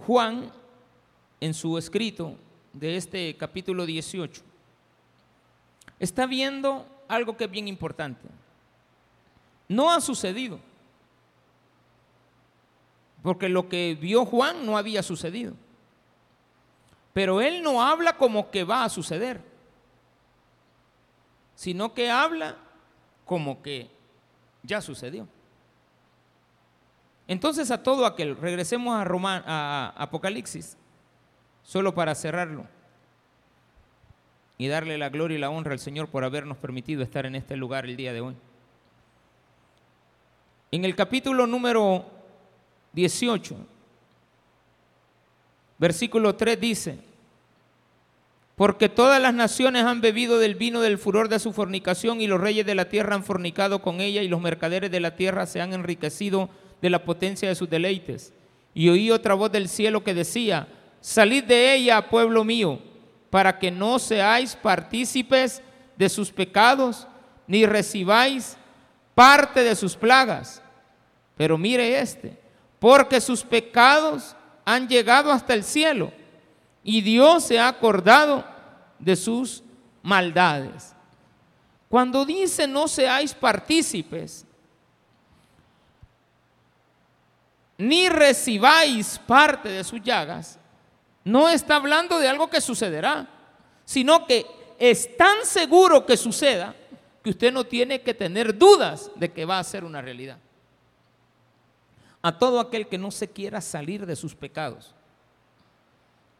Juan, 0.05 0.51
en 1.39 1.53
su 1.53 1.77
escrito 1.77 2.35
de 2.73 2.97
este 2.97 3.35
capítulo 3.37 3.85
18, 3.85 4.41
está 5.99 6.25
viendo 6.25 6.85
algo 7.07 7.37
que 7.37 7.45
es 7.45 7.51
bien 7.51 7.67
importante. 7.67 8.27
No 9.67 9.91
ha 9.91 10.01
sucedido. 10.01 10.59
Porque 13.21 13.49
lo 13.49 13.69
que 13.69 13.97
vio 13.99 14.25
Juan 14.25 14.65
no 14.65 14.77
había 14.77 15.03
sucedido. 15.03 15.53
Pero 17.13 17.41
él 17.41 17.61
no 17.61 17.83
habla 17.83 18.17
como 18.17 18.49
que 18.49 18.63
va 18.63 18.83
a 18.83 18.89
suceder, 18.89 19.41
sino 21.61 21.93
que 21.93 22.09
habla 22.09 22.57
como 23.23 23.61
que 23.61 23.87
ya 24.63 24.81
sucedió. 24.81 25.27
Entonces 27.27 27.69
a 27.69 27.83
todo 27.83 28.07
aquel, 28.07 28.35
regresemos 28.35 28.95
a, 28.97 29.93
Apocalipsis, 29.95 30.75
solo 31.61 31.93
para 31.93 32.15
cerrarlo 32.15 32.65
y 34.57 34.69
darle 34.69 34.97
la 34.97 35.09
gloria 35.09 35.37
y 35.37 35.39
la 35.39 35.51
honra 35.51 35.73
al 35.73 35.79
Señor 35.79 36.07
por 36.07 36.23
habernos 36.23 36.57
permitido 36.57 37.03
estar 37.03 37.27
en 37.27 37.35
este 37.35 37.55
lugar 37.55 37.85
el 37.85 37.95
día 37.95 38.11
de 38.11 38.21
hoy. 38.21 38.35
En 40.71 40.83
el 40.83 40.95
capítulo 40.95 41.45
número 41.45 42.09
18, 42.93 43.55
versículo 45.77 46.35
3 46.35 46.59
dice, 46.59 47.10
porque 48.61 48.89
todas 48.89 49.19
las 49.19 49.33
naciones 49.33 49.85
han 49.85 50.01
bebido 50.01 50.37
del 50.37 50.53
vino 50.53 50.81
del 50.81 50.99
furor 50.99 51.29
de 51.29 51.39
su 51.39 51.51
fornicación 51.51 52.21
y 52.21 52.27
los 52.27 52.39
reyes 52.39 52.63
de 52.63 52.75
la 52.75 52.89
tierra 52.89 53.15
han 53.15 53.23
fornicado 53.23 53.81
con 53.81 54.01
ella 54.01 54.21
y 54.21 54.27
los 54.27 54.39
mercaderes 54.39 54.91
de 54.91 54.99
la 54.99 55.15
tierra 55.15 55.47
se 55.47 55.61
han 55.61 55.73
enriquecido 55.73 56.47
de 56.79 56.91
la 56.91 57.03
potencia 57.03 57.49
de 57.49 57.55
sus 57.55 57.67
deleites. 57.71 58.33
Y 58.75 58.89
oí 58.89 59.09
otra 59.09 59.33
voz 59.33 59.51
del 59.51 59.67
cielo 59.67 60.03
que 60.03 60.13
decía, 60.13 60.67
salid 60.99 61.45
de 61.45 61.73
ella, 61.73 62.07
pueblo 62.07 62.43
mío, 62.43 62.77
para 63.31 63.57
que 63.57 63.71
no 63.71 63.97
seáis 63.97 64.55
partícipes 64.55 65.63
de 65.97 66.07
sus 66.07 66.29
pecados, 66.29 67.07
ni 67.47 67.65
recibáis 67.65 68.57
parte 69.15 69.63
de 69.63 69.75
sus 69.75 69.95
plagas. 69.95 70.61
Pero 71.35 71.57
mire 71.57 71.99
este, 71.99 72.37
porque 72.77 73.21
sus 73.21 73.41
pecados 73.41 74.35
han 74.65 74.87
llegado 74.87 75.31
hasta 75.31 75.55
el 75.55 75.63
cielo 75.63 76.11
y 76.83 77.01
Dios 77.01 77.43
se 77.43 77.59
ha 77.59 77.67
acordado 77.67 78.50
de 79.01 79.15
sus 79.15 79.63
maldades. 80.01 80.93
Cuando 81.89 82.25
dice 82.25 82.67
no 82.67 82.87
seáis 82.87 83.33
partícipes, 83.33 84.45
ni 87.77 88.07
recibáis 88.09 89.19
parte 89.19 89.69
de 89.69 89.83
sus 89.83 90.01
llagas, 90.01 90.57
no 91.23 91.49
está 91.49 91.75
hablando 91.75 92.19
de 92.19 92.29
algo 92.29 92.49
que 92.49 92.61
sucederá, 92.61 93.27
sino 93.83 94.25
que 94.25 94.45
es 94.79 95.17
tan 95.17 95.45
seguro 95.45 96.05
que 96.05 96.15
suceda 96.15 96.75
que 97.23 97.31
usted 97.31 97.51
no 97.51 97.65
tiene 97.65 98.01
que 98.01 98.13
tener 98.13 98.57
dudas 98.57 99.11
de 99.15 99.31
que 99.31 99.45
va 99.45 99.59
a 99.59 99.63
ser 99.63 99.83
una 99.83 100.01
realidad 100.01 100.37
a 102.21 102.37
todo 102.37 102.59
aquel 102.59 102.87
que 102.87 102.97
no 102.97 103.11
se 103.11 103.27
quiera 103.27 103.61
salir 103.61 104.05
de 104.05 104.15
sus 104.15 104.35
pecados. 104.35 104.93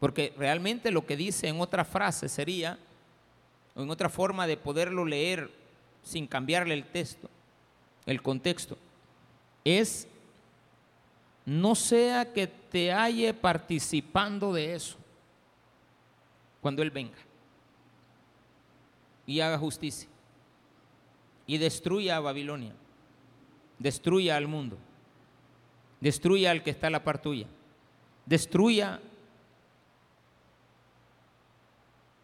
Porque 0.02 0.34
realmente 0.36 0.90
lo 0.90 1.06
que 1.06 1.16
dice 1.16 1.46
en 1.46 1.60
otra 1.60 1.84
frase 1.84 2.28
sería, 2.28 2.76
o 3.76 3.82
en 3.84 3.88
otra 3.88 4.08
forma 4.08 4.48
de 4.48 4.56
poderlo 4.56 5.04
leer 5.04 5.48
sin 6.02 6.26
cambiarle 6.26 6.74
el 6.74 6.86
texto, 6.86 7.30
el 8.04 8.20
contexto, 8.20 8.76
es 9.64 10.08
no 11.46 11.76
sea 11.76 12.32
que 12.32 12.48
te 12.48 12.90
halle 12.90 13.32
participando 13.32 14.52
de 14.52 14.74
eso 14.74 14.96
cuando 16.60 16.82
Él 16.82 16.90
venga 16.90 17.18
y 19.24 19.38
haga 19.38 19.56
justicia 19.56 20.08
y 21.46 21.58
destruya 21.58 22.16
a 22.16 22.20
Babilonia, 22.20 22.74
destruya 23.78 24.36
al 24.36 24.48
mundo. 24.48 24.78
Destruya 26.00 26.50
al 26.50 26.64
que 26.64 26.70
está 26.70 26.88
a 26.88 26.90
la 26.90 27.04
par 27.04 27.22
tuya. 27.22 27.46
Destruya 28.26 29.00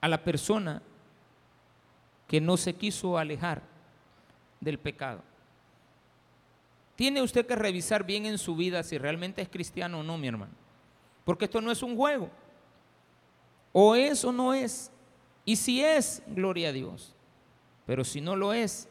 a 0.01 0.09
la 0.09 0.23
persona 0.23 0.83
que 2.27 2.41
no 2.41 2.57
se 2.57 2.75
quiso 2.75 3.19
alejar 3.19 3.63
del 4.61 4.79
pecado. 4.79 5.23
Tiene 6.97 7.23
usted 7.23 7.47
que 7.47 7.57
revisar 7.57 8.05
bien 8.05 8.27
en 8.27 8.39
su 8.39 8.57
vida 8.57 8.83
si 8.83 8.99
realmente 8.99 9.41
es 9.41 9.49
cristiano 9.49 10.01
o 10.01 10.03
no, 10.03 10.19
mi 10.19 10.29
hermano. 10.29 10.53
Porque 11.25 11.45
esto 11.45 11.61
no 11.61 11.71
es 11.71 11.83
un 11.83 11.97
juego. 11.97 12.29
O 13.73 13.95
es 13.95 14.25
o 14.25 14.33
no 14.33 14.53
es. 14.53 14.91
Y 15.45 15.57
si 15.57 15.83
es, 15.83 16.23
gloria 16.27 16.71
a 16.71 16.73
Dios. 16.73 17.15
Pero 17.87 18.05
si 18.05 18.21
no 18.21 18.37
lo 18.37 18.53
es, 18.53 18.89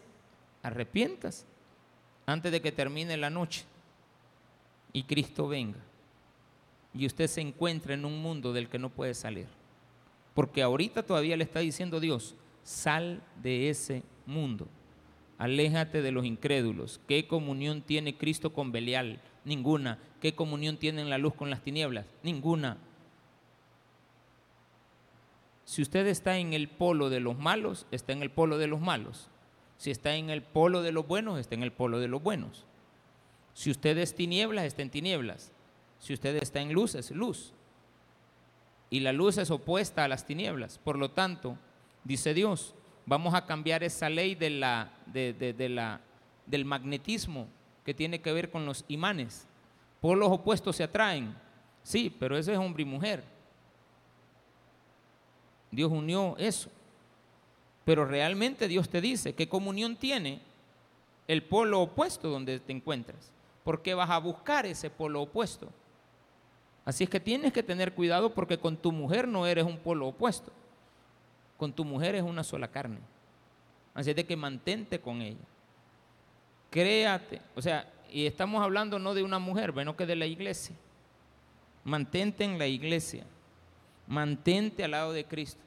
arrepientas 0.64 1.46
antes 2.26 2.52
de 2.52 2.62
que 2.62 2.72
termine 2.72 3.18
la 3.18 3.30
noche 3.30 3.66
y 4.94 5.04
Cristo 5.04 5.48
venga 5.48 5.80
y 6.94 7.06
usted 7.06 7.28
se 7.28 7.42
encuentra 7.42 7.94
en 7.94 8.06
un 8.06 8.22
mundo 8.22 8.54
del 8.54 8.70
que 8.70 8.80
no 8.80 8.90
puede 8.90 9.14
salir. 9.14 9.48
Porque 10.38 10.62
ahorita 10.62 11.02
todavía 11.02 11.36
le 11.36 11.44
está 11.44 11.62
diciendo 11.62 12.00
Dios, 12.00 12.36
sal 12.62 13.24
de 13.42 13.72
ese 13.72 14.04
mundo, 14.28 14.68
aléjate 15.40 16.04
de 16.04 16.12
los 16.12 16.26
incrédulos. 16.26 17.02
¿Qué 17.08 17.26
comunión 17.26 17.82
tiene 17.82 18.20
Cristo 18.20 18.54
con 18.54 18.72
Belial? 18.72 19.20
Ninguna. 19.46 19.98
¿Qué 20.22 20.36
comunión 20.36 20.78
tiene 20.78 21.04
la 21.06 21.18
luz 21.18 21.34
con 21.34 21.50
las 21.50 21.64
tinieblas? 21.64 22.06
Ninguna. 22.22 22.78
Si 25.66 25.82
usted 25.82 26.06
está 26.06 26.38
en 26.38 26.54
el 26.54 26.68
polo 26.68 27.10
de 27.10 27.20
los 27.20 27.40
malos, 27.40 27.88
está 27.90 28.14
en 28.14 28.22
el 28.22 28.30
polo 28.30 28.60
de 28.60 28.68
los 28.68 28.80
malos. 28.80 29.32
Si 29.80 29.90
está 29.90 30.18
en 30.18 30.30
el 30.30 30.44
polo 30.44 30.84
de 30.84 30.92
los 30.92 31.08
buenos, 31.08 31.40
está 31.40 31.56
en 31.56 31.64
el 31.64 31.72
polo 31.72 31.98
de 31.98 32.10
los 32.10 32.22
buenos. 32.22 32.68
Si 33.56 33.72
usted 33.72 33.98
es 33.98 34.14
tinieblas, 34.14 34.66
está 34.66 34.84
en 34.84 34.92
tinieblas. 34.92 35.52
Si 35.98 36.14
usted 36.14 36.36
está 36.36 36.62
en 36.62 36.74
luz, 36.74 36.94
es 36.94 37.10
luz. 37.10 37.56
Y 38.90 39.02
la 39.02 39.12
luz 39.12 39.38
es 39.38 39.52
opuesta 39.52 40.04
a 40.04 40.08
las 40.08 40.26
tinieblas. 40.26 40.78
Por 40.78 40.98
lo 40.98 41.12
tanto, 41.12 41.58
dice 42.04 42.34
Dios, 42.34 42.74
vamos 43.06 43.34
a 43.34 43.46
cambiar 43.46 43.84
esa 43.84 44.10
ley 44.10 44.36
de 44.36 44.50
la, 44.50 44.92
de, 45.06 45.56
la, 45.70 46.02
del 46.46 46.66
magnetismo 46.66 47.48
que 47.86 47.94
tiene 47.94 48.22
que 48.22 48.32
ver 48.32 48.50
con 48.50 48.66
los 48.66 48.86
imanes. 48.88 49.48
los 50.02 50.32
opuestos 50.32 50.76
se 50.76 50.84
atraen. 50.84 51.36
Sí, 51.84 52.14
pero 52.18 52.38
eso 52.38 52.52
es 52.52 52.58
hombre 52.58 52.84
y 52.84 52.86
mujer. 52.86 53.24
Dios 55.72 55.92
unió 55.92 56.36
eso. 56.38 56.70
Pero 57.86 58.06
realmente 58.06 58.68
Dios 58.68 58.90
te 58.90 59.00
dice 59.02 59.34
qué 59.34 59.48
comunión 59.48 59.96
tiene 59.96 60.42
el 61.28 61.44
polo 61.44 61.82
opuesto 61.82 62.30
donde 62.30 62.60
te 62.60 62.74
encuentras 62.74 63.32
porque 63.68 63.94
vas 63.94 64.10
a 64.10 64.18
buscar 64.18 64.66
ese 64.66 64.90
polo 64.90 65.24
opuesto. 65.24 65.68
Así 66.88 67.04
es 67.04 67.10
que 67.10 67.20
tienes 67.20 67.52
que 67.52 67.64
tener 67.64 67.94
cuidado 67.94 68.34
porque 68.34 68.58
con 68.58 68.78
tu 68.78 68.94
mujer 68.94 69.28
no 69.28 69.46
eres 69.46 69.66
un 69.66 69.78
polo 69.78 70.08
opuesto. 70.08 70.54
Con 71.58 71.74
tu 71.74 71.84
mujer 71.84 72.16
es 72.16 72.24
una 72.24 72.46
sola 72.46 72.70
carne. 72.70 73.00
Así 73.94 74.12
es 74.12 74.16
de 74.16 74.26
que 74.26 74.38
mantente 74.38 75.02
con 75.02 75.22
ella. 75.22 75.44
Créate. 76.70 77.42
O 77.58 77.62
sea, 77.62 77.92
y 78.10 78.26
estamos 78.26 78.64
hablando 78.64 79.00
no 79.00 79.14
de 79.14 79.22
una 79.22 79.38
mujer, 79.38 79.74
bueno 79.74 79.98
que 79.98 80.06
de 80.06 80.16
la 80.16 80.28
iglesia. 80.28 80.78
Mantente 81.84 82.46
en 82.46 82.58
la 82.58 82.68
iglesia. 82.68 83.26
Mantente 84.08 84.86
al 84.86 84.92
lado 84.92 85.12
de 85.12 85.26
Cristo. 85.26 85.60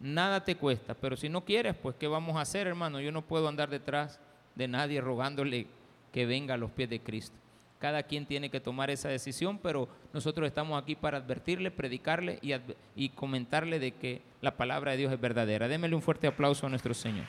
Nada 0.00 0.42
te 0.42 0.56
cuesta, 0.56 0.94
pero 0.94 1.18
si 1.18 1.28
no 1.28 1.44
quieres, 1.44 1.76
pues 1.76 1.96
¿qué 1.96 2.08
vamos 2.08 2.38
a 2.38 2.40
hacer, 2.40 2.66
hermano? 2.66 2.98
Yo 2.98 3.12
no 3.12 3.20
puedo 3.20 3.46
andar 3.46 3.68
detrás 3.68 4.18
de 4.54 4.68
nadie 4.68 5.02
rogándole 5.02 5.66
que 6.12 6.24
venga 6.24 6.54
a 6.54 6.56
los 6.56 6.70
pies 6.70 6.88
de 6.88 7.02
Cristo. 7.02 7.41
Cada 7.82 8.04
quien 8.04 8.26
tiene 8.26 8.48
que 8.48 8.60
tomar 8.60 8.90
esa 8.90 9.08
decisión, 9.08 9.58
pero 9.58 9.88
nosotros 10.12 10.46
estamos 10.46 10.80
aquí 10.80 10.94
para 10.94 11.18
advertirle, 11.18 11.72
predicarle 11.72 12.38
y, 12.40 12.52
y 12.94 13.08
comentarle 13.08 13.80
de 13.80 13.90
que 13.90 14.22
la 14.40 14.56
palabra 14.56 14.92
de 14.92 14.98
Dios 14.98 15.12
es 15.12 15.20
verdadera. 15.20 15.66
Démele 15.66 15.96
un 15.96 16.00
fuerte 16.00 16.28
aplauso 16.28 16.64
a 16.64 16.70
nuestro 16.70 16.94
Señor. 16.94 17.26